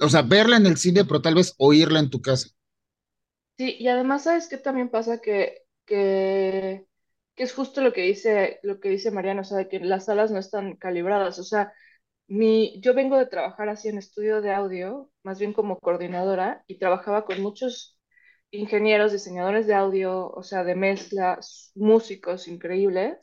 [0.00, 2.48] O sea, verla en el cine, pero tal vez oírla en tu casa.
[3.56, 5.20] Sí, y además, ¿sabes qué también pasa?
[5.20, 6.86] Que, que,
[7.36, 10.06] que es justo lo que dice, lo que dice Mariano, o sea, de que las
[10.06, 11.38] salas no están calibradas.
[11.40, 11.72] O sea,
[12.28, 16.78] mi, yo vengo de trabajar así en estudio de audio, más bien como coordinadora, y
[16.78, 17.98] trabajaba con muchos
[18.50, 23.18] ingenieros, diseñadores de audio, o sea, de mezclas, músicos increíbles,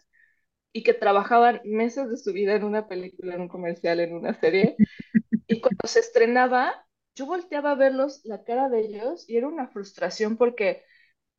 [0.73, 4.33] y que trabajaban meses de su vida en una película, en un comercial, en una
[4.39, 4.75] serie,
[5.47, 6.85] y cuando se estrenaba,
[7.15, 10.83] yo volteaba a verlos, la cara de ellos, y era una frustración porque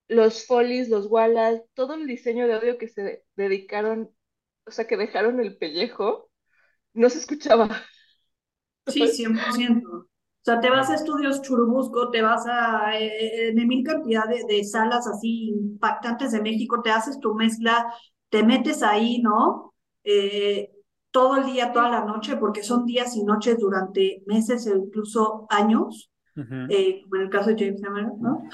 [0.09, 4.11] los folies, los wallas, todo el diseño de audio que se dedicaron,
[4.67, 6.31] o sea, que dejaron el pellejo,
[6.95, 7.69] no se escuchaba.
[8.87, 9.89] Sí, 100%.
[9.99, 10.09] O
[10.43, 14.63] sea, te vas a estudios Churubusco, te vas a eh, en mil cantidad de, de
[14.63, 17.93] salas así impactantes de México, te haces tu mezcla,
[18.29, 19.75] te metes ahí, ¿no?
[20.05, 20.71] Eh,
[21.11, 25.47] todo el día, toda la noche, porque son días y noches durante meses e incluso
[25.51, 26.13] años,
[26.69, 28.49] eh, como en el caso de James Cameron, ¿no?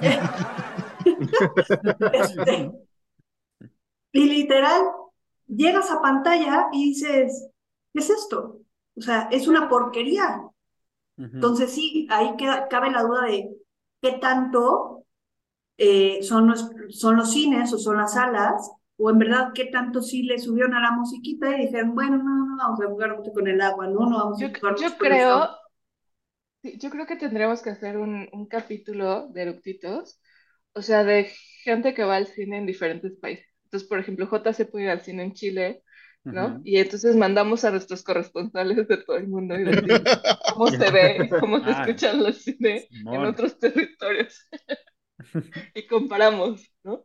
[2.12, 2.72] Este,
[4.12, 4.82] y literal,
[5.46, 7.48] llegas a pantalla y dices,
[7.92, 8.60] ¿qué es esto?
[8.96, 10.42] O sea, es una porquería.
[11.40, 13.50] Entonces sí, ahí queda, cabe la duda de
[14.02, 15.04] qué tanto
[15.78, 20.02] eh, son, los, son los cines o son las salas, o en verdad qué tanto
[20.02, 23.32] sí le subieron a la musiquita y dijeron, bueno, no, no vamos a jugar mucho
[23.32, 25.58] con el agua, no, no vamos a Yo, jugar yo el creo, agua.
[26.62, 30.20] sí, yo creo que tendremos que hacer un, un capítulo de eructitos,
[30.74, 31.30] o sea, de
[31.64, 33.46] gente que va al cine en diferentes países.
[33.64, 35.82] Entonces, por ejemplo, J se puede ir al cine en Chile,
[36.30, 36.60] ¿no?
[36.64, 40.00] Y entonces mandamos a nuestros corresponsales de todo el mundo y decimos
[40.46, 44.46] cómo se ve, cómo se Ah, escuchan los cines en otros territorios.
[45.74, 47.04] Y comparamos, ¿no?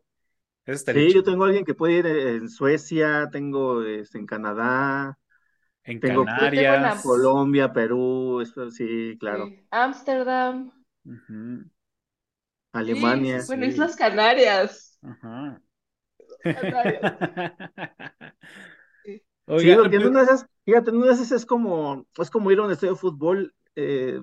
[0.66, 5.18] Eso Sí, yo tengo alguien que puede ir en Suecia, tengo este, en Canadá,
[5.86, 7.04] En tengo- Yo tengo Canarias.
[7.04, 9.68] Colombia, Perú, esto sí, claro, Sí.
[9.72, 10.72] Ámsterdam,
[11.06, 11.66] Ujú.
[12.80, 13.42] Alemania.
[13.42, 13.66] sí, bueno, sí.
[13.66, 15.00] Islas Canarias.
[15.02, 15.60] Ajá.
[16.54, 17.08] Canarias.
[19.04, 19.24] Sí.
[19.46, 22.60] Porque en pues, una de esas, fíjate, una de esas es como, es como ir
[22.60, 23.54] a un estadio de fútbol.
[23.76, 24.20] eh,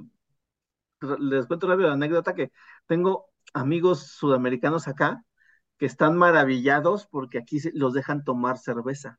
[1.20, 2.50] les cuento rápido la anécdota que
[2.86, 5.24] tengo amigos sudamericanos acá
[5.78, 9.18] que están maravillados porque aquí los dejan tomar cerveza.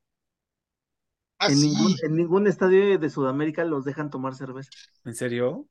[1.39, 1.69] Ah, En sí.
[1.69, 4.73] ningún, en ningún estadio de Sudamérica los dejan tomar cerveza.
[5.05, 5.67] ¿En serio?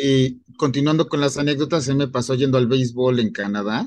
[0.00, 3.86] Y continuando con las anécdotas, se me pasó yendo al béisbol en Canadá,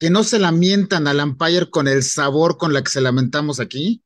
[0.00, 4.02] que no se lamentan al umpire con el sabor con la que se lamentamos aquí.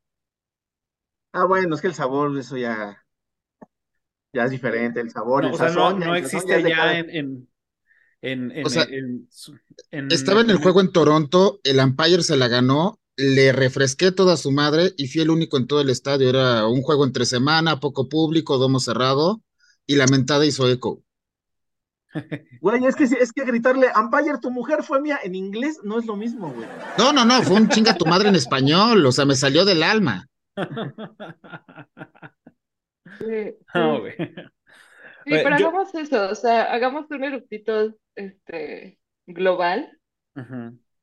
[1.31, 3.03] Ah, bueno, es que el sabor, eso ya,
[4.33, 7.09] ya es diferente, el sabor, No, el o sea, no, no existe ya cada- en,
[7.09, 7.49] en,
[8.21, 9.29] en, en- O sea, en
[10.09, 14.51] Estaba en el juego en Toronto, el umpire se la ganó, le refresqué toda su
[14.51, 16.29] madre y fui el único en todo el estadio.
[16.29, 19.41] Era un juego entre semana, poco público, domo cerrado
[19.87, 21.03] y la mentada hizo eco.
[22.61, 26.05] Güey, es que, es que gritarle, umpire, tu mujer fue mía, en inglés no es
[26.05, 26.67] lo mismo, güey.
[26.97, 29.83] No, no, no, fue un chinga tu madre en español, o sea, me salió del
[29.83, 30.27] alma.
[33.19, 34.15] Sí, No, güey.
[35.25, 39.97] Sí, Oye, pero yo- hagamos eso, o sea, hagamos un eructito este, global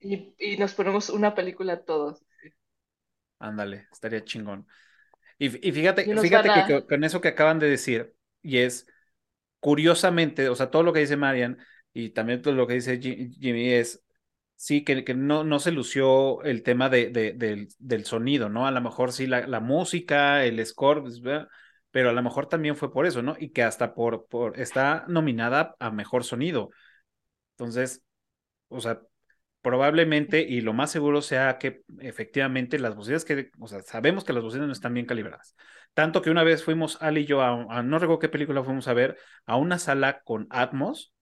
[0.01, 2.23] y, y nos ponemos una película todos.
[3.39, 4.67] Ándale, estaría chingón.
[5.39, 8.87] Y, y fíjate, Y fíjate que con eso que acaban de decir, y es
[9.61, 11.59] curiosamente, o sea, todo lo que dice Marian
[11.93, 14.03] y también todo lo que dice Ji- Jimmy es,
[14.57, 18.67] sí, que, no, no se lució el tema de, de- del, del sonido, ¿no?
[18.67, 21.21] A lo mejor sí la, la música, el score, pues,
[21.91, 23.37] pero a lo mejor también fue por eso, ¿no?
[23.39, 26.71] Y que hasta por, por, está nominada a mejor sonido.
[27.53, 28.03] Entonces,
[28.69, 29.01] o sea,
[29.63, 34.33] probablemente y lo más seguro sea que efectivamente las bocinas que, o sea, sabemos que
[34.35, 35.57] las bocinas no están bien calibradas.
[35.95, 38.95] Tanto que una vez fuimos, Ali y yo, a, no recuerdo qué película fuimos a
[38.95, 41.13] ver, a una sala con Atmos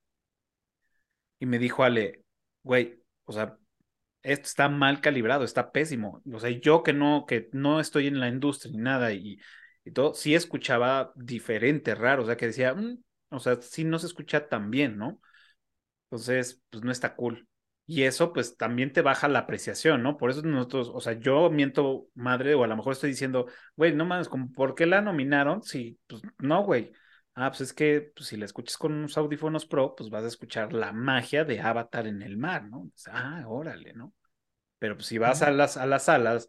[1.39, 2.24] y me dijo Ale,
[2.62, 3.59] güey, o sea,
[4.23, 6.23] esto está mal calibrado, está pésimo.
[6.32, 9.39] O sea, yo que no, que no estoy en la industria ni nada y,
[9.85, 12.99] y todo, sí escuchaba diferente, raro, o sea, que decía, "Mm",
[13.31, 15.20] o sea, sí no se escucha tan bien, ¿no?
[16.11, 17.47] Entonces, pues no está cool.
[17.90, 20.19] Y eso, pues también te baja la apreciación, ¿no?
[20.19, 23.47] Por eso nosotros, o sea, yo miento madre, o a lo mejor estoy diciendo,
[23.77, 25.62] güey, no mames, como, ¿por qué la nominaron?
[25.62, 26.93] Sí, pues no, güey.
[27.35, 30.28] Ah, pues es que pues, si la escuchas con unos audífonos pro, pues vas a
[30.28, 32.90] escuchar la magia de Avatar en el mar, ¿no?
[33.10, 34.12] Ah, órale, ¿no?
[34.78, 36.48] Pero pues si vas a las, a las salas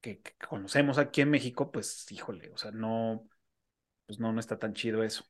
[0.00, 3.26] que, que conocemos aquí en México, pues híjole, o sea, no,
[4.06, 5.24] pues no, no está tan chido eso.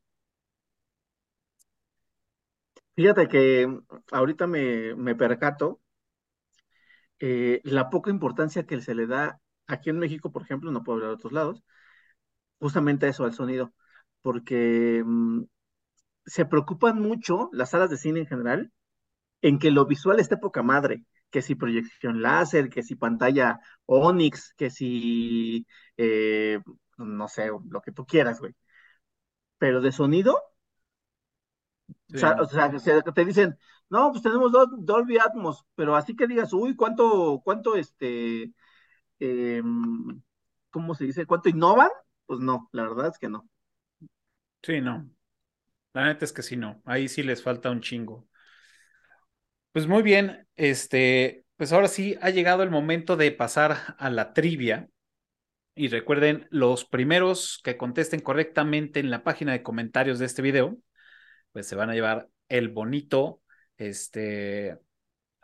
[3.01, 3.79] Fíjate que mm,
[4.13, 5.81] ahorita me, me percato
[7.19, 10.97] eh, la poca importancia que se le da aquí en México, por ejemplo, no puedo
[10.97, 11.65] hablar de otros lados,
[12.61, 13.75] justamente eso, al sonido,
[14.23, 15.43] porque mm,
[16.27, 18.73] se preocupan mucho las salas de cine en general
[19.43, 24.55] en que lo visual esté poca madre, que si proyección láser, que si pantalla Onyx,
[24.57, 25.67] que si,
[25.99, 26.61] eh,
[26.99, 28.55] no sé, lo que tú quieras, güey.
[29.59, 30.37] Pero de sonido,
[32.15, 32.47] o sea, o
[32.79, 33.57] sea, que te dicen,
[33.91, 38.53] no, pues tenemos Dol- Dolby Atmos, pero así que digas, uy, cuánto, cuánto, este,
[39.21, 40.23] em,
[40.71, 41.27] ¿cómo se dice?
[41.27, 41.91] ¿Cuánto innovan?
[42.27, 43.49] Pues no, la verdad es que no.
[44.63, 45.11] Sí, no.
[45.95, 46.83] La neta es que sí, no.
[46.87, 48.29] Ahí sí les falta un chingo.
[49.73, 54.33] Pues muy bien, este, pues ahora sí ha llegado el momento de pasar a la
[54.33, 54.89] trivia.
[55.77, 60.79] Y recuerden, los primeros que contesten correctamente en la página de comentarios de este video,
[61.53, 63.41] pues se van a llevar el bonito,
[63.77, 64.79] este,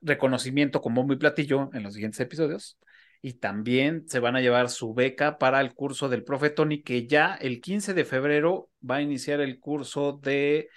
[0.02, 2.78] reconocimiento con bombo y platillo en los siguientes episodios.
[3.22, 7.06] Y también se van a llevar su beca para el curso del profe Tony, que
[7.06, 10.68] ya el 15 de febrero va a iniciar el curso de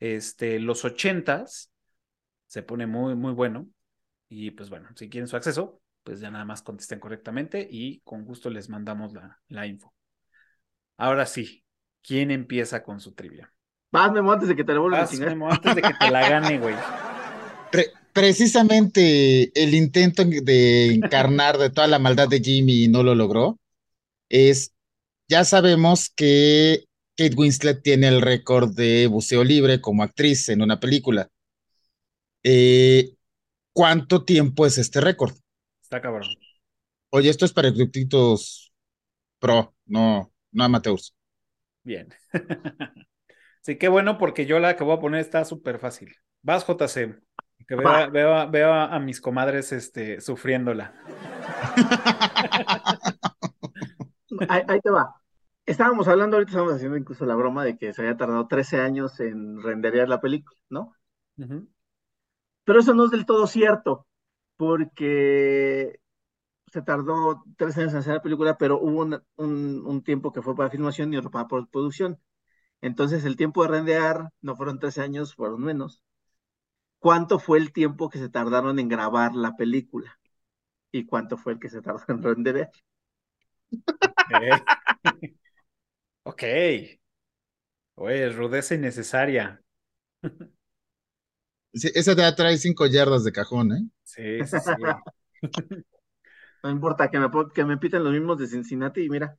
[0.00, 1.70] este, los ochentas.
[2.46, 3.68] Se pone muy, muy bueno.
[4.28, 8.24] Y pues bueno, si quieren su acceso, pues ya nada más contesten correctamente y con
[8.24, 9.94] gusto les mandamos la, la info.
[10.96, 11.64] Ahora sí,
[12.02, 13.52] ¿quién empieza con su trivia?
[13.92, 15.28] Vas, Memo, antes de que te lo vuelvan a Vas, chingar.
[15.30, 16.74] Memo, antes de que te la gane, güey.
[17.70, 23.14] Pre- precisamente el intento de encarnar de toda la maldad de Jimmy y no lo
[23.14, 23.58] logró,
[24.28, 24.72] es,
[25.28, 26.84] ya sabemos que
[27.16, 31.28] Kate Winslet tiene el récord de buceo libre como actriz en una película.
[32.44, 33.14] Eh,
[33.72, 35.34] ¿cuánto tiempo es este récord?
[35.82, 36.28] Está cabrón.
[37.10, 38.72] Oye, esto es para eructitos
[39.38, 41.14] pro, no, no amateurs.
[41.84, 42.08] Bien.
[43.62, 46.14] Sí, qué bueno porque yo la que voy a poner está súper fácil.
[46.42, 47.20] Vas, JC.
[47.68, 48.06] Que veo, Va.
[48.08, 50.94] veo, a- veo a, a mis comadres este, sufriéndola.
[54.48, 55.14] Ahí, ahí te va.
[55.66, 59.18] Estábamos hablando, ahorita estábamos haciendo incluso la broma de que se había tardado 13 años
[59.20, 60.94] en renderear la película, ¿no?
[62.64, 64.06] Pero eso no es del todo cierto,
[64.56, 66.00] porque
[66.68, 70.42] se tardó 13 años en hacer la película, pero hubo un, un- un tiempo que
[70.42, 72.18] fue para filmación y otro para producción.
[72.82, 76.02] Entonces el tiempo de rendear no fueron 13 años, fueron menos.
[77.00, 80.18] cuánto fue el tiempo que se tardaron en grabar la película
[80.92, 82.70] y cuánto fue el que se tardó en renderear.
[86.24, 86.42] Ok.
[87.94, 89.62] Oye, rudeza innecesaria.
[91.74, 93.86] Sí, esa te trae cinco yardas de cajón, ¿eh?
[94.04, 94.72] Sí, sí, sí.
[96.64, 99.38] No importa que me, que me piten los mismos de Cincinnati y mira,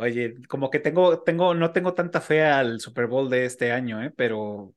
[0.00, 4.02] Oye, como que tengo, tengo, no tengo tanta fe al Super Bowl de este año,
[4.02, 4.10] ¿eh?
[4.16, 4.74] Pero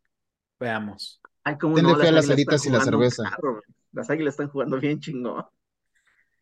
[0.60, 1.22] veamos.
[1.46, 3.24] ay, no, fe a las alitas y la cerveza.
[3.24, 3.62] carro.
[3.94, 5.46] Las águilas están jugando bien chingón.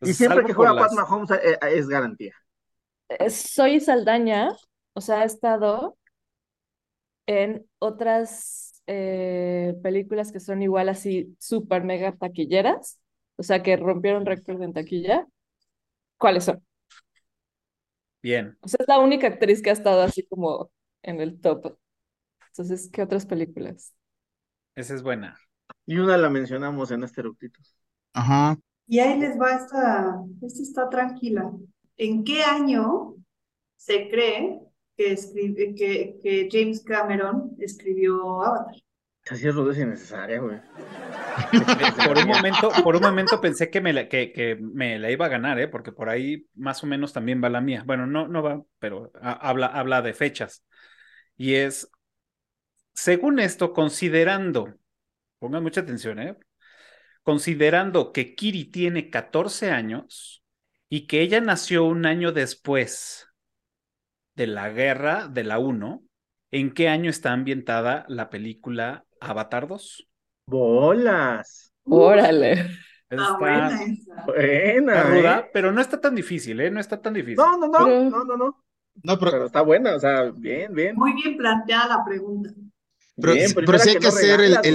[0.00, 2.34] Pues, siempre salvo que juega Pat las- Mahomes eh, eh, es garantía.
[3.08, 4.50] Eh, Soy Saldaña,
[4.94, 5.96] o sea, ha estado
[7.26, 13.00] en otras eh, películas que son igual así super mega taquilleras,
[13.36, 15.26] o sea, que rompieron récord en taquilla.
[16.18, 16.64] ¿Cuáles son?
[18.22, 18.56] Bien.
[18.60, 20.70] O sea, es la única actriz que ha estado así como
[21.02, 21.76] en el top.
[22.48, 23.94] Entonces, ¿qué otras películas?
[24.74, 25.36] Esa es buena.
[25.86, 27.74] Y una la mencionamos en este Eructitos.
[28.12, 28.58] Ajá.
[28.86, 31.50] Y ahí les va esta, esta está tranquila.
[31.96, 33.16] ¿En qué año
[33.76, 34.60] se cree
[34.96, 38.76] que, escribe, que, que James Cameron escribió Avatar?
[39.30, 40.60] Así es innecesaria, güey.
[42.04, 45.26] Por un momento, por un momento pensé que me la, que, que me la iba
[45.26, 45.68] a ganar, ¿eh?
[45.68, 47.84] Porque por ahí más o menos también va la mía.
[47.86, 50.64] Bueno, no, no va, pero ha- habla, habla de fechas.
[51.36, 51.90] Y es,
[52.94, 54.74] según esto, considerando,
[55.38, 56.36] pongan mucha atención, ¿eh?
[57.22, 60.44] Considerando que Kiri tiene 14 años
[60.88, 63.28] y que ella nació un año después
[64.34, 66.02] de la guerra de la 1,
[66.50, 70.08] ¿en qué año está ambientada la película Avatar 2?
[70.48, 71.72] Bolas.
[71.84, 72.52] Órale.
[73.10, 74.24] Ah, está- buena esa.
[74.26, 74.94] Buena.
[74.96, 75.50] Está ruda, ¿eh?
[75.52, 76.70] pero no está tan difícil, ¿eh?
[76.70, 77.36] No está tan difícil.
[77.36, 78.64] No, no, no, Pero- no, no, no.
[79.04, 80.94] No, pero, Pero está buena, o sea, bien, bien.
[80.96, 82.50] Muy bien planteada la pregunta.
[83.16, 84.66] pero, Bien, pero sí hay que que no hacer el, regalas,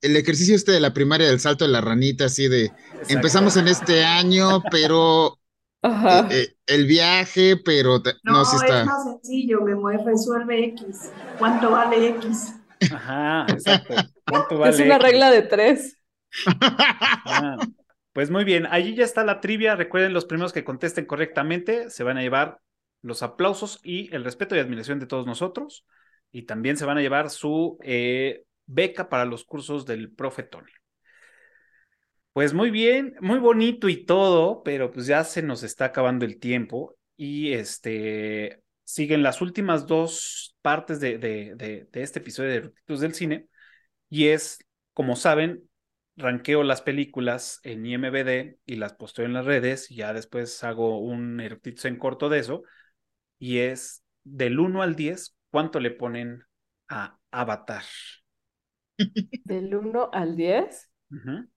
[0.00, 3.06] el, ejercicio este de la primaria del salto de la ranita, así de Exacto.
[3.14, 5.38] empezamos en este año, pero
[5.82, 6.20] Ajá.
[6.30, 8.84] eh, eh, el viaje, pero te- No, no, sí es está.
[8.86, 11.10] más sencillo, Memo, es resuelve X.
[11.38, 12.54] ¿Cuánto vale X?
[12.92, 13.94] Ajá, exacto.
[14.26, 15.98] ¿Cuánto Es una regla de tres.
[16.46, 17.56] Ah,
[18.12, 19.76] pues muy bien, allí ya está la trivia.
[19.76, 22.60] Recuerden, los primeros que contesten correctamente se van a llevar
[23.02, 25.84] los aplausos y el respeto y admiración de todos nosotros.
[26.32, 30.70] Y también se van a llevar su eh, beca para los cursos del profe Tony.
[32.32, 36.40] Pues muy bien, muy bonito y todo, pero pues ya se nos está acabando el
[36.40, 42.60] tiempo y este siguen las últimas dos partes de, de, de, de este episodio de
[42.62, 43.48] Rutitos del Cine
[44.10, 44.58] y es,
[44.94, 45.68] como saben,
[46.16, 51.00] ranqueo las películas en IMBD y las posteo en las redes y ya después hago
[51.00, 52.62] un eructitos en corto de eso
[53.38, 56.44] y es del 1 al 10, ¿cuánto le ponen
[56.88, 57.84] a Avatar?
[59.44, 60.90] Del 1 al 10.
[61.10, 61.48] Ujú.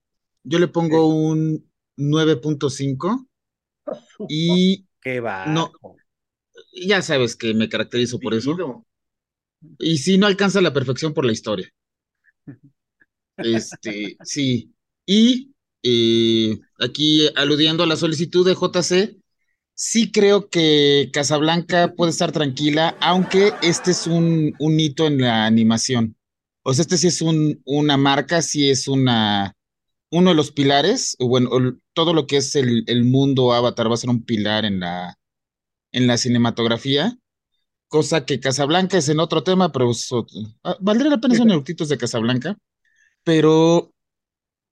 [0.44, 3.28] Yo le pongo un 9.5
[4.28, 5.38] y Qué va.
[5.44, 5.72] No.
[6.72, 8.86] ya sabes que me caracterizo por eso.
[9.78, 11.68] Y si no alcanza la perfección por la historia.
[13.36, 14.74] Este, sí.
[15.06, 15.54] Y
[15.84, 19.16] eh, aquí aludiendo a la solicitud de JC,
[19.74, 25.46] sí creo que Casablanca puede estar tranquila, aunque este es un, un hito en la
[25.46, 26.16] animación.
[26.64, 29.54] O sea, este sí es un, una marca, sí es una,
[30.10, 31.50] uno de los pilares, bueno,
[31.92, 35.16] todo lo que es el, el mundo Avatar va a ser un pilar en la,
[35.92, 37.16] en la cinematografía
[37.88, 39.90] cosa que Casablanca es en otro tema, pero
[40.64, 42.56] ah, valdría la pena hacer un eructitos de Casablanca,
[43.24, 43.92] pero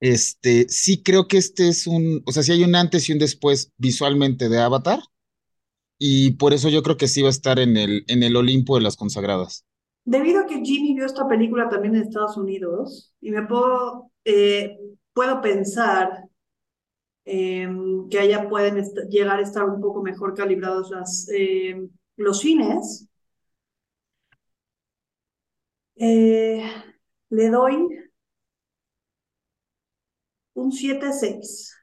[0.00, 3.18] este sí creo que este es un, o sea, sí hay un antes y un
[3.18, 5.00] después visualmente de Avatar,
[5.98, 8.76] y por eso yo creo que sí va a estar en el, en el Olimpo
[8.76, 9.64] de las consagradas.
[10.04, 14.78] Debido a que Jimmy vio esta película también en Estados Unidos, y me puedo, eh,
[15.12, 16.24] puedo pensar
[17.24, 23.08] em, que allá pueden llegar a estar un poco mejor calibrados las, em, los cines,
[25.96, 26.62] eh,
[27.30, 27.88] le doy
[30.54, 31.74] un 7-6,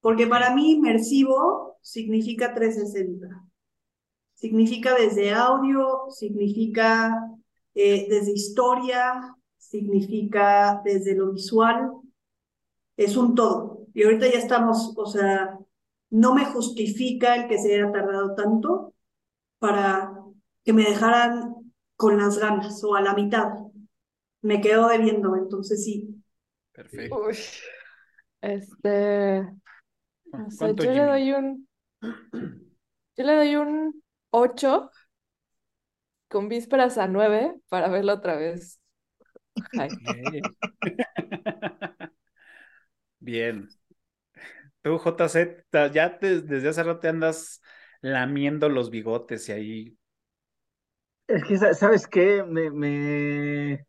[0.00, 3.26] porque para mí inmersivo significa 360.
[4.34, 7.10] Significa desde audio, significa
[7.74, 11.90] eh, desde historia, significa desde lo visual.
[12.96, 13.86] Es un todo.
[13.94, 15.58] Y ahorita ya estamos, o sea,
[16.10, 18.94] no me justifica el que se haya tardado tanto
[19.58, 20.12] para
[20.64, 21.54] que me dejaran
[21.96, 23.48] con las ganas o a la mitad.
[24.42, 26.22] Me quedo debiendo, entonces sí.
[26.72, 27.16] Perfecto.
[27.26, 27.36] Uy.
[28.40, 29.42] Este.
[30.32, 31.68] No sé, ¿Cuánto, yo le doy un.
[33.16, 34.90] Yo le doy un 8
[36.28, 38.80] con vísperas a 9 para verlo otra vez.
[43.20, 43.68] Bien.
[44.82, 47.60] Tú, JC, ta- ya te- desde hace rato te andas
[48.12, 49.98] lamiendo los bigotes y ahí.
[51.28, 52.42] Es que, sa- ¿sabes qué?
[52.44, 53.86] Me, me,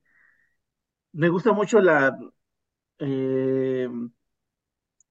[1.13, 2.17] me gusta mucho la,
[2.99, 3.89] eh,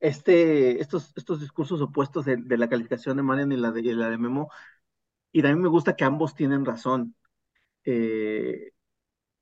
[0.00, 4.10] este, estos, estos discursos opuestos de, de la calificación de Marian y la de, la
[4.10, 4.50] de Memo,
[5.32, 7.16] y también me gusta que ambos tienen razón.
[7.84, 8.72] Eh,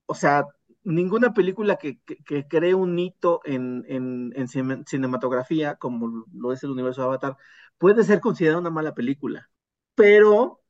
[0.06, 0.46] o sea,
[0.84, 6.62] ninguna película que, que, cree un hito en, en, en cine- cinematografía, como lo es
[6.64, 7.36] el universo de Avatar,
[7.78, 9.50] puede ser considerada una mala película,
[9.94, 10.62] pero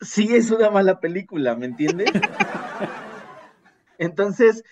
[0.00, 2.10] sí es una mala película, ¿me entiendes?
[3.98, 4.62] Entonces,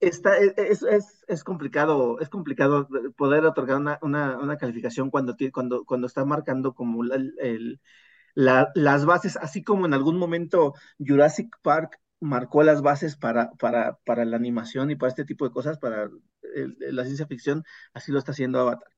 [0.00, 5.36] está, es, es, es- es complicado, es complicado poder otorgar una, una, una calificación cuando,
[5.52, 7.80] cuando, cuando está marcando como la- el-
[8.34, 13.98] la- las bases, así como en algún momento Jurassic Park marcó las bases para, para,
[14.06, 16.10] para la animación y para este tipo de cosas, para
[16.54, 17.64] el- la ciencia ficción,
[17.94, 18.88] así lo está haciendo Avatar.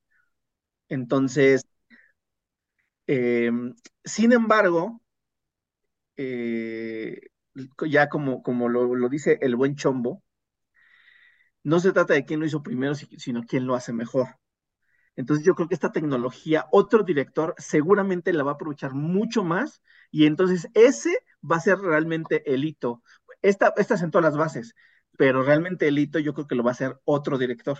[0.88, 1.66] Entonces,
[3.06, 3.50] eh,
[4.04, 5.00] sin embargo,
[6.16, 7.20] eh,
[7.86, 10.22] ya como, como lo, dice el buen Chombo,
[11.64, 14.28] no se trata de quién lo hizo primero, si- sino quién lo hace mejor.
[15.16, 19.82] Entonces yo creo que esta tecnología, otro director seguramente la va a aprovechar mucho más
[20.10, 21.16] y entonces ese
[21.50, 23.02] va a ser realmente el hito.
[23.42, 24.74] Esta, esta sentó las bases,
[25.18, 27.78] pero realmente el hito yo creo que lo va a hacer otro director,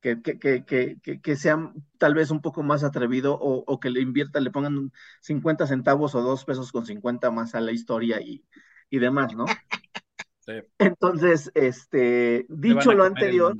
[0.00, 4.00] que, que, que, que, sea tal vez un poco más atrevido o, o que le
[4.00, 8.44] invierta, le pongan 50 centavos o dos pesos con 50 más a la historia y,
[8.90, 9.44] y demás, ¿no?
[10.40, 13.54] Sí, Entonces, este, dicho lo anterior.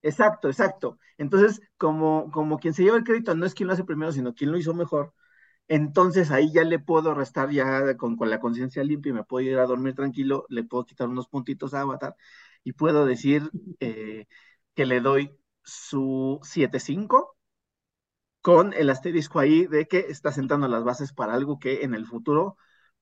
[0.00, 0.98] Exacto, exacto.
[1.18, 4.34] Entonces, como, como quien se lleva el crédito no es quien lo hace primero, sino
[4.34, 5.12] quien lo hizo mejor,
[5.68, 9.46] entonces ahí ya le puedo restar ya con, con la conciencia limpia y me puedo
[9.46, 12.14] ir a dormir tranquilo, le puedo quitar unos puntitos a Avatar
[12.62, 14.26] y puedo decir eh,
[14.74, 15.36] que le doy
[15.66, 17.36] su 7.5
[18.40, 22.06] con el asterisco ahí de que está sentando las bases para algo que en el
[22.06, 22.56] futuro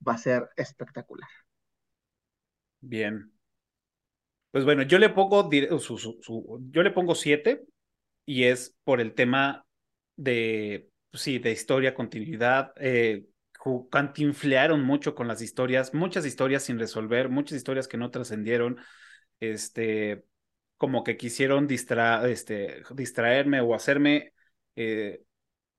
[0.06, 1.28] va a ser espectacular.
[2.80, 3.30] Bien.
[4.50, 7.66] Pues bueno, yo le pongo, yo le pongo siete
[8.24, 9.66] y es por el tema
[10.16, 12.72] de, pues sí, de historia, continuidad.
[12.76, 13.26] Eh,
[13.90, 18.78] cantinflearon mucho con las historias, muchas historias sin resolver, muchas historias que no trascendieron.
[19.40, 20.24] Este,
[20.76, 24.32] como que quisieron este, distraerme o hacerme,
[24.76, 25.22] eh,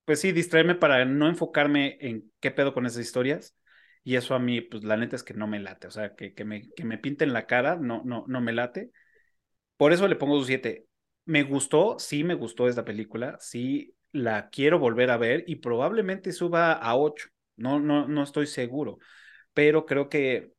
[0.06, 3.56] pues sí, distraerme para no enfocarme en qué pedo con esas historias.
[4.04, 5.88] Y eso a mí, pues la neta es que no me late.
[5.88, 8.92] O sea, que, me, que me pinten la cara, no, no, no me late.
[9.78, 10.88] Por eso le pongo su 7.
[11.26, 16.32] Me gustó, sí me gustó esta película, sí la quiero volver a ver y probablemente
[16.32, 17.30] suba a 8.
[17.58, 19.00] No, no, no estoy seguro,
[19.54, 20.54] pero creo que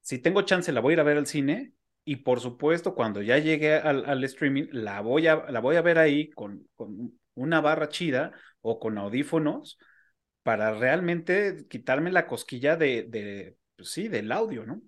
[0.00, 1.72] si tengo chance la voy a ir a ver al cine
[2.08, 5.98] y por supuesto cuando ya llegue al, streaming la voy a, la voy a ver
[5.98, 8.32] ahí con, con una barra chida
[8.62, 9.78] o con audífonos
[10.42, 14.80] para realmente quitarme la cosquilla de, de pues sí, del audio, ¿no?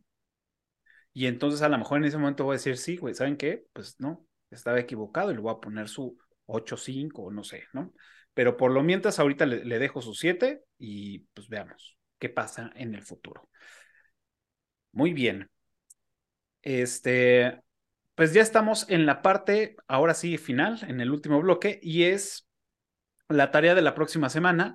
[1.13, 3.67] Y entonces a lo mejor en ese momento voy a decir, sí, güey, ¿saben qué?
[3.75, 6.17] Pues no, estaba equivocado y le voy a poner su
[6.47, 7.93] 8.5 o no sé, ¿no?
[8.33, 12.71] Pero por lo mientras ahorita le, le dejo su 7 y pues veamos qué pasa
[12.77, 13.51] en el futuro.
[14.93, 15.51] Muy bien.
[16.63, 17.61] Este,
[18.15, 22.49] pues ya estamos en la parte, ahora sí, final, en el último bloque, y es
[23.29, 24.75] la tarea de la próxima semana,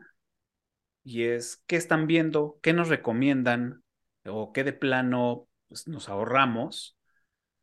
[1.03, 3.83] y es qué están viendo, qué nos recomiendan,
[4.25, 6.97] o qué de plano pues, nos ahorramos,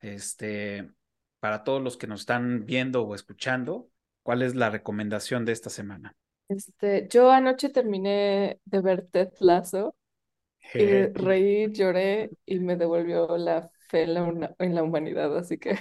[0.00, 0.90] este,
[1.40, 3.88] para todos los que nos están viendo o escuchando,
[4.22, 6.14] ¿cuál es la recomendación de esta semana?
[6.48, 9.96] Este, yo anoche terminé de ver Ted Lasso
[10.74, 15.58] y reí, lloré y me devolvió la fe en la, una- en la humanidad, así
[15.58, 15.78] que.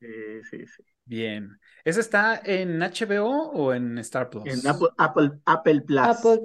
[0.00, 0.82] Sí, sí, sí.
[1.04, 1.58] Bien.
[1.84, 4.44] ¿Ese está en HBO o en Star Plus?
[4.46, 6.00] En Apple, Apple, Apple Plus.
[6.00, 6.40] Apple,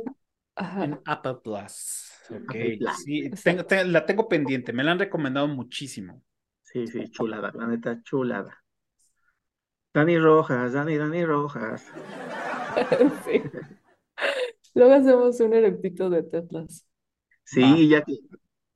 [0.56, 0.84] ajá.
[0.86, 2.12] En Apple Plus.
[2.30, 2.98] Ok, Apple Plus.
[3.04, 3.44] sí, Exacto.
[3.44, 6.24] tengo- te- la tengo pendiente, me la han recomendado muchísimo.
[6.62, 8.64] Sí, sí, chulada, la neta, chulada.
[9.94, 11.84] Dani Rojas, Dani, Dani Rojas.
[13.26, 13.42] Sí.
[14.76, 16.84] Luego hacemos un eructito de Ted Lasso.
[17.44, 18.18] Sí, ya que.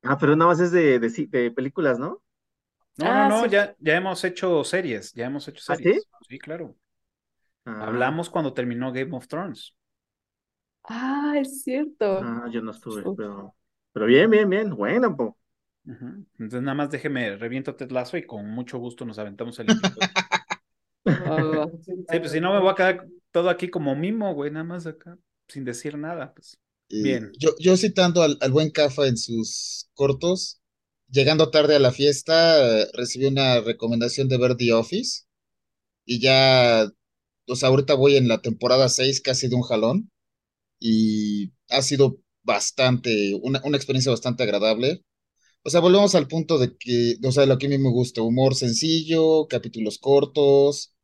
[0.07, 2.21] Ah, pero nada más es de, de, de películas, ¿no?
[2.97, 3.47] No, Ah, no, no, sí.
[3.47, 6.07] ya, ya hemos hecho series, ya hemos hecho ¿Ah, series.
[6.27, 6.75] Sí, claro.
[7.65, 9.75] Ah, Hablamos cuando terminó Game of Thrones.
[10.83, 12.05] Ah, es cierto.
[12.19, 13.15] Ah, yo no estuve, Uf.
[13.15, 13.55] pero.
[13.93, 14.69] Pero bien, bien, bien.
[14.75, 15.37] Bueno, po.
[16.39, 19.75] Entonces nada más déjeme, reviento Ted Lasso y con mucho gusto nos aventamos el.
[21.19, 21.65] Ah,
[22.07, 24.85] Sí, pues si no me voy a quedar todo aquí como mimo, güey, nada más
[24.87, 25.17] acá,
[25.47, 26.59] sin decir nada, pues.
[26.89, 27.31] Bien.
[27.37, 30.61] Yo, yo citando al, al buen Cafa en sus cortos,
[31.09, 35.23] llegando tarde a la fiesta, recibí una recomendación de ver The Office
[36.05, 36.89] y ya,
[37.47, 40.11] o sea, ahorita voy en la temporada 6 casi de un jalón
[40.79, 45.03] y ha sido bastante, una, una experiencia bastante agradable.
[45.63, 48.21] O sea, volvemos al punto de que, o sea, lo que a mí me gusta,
[48.21, 50.95] humor sencillo, capítulos cortos,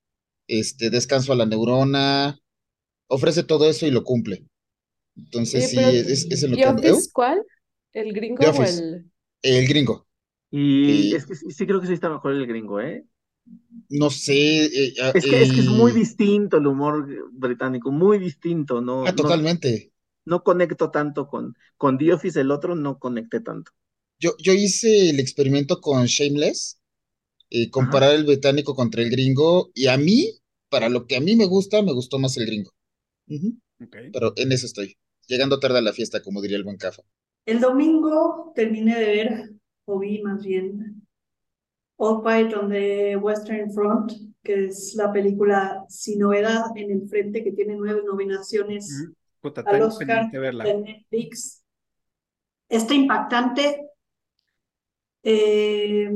[0.48, 2.40] este, descanso a la neurona,
[3.08, 4.48] ofrece todo eso y lo cumple.
[5.18, 6.78] Entonces, sí, pero es, es el ¿The otro.
[6.84, 6.94] ¿Eh?
[6.94, 7.46] Office cuál?
[7.94, 8.64] ¿El gringo The o Office.
[8.64, 9.10] el...?
[9.42, 10.08] El gringo.
[10.52, 13.06] Y Eh, es que sí, sí creo que sí está mejor el gringo, ¿eh?
[13.90, 17.92] no sé, eh, ah, Es que, es que es muy el- distinto el humor británico,
[17.92, 19.94] muy distinto, no, ah, totalmente.
[20.26, 23.72] no conecto tanto con, con The Office, el otro no conecté tanto.
[24.20, 26.80] Yo, yo hice el experimento con Shameless,
[27.52, 30.30] eh, comparar el británico contra el gringo, y a mí,
[30.70, 32.72] para lo que a mí me gusta, me gustó más el gringo.
[33.28, 33.96] Ujú, Ok.
[34.12, 34.96] Pero en eso estoy,
[35.28, 37.04] llegando tarde a la fiesta, como diría el buen Cafa.
[37.46, 39.52] El domingo terminé de ver,
[39.86, 41.06] o vi más bien,
[41.98, 47.44] All Quiet on the Western Front, que es la película Sin Novedad en el Frente,
[47.44, 49.16] que tiene nueve nominaciones Ujú.
[49.42, 50.64] Puta, al tengo Oscar verla.
[50.64, 51.64] de Netflix.
[52.70, 53.90] Está impactante.
[55.22, 56.10] Eh,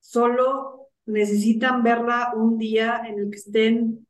[0.00, 4.06] solo necesitan verla un día en el que estén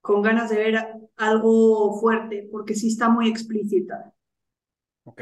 [0.00, 0.86] con ganas de ver
[1.16, 4.12] algo fuerte, porque sí está muy explícita.
[5.04, 5.20] Ok.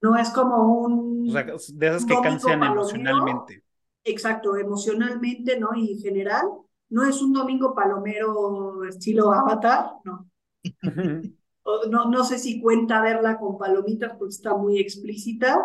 [0.00, 3.64] No es como un, O sea, de esas que cansan emocionalmente.
[4.04, 5.70] Exacto, emocionalmente, ¿no?
[5.74, 6.46] Y en general,
[6.88, 10.28] no es un domingo palomero estilo Avatar, no.
[11.90, 15.58] No, no sé si cuenta verla con palomitas porque está muy explícita.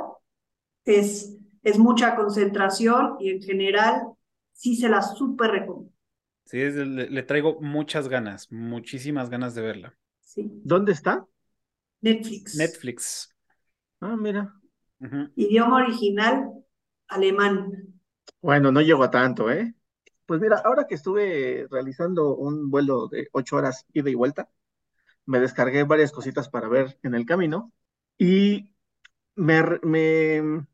[0.84, 4.07] Es, es mucha concentración y en general
[4.52, 5.93] sí se la súper recomiendo.
[6.45, 9.98] Sí, es- le, le traigo muchas ganas, muchísimas ganas de verla.
[10.22, 10.49] Sí.
[10.64, 11.26] ¿Dónde está?
[12.02, 12.57] Netflix.
[12.57, 13.30] Netflix.
[14.02, 14.53] Ah, mira.
[15.36, 16.52] Idioma original,
[17.07, 17.57] alemán.
[18.41, 19.74] Bueno, no llego a tanto, ¿eh?
[20.26, 24.49] Pues mira, ahora que estuve realizando un vuelo de ocho horas ida y vuelta,
[25.26, 27.74] me descargué varias cositas para ver en el camino
[28.18, 28.72] y
[29.36, 30.65] me, me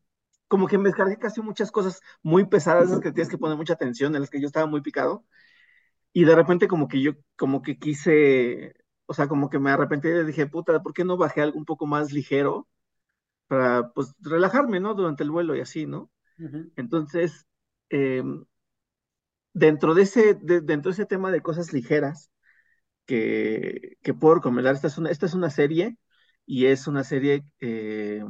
[0.48, 3.74] como que me descargué casi muchas cosas muy pesadas, esas que tienes que poner mucha
[3.74, 5.26] atención, en las que yo estaba muy picado
[6.12, 8.74] y de repente como que yo como que quise,
[9.06, 11.64] o sea, como que me arrepentí y dije, puta, ¿por qué no bajé algo un
[11.66, 12.68] poco más ligero
[13.48, 14.94] para pues relajarme, ¿no?
[14.94, 16.10] Durante el vuelo y así, ¿no?
[16.76, 17.46] Entonces,
[17.90, 18.22] eh,
[19.52, 22.30] dentro de ese, de- dentro de ese tema de cosas ligeras
[23.06, 25.98] que, que puedo recomendar, esta es una, esta es una serie
[26.46, 28.24] y es una serie, eh,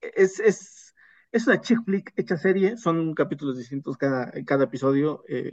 [0.00, 0.94] es, es,
[1.32, 5.52] es una chick flick hecha serie, son capítulos distintos cada, cada episodio, eh,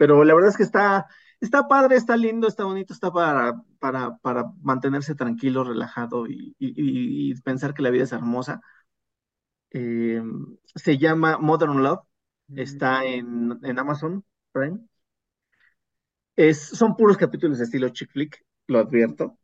[0.00, 1.06] pero la verdad es que está,
[1.40, 6.68] está padre, está lindo, está bonito, está para, para, para mantenerse tranquilo, relajado y, y-
[6.76, 8.62] y- y pensar que la vida es hermosa.
[9.72, 10.22] Eh,
[10.74, 12.00] se llama Modern Love,
[12.56, 14.80] está en, en Amazon Prime.
[16.36, 19.38] Es, son puros capítulos de estilo chick flick, lo advierto,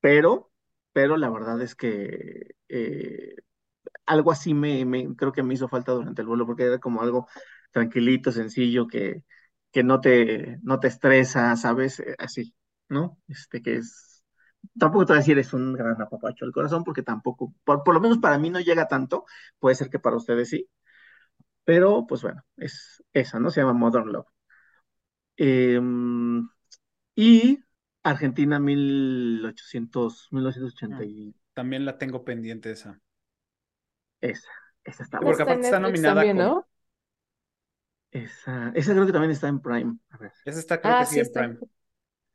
[0.00, 0.52] pero,
[0.92, 3.36] pero la verdad es que eh,
[4.06, 7.02] algo así me, me- creo que me hizo falta durante el vuelo, porque era como
[7.02, 7.28] algo
[7.72, 9.24] tranquilito, sencillo, que,
[9.72, 12.00] que no te, no te estresa, ¿sabes?
[12.00, 12.54] Eh, Así,
[12.88, 13.18] ¿no?
[13.28, 14.24] Este que es,
[14.78, 17.94] tampoco te voy a decir es un gran apapacho al corazón, porque tampoco, por, por
[17.94, 19.24] lo menos para mí no llega tanto,
[19.58, 20.68] puede ser que para ustedes sí,
[21.64, 23.50] pero pues bueno, es esa, ¿no?
[23.50, 24.26] Se llama Modern Love.
[25.38, 26.48] Em,
[27.16, 27.60] y
[28.04, 33.00] Argentina 1800, 1980 y También la tengo pendiente esa.
[34.20, 34.48] esa,
[34.84, 35.54] esa está Porque Está buena.
[35.54, 36.66] en aparte está nominada también, como- ¿no?
[38.22, 39.98] Esa, esa creo que también está en Prime.
[40.10, 41.30] A ver, Esa está creo Ah, que sí sí, en.
[41.32, 41.58] Prime.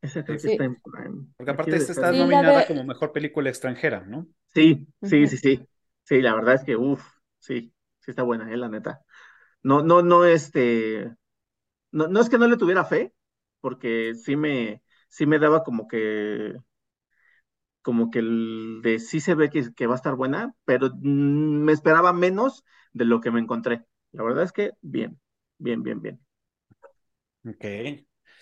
[0.02, 1.26] esa creo que está en Prime.
[1.36, 2.12] Porque aparte esta está.
[2.12, 4.28] Sí, nominada de- como mejor película extranjera, ¿no?
[4.54, 5.68] Sí, sí, sí, sí.
[6.04, 7.02] Sí, la verdad es que, uff,
[7.38, 9.00] sí, sí está buena, eh, la neta.
[9.62, 11.14] No, no, no, este,
[11.92, 13.14] no, no es que no le tuviera fe,
[13.60, 16.54] porque sí me, sí me daba como que,
[17.82, 21.64] como que el de sí se ve que, que va a estar buena, pero mm,
[21.64, 23.86] me esperaba menos de lo que me encontré.
[24.12, 25.20] La verdad es que bien,
[25.62, 26.20] bien, bien, bien.
[27.46, 27.64] Ok.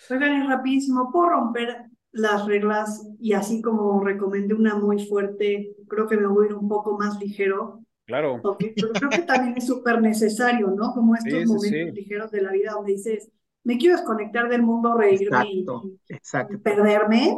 [0.09, 6.09] Oigan, es rapidísimo, ¿puedo romper las reglas y así como recomendé una muy fuerte, creo
[6.09, 7.85] que me voy a ir un poco más ligero?
[8.07, 8.41] Claro.
[8.43, 10.93] Ok, pero creo que también es súper necesario, ¿no?
[10.95, 11.93] Como estos Sí, momentos sí.
[11.95, 13.31] ligeros de la vida donde dices,
[13.65, 15.67] me quiero desconectar del mundo, reírme y,
[16.09, 17.37] Exacto, perderme.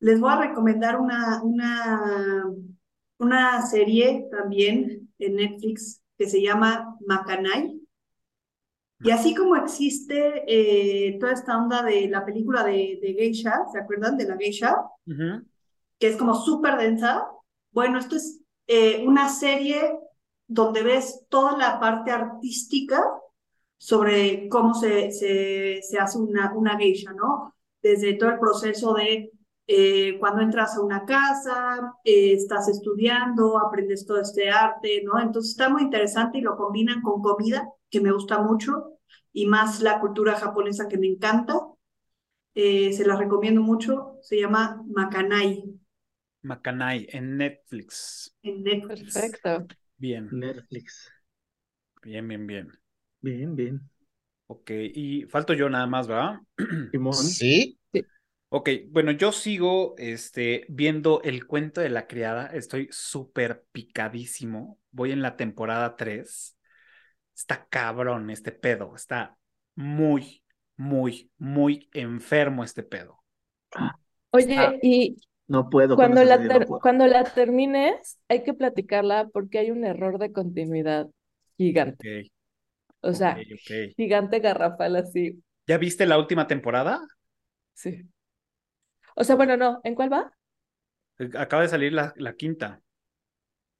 [0.00, 2.44] Les voy a recomendar una, una,
[3.18, 7.80] una serie también en Netflix que se llama Macanay.
[9.04, 13.78] Y así como existe eh, toda esta onda de la película de, de Geisha, ¿se
[13.78, 14.76] acuerdan de la Geisha?
[15.98, 17.26] Que es como súper densa.
[17.70, 19.98] Bueno, esto es eh, una serie
[20.46, 23.02] donde ves toda la parte artística
[23.76, 27.54] sobre cómo se, se, se hace una, una geisha, ¿no?
[27.82, 29.32] Desde todo el proceso de
[29.74, 35.18] eh, cuando entras a una casa, eh, estás estudiando, aprendes todo este arte, ¿no?
[35.18, 38.98] Entonces está muy interesante y lo combinan con comida, que me gusta mucho,
[39.32, 41.58] y más la cultura japonesa que me encanta.
[42.54, 45.64] Eh, se la recomiendo mucho, se llama Makanai.
[46.42, 48.36] Macanay en Netflix.
[48.42, 49.14] En Netflix.
[49.14, 49.66] Perfecto.
[49.96, 51.10] Bien, Netflix.
[52.02, 52.72] bien, bien, bien.
[53.22, 53.90] Bien, bien.
[54.48, 56.40] Ok, y falto yo nada más, ¿verdad?
[56.90, 57.14] Simón.
[57.14, 57.78] Sí,
[58.54, 62.48] Ok, bueno, yo sigo este, viendo el cuento de la criada.
[62.48, 64.78] Estoy súper picadísimo.
[64.90, 66.58] Voy en la temporada 3.
[67.34, 68.94] Está cabrón este pedo.
[68.94, 69.38] Está
[69.74, 70.42] muy,
[70.76, 73.22] muy, muy enfermo este pedo.
[74.32, 74.74] Oye, Ah.
[74.82, 75.16] y
[75.48, 75.96] No puedo.
[75.96, 76.80] cuando la, no puedo.
[76.80, 81.08] cuando la termines, hay que platicarla porque hay un error de continuidad
[81.56, 82.30] gigante.
[83.00, 83.36] O sea,
[83.96, 85.42] gigante garrafal así.
[85.66, 87.00] ¿Ya viste la última temporada?
[87.74, 88.11] Sí.
[89.16, 89.80] O sea, bueno, no.
[89.84, 90.32] ¿En cuál va?
[91.18, 92.82] Eh, Acaba de salir la, la quinta.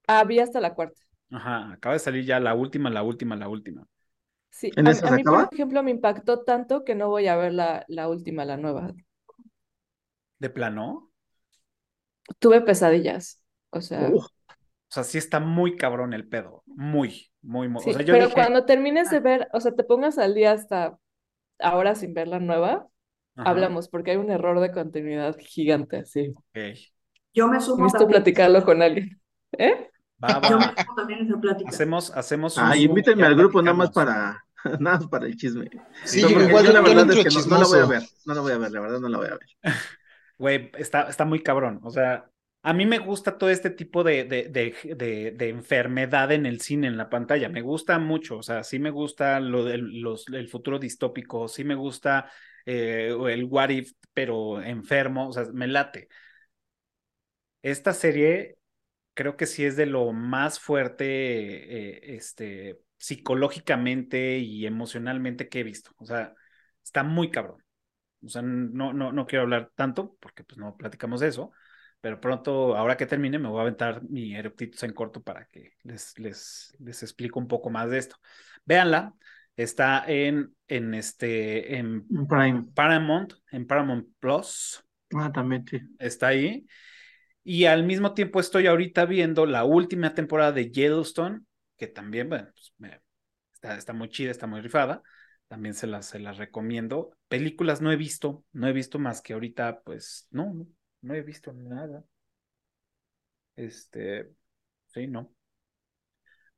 [0.06, 1.02] Ah, vi hasta la cuarta.
[1.30, 3.86] Ajá, acaba de salir ya la última, la última, la última.
[4.50, 5.50] Sí, ¿En a, a mí, por acaba?
[5.50, 8.94] ejemplo, me impactó tanto que no voy a ver la, la última, la nueva.
[10.38, 11.10] ¿De plano?
[12.38, 13.42] Tuve pesadillas.
[13.70, 14.30] O sea, Uf, O
[14.94, 16.64] sea, sí está muy cabrón el pedo.
[16.66, 17.82] Muy, muy, muy.
[17.82, 20.34] sí, O sea, yo pero dije, cuando termines de ver, o sea, te pongas al
[20.34, 20.98] día hasta
[21.60, 22.88] ahora sin ver la nueva,
[23.36, 26.32] ajá, hablamos, porque hay un error de continuidad gigante, así.
[26.36, 26.58] ok.
[27.34, 28.22] Yo me sumo Necesito también.
[28.22, 29.20] platicarlo con alguien.
[29.52, 29.90] ¿Eh?
[30.22, 30.74] Va, Yo me va.
[30.76, 31.70] sumo también a esa plática.
[31.70, 34.44] Hacemos, hacemos un Ah, invítenme al grupo nada más para,
[34.80, 35.68] nada más para el chisme.
[36.04, 38.02] sí, yo porque igual yo la verdad es que no, no la voy a ver.
[38.24, 39.40] No la voy a ver, la verdad no la voy a ver.
[40.38, 41.80] Güey, está, está muy cabrón.
[41.84, 42.30] O sea,
[42.62, 46.60] a mí me gusta todo este tipo de, de, de, de, de enfermedad en el
[46.60, 47.48] cine, en la pantalla.
[47.48, 48.38] Me gusta mucho.
[48.38, 52.30] O sea, sí me gusta lo del los, el futuro distópico, sí me gusta
[52.66, 55.28] eh, el what if, pero enfermo.
[55.28, 56.08] O sea, me late.
[57.62, 58.58] Esta serie
[59.14, 65.64] creo que sí es de lo más fuerte eh, este, psicológicamente y emocionalmente que he
[65.64, 65.92] visto.
[65.98, 66.34] O sea,
[66.84, 67.62] está muy cabrón.
[68.24, 71.52] O sea, no, no, no quiero hablar tanto porque pues no platicamos de eso,
[72.00, 75.74] pero pronto, ahora que termine, me voy a aventar mi eruptitos en corto para que
[75.84, 78.16] les, les, les explico un poco más de esto.
[78.66, 79.14] Véanla,
[79.56, 82.64] está en, en, este, en Prime.
[82.74, 84.84] Paramount, en Paramount Plus,
[85.14, 85.78] Ah, también, sí.
[85.98, 86.66] está ahí.
[87.44, 91.40] Y al mismo tiempo estoy ahorita viendo la última temporada de Yellowstone,
[91.76, 92.48] que también, bueno,
[92.78, 93.00] pues,
[93.54, 95.02] está, está muy chida, está muy rifada.
[95.48, 97.10] También se las, se las recomiendo.
[97.28, 100.66] Películas no he visto, no he visto más que ahorita, pues, no, no,
[101.02, 102.04] no he visto nada.
[103.56, 104.30] Este,
[104.88, 105.32] sí, no.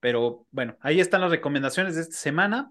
[0.05, 2.71] Pero bueno, ahí están las recomendaciones de esta semana.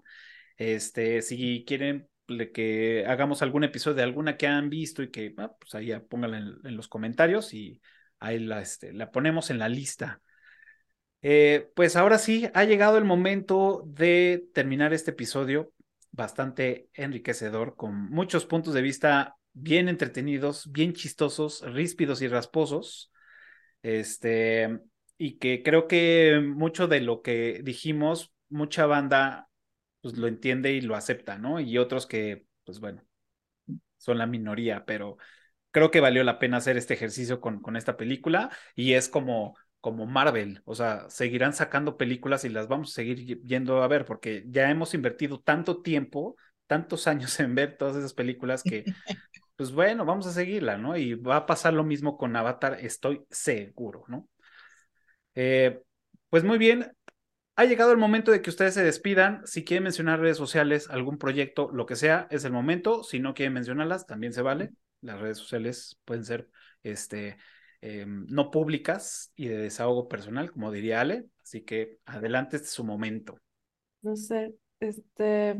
[0.56, 2.08] Este, si quieren
[2.54, 6.38] que hagamos algún episodio de alguna que han visto y que, ah, pues ahí pónganla
[6.38, 7.82] en, en los comentarios y
[8.20, 10.22] ahí la, este, la ponemos en la lista.
[11.22, 15.72] Eh, pues ahora sí, ha llegado el momento de terminar este episodio
[16.12, 23.10] bastante enriquecedor, con muchos puntos de vista bien entretenidos, bien chistosos, ríspidos y rasposos.
[23.82, 24.78] Este,
[25.16, 29.48] y que creo que mucho de lo que dijimos, mucha banda
[30.00, 31.60] pues lo entiende y lo acepta, ¿no?
[31.60, 33.02] Y otros que, pues bueno,
[33.96, 35.16] son la minoría, pero
[35.70, 39.56] creo que valió la pena hacer este ejercicio con, con esta película y es como,
[39.80, 44.04] como Marvel, o sea, seguirán sacando películas y las vamos a seguir yendo a ver
[44.04, 46.36] porque ya hemos invertido tanto tiempo,
[46.66, 48.84] tantos años en ver todas esas películas que,
[49.56, 50.96] pues bueno, vamos a seguirla, ¿no?
[50.96, 54.28] Y va a pasar lo mismo con Avatar, estoy seguro, ¿no?
[55.34, 55.80] Eh,
[56.30, 56.92] pues muy bien,
[57.56, 59.46] ha llegado el momento de que ustedes se despidan.
[59.46, 63.04] Si quieren mencionar redes sociales, algún proyecto, lo que sea, es el momento.
[63.04, 64.70] Si no quieren mencionarlas, también se vale.
[65.00, 66.48] Las redes sociales pueden ser
[66.82, 67.36] este,
[67.80, 71.26] eh, no públicas y de desahogo personal, como diría Ale.
[71.42, 73.38] Así que adelante, este es su momento.
[74.02, 75.56] No sé, este,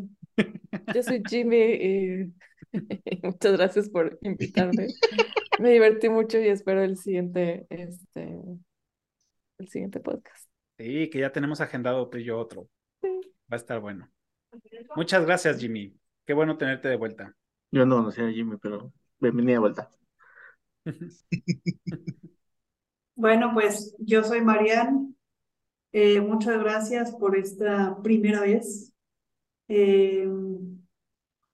[0.95, 2.35] yo soy Jimmy y
[3.23, 4.89] muchas gracias por invitarme.
[5.61, 8.41] Me divertí mucho y espero el siguiente, este,
[9.59, 10.49] el siguiente podcast.
[10.79, 12.69] Sí, que ya tenemos agendado tú y yo otro.
[13.03, 13.09] Sí.
[13.51, 14.11] Va a estar bueno.
[14.97, 15.97] Muchas gracias, Jimmy.
[16.27, 17.35] Qué bueno tenerte de vuelta.
[17.71, 19.91] Yo no conocía a Jimmy, pero bienvenida de vuelta.
[23.17, 25.17] Bueno, pues yo soy Marian.
[25.93, 28.93] Eh, muchas gracias por esta primera vez.
[29.69, 30.29] Eh,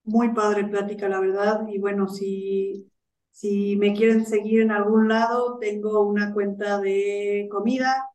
[0.04, 1.66] muy padre plática, la verdad.
[1.68, 2.89] Y bueno, si,
[3.30, 8.06] Si me quieren seguir en algún lado, tengo una cuenta de comida.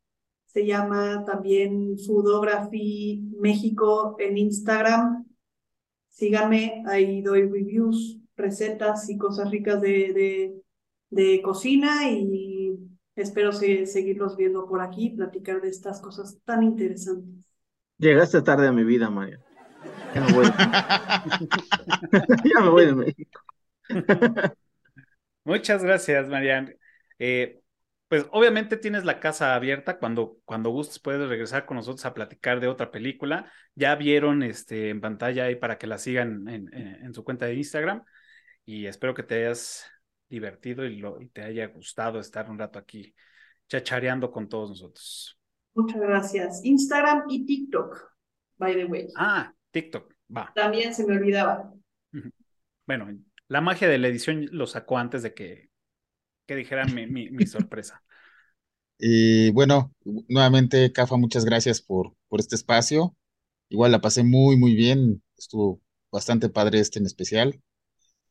[0.46, 5.26] Se llama también Foodography México en Instagram.
[6.10, 10.62] Síganme, ahí doy reviews, recetas y cosas ricas de, de,
[11.10, 12.78] de cocina y
[13.16, 17.46] espero se- seguirlos viendo por aquí, platicar de estas cosas tan interesantes.
[17.98, 19.40] Llegaste tarde a mi vida, María.
[20.14, 20.46] Ya me voy.
[22.44, 23.42] ya me voy de México.
[25.46, 26.76] Muchas gracias, Marian.
[27.20, 27.62] Eh,
[28.08, 29.98] pues obviamente tienes la casa abierta.
[30.00, 33.52] Cuando, cuando gustes puedes regresar con nosotros a platicar de otra película.
[33.76, 37.46] Ya vieron este, en pantalla ahí para que la sigan en, en- en su cuenta
[37.46, 38.04] de Instagram.
[38.66, 39.86] Y espero que te hayas
[40.28, 43.16] divertido y, lo, y te haya gustado estar un rato aquí
[43.68, 45.40] chachareando con todos nosotros.
[45.76, 46.62] Muchas gracias.
[46.64, 48.12] Instagram y TikTok,
[48.58, 49.08] by the way.
[49.16, 50.52] Ah, TikTok, va.
[50.56, 51.72] También se me olvidaba.
[52.88, 53.08] Bueno,
[53.48, 55.70] la magia de la edición lo sacó antes de que,
[56.48, 58.04] que dijeran mi, mi, mi sorpresa.
[58.98, 59.94] Y bueno,
[60.30, 63.16] nuevamente, Cafa, muchas gracias por, por este espacio.
[63.70, 65.24] Igual la pasé muy, muy bien.
[65.38, 65.82] Estuvo
[66.12, 67.62] bastante padre este en especial.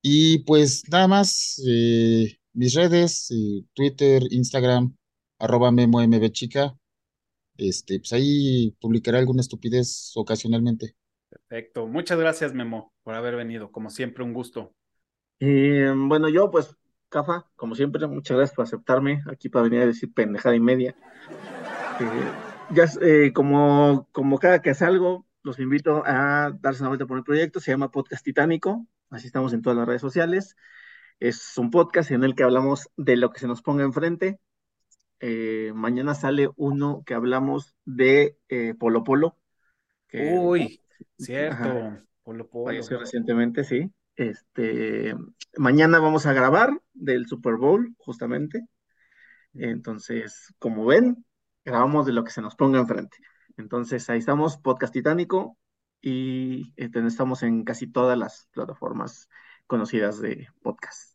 [0.02, 4.96] Y pues nada más, eh, mis redes, eh, Twitter, Instagram,
[5.38, 6.00] arroba memo
[6.30, 6.76] chica.
[7.58, 10.96] Este, pues ahí publicaré alguna estupidez ocasionalmente.
[11.28, 11.86] Perfecto.
[11.86, 13.70] Muchas gracias, Memo, por haber venido.
[13.72, 14.74] Como siempre, un gusto.
[15.38, 16.76] Y bueno, yo pues,
[17.08, 20.96] Cafa, como siempre, muchas gracias por aceptarme aquí para venir a decir pendejada y media.
[22.00, 22.32] Eh,
[22.70, 27.24] ya eh, como, como cada que salgo, los invito a darse una vuelta por el
[27.24, 30.56] proyecto, se llama Podcast Titánico, así estamos en todas las redes sociales.
[31.20, 34.40] Es un podcast en el que hablamos de lo que se nos ponga enfrente.
[35.20, 39.38] Eh, mañana sale uno que hablamos de eh, Polo Polo.
[40.08, 40.80] Que, Uy,
[41.18, 41.54] cierto.
[41.54, 42.04] Ajá.
[42.22, 42.66] Polo Polo.
[42.66, 43.90] falleció recientemente, sí.
[44.16, 45.14] Este,
[45.56, 48.62] mañana vamos a grabar del Super Bowl, justamente.
[49.54, 51.24] Entonces, como ven,
[51.64, 53.16] grabamos de lo que se nos ponga enfrente.
[53.56, 55.58] Entonces, ahí estamos, Podcast Titánico,
[56.00, 59.28] y este, estamos en casi todas las plataformas
[59.66, 61.14] conocidas de podcast.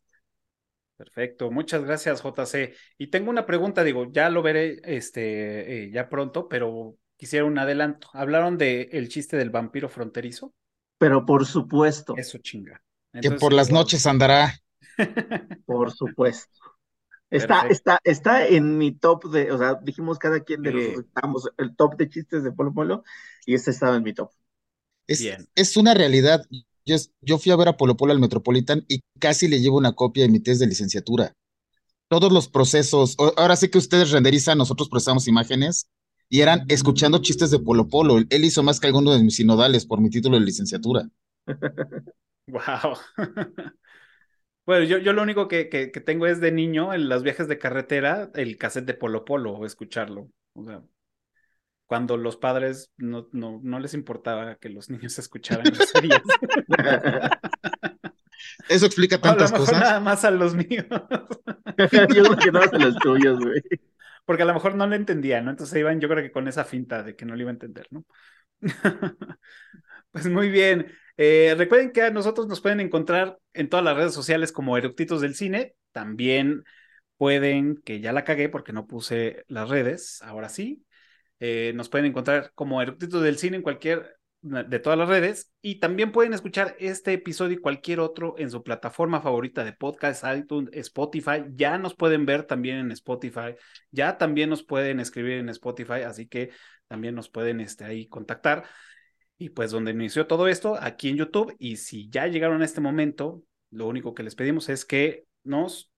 [0.96, 2.74] Perfecto, muchas gracias, JC.
[2.98, 7.58] Y tengo una pregunta, digo, ya lo veré este, eh, ya pronto, pero quisiera un
[7.58, 8.08] adelanto.
[8.12, 10.52] ¿Hablaron de el chiste del vampiro fronterizo?
[10.98, 12.82] Pero por supuesto, Eso chinga.
[13.20, 14.60] Que por las noches andará.
[15.66, 16.50] por supuesto.
[17.30, 17.72] Está, Perfecto.
[17.72, 21.76] está, está en mi top de, o sea, dijimos cada quien de nosotros estábamos el
[21.76, 23.04] top de chistes de Polo Polo,
[23.46, 24.30] y este estaba en mi top.
[25.06, 25.48] Es, Bien.
[25.54, 26.44] es una realidad.
[26.84, 29.92] Yo, yo fui a ver a Polo Polo al Metropolitan y casi le llevo una
[29.92, 31.32] copia de mi test de licenciatura.
[32.08, 35.86] Todos los procesos, ahora sí que ustedes renderizan, nosotros procesamos imágenes
[36.28, 38.18] y eran escuchando chistes de Polo Polo.
[38.18, 41.08] Él hizo más que alguno de mis sinodales por mi título de licenciatura.
[42.52, 42.96] Wow.
[44.66, 47.48] Bueno, yo, yo lo único que, que, que tengo es de niño en los viajes
[47.48, 50.30] de carretera, el cassette de Polo Polo, o escucharlo.
[50.52, 50.82] O sea,
[51.86, 56.22] cuando los padres no, no, no les importaba que los niños escucharan groserías.
[58.68, 59.80] Eso explica O a lo tantas mejor cosas.
[59.80, 60.86] nada más a los míos.
[61.78, 63.62] Yo creo que no a los tuyos, güey.
[64.24, 65.50] Porque a lo mejor no le entendía, ¿no?
[65.50, 67.86] Entonces iban, yo creo que con esa finta de que no le iba a entender,
[67.90, 68.04] ¿no?
[70.12, 70.92] Pues muy bien.
[71.22, 75.20] Eh, recuerden que a nosotros nos pueden encontrar en todas las redes sociales como Eructitos
[75.20, 75.74] del Cine.
[75.92, 76.64] También
[77.18, 80.82] pueden, que ya la cagué porque no puse las redes, ahora sí.
[81.38, 85.80] Eh, nos pueden encontrar como Eructitos del Cine en cualquier de todas las redes y
[85.80, 90.70] también pueden escuchar este episodio y cualquier otro en su plataforma favorita de podcast, iTunes,
[90.72, 91.44] Spotify.
[91.54, 93.56] Ya nos pueden ver también en Spotify,
[93.90, 96.48] ya también nos pueden escribir en Spotify, así que
[96.88, 98.64] también nos pueden este, ahí contactar.
[99.40, 101.56] Y pues donde inició todo esto, aquí en YouTube.
[101.58, 105.90] Y si ya llegaron a este momento, lo único que les pedimos es que nos,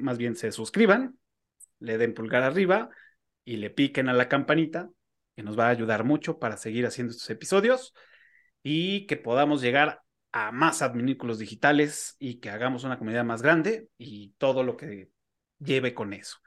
[0.00, 1.16] más bien se suscriban,
[1.78, 2.90] le den pulgar arriba
[3.44, 4.90] y le piquen a la campanita,
[5.36, 7.94] que nos va a ayudar mucho para seguir haciendo estos episodios
[8.64, 10.02] y que podamos llegar
[10.32, 15.10] a más adminículos digitales y que hagamos una comunidad más grande y todo lo que
[15.60, 16.38] lleve con eso.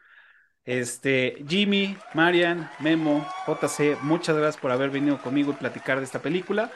[0.65, 6.21] Este, Jimmy, Marian, Memo, JC, muchas gracias por haber venido conmigo y platicar de esta
[6.21, 6.71] película.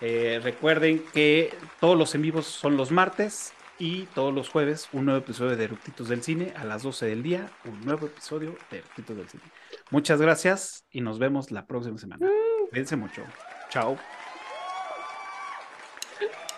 [0.00, 5.06] Eh, recuerden que todos los en vivos son los martes y todos los jueves un
[5.06, 8.78] nuevo episodio de Eructitos del Cine a las 12 del día, un nuevo episodio de
[8.78, 9.42] Eructitos del Cine.
[9.90, 12.28] Muchas gracias y nos vemos la próxima semana.
[12.70, 13.22] Cuídense mucho.
[13.70, 13.98] Chao.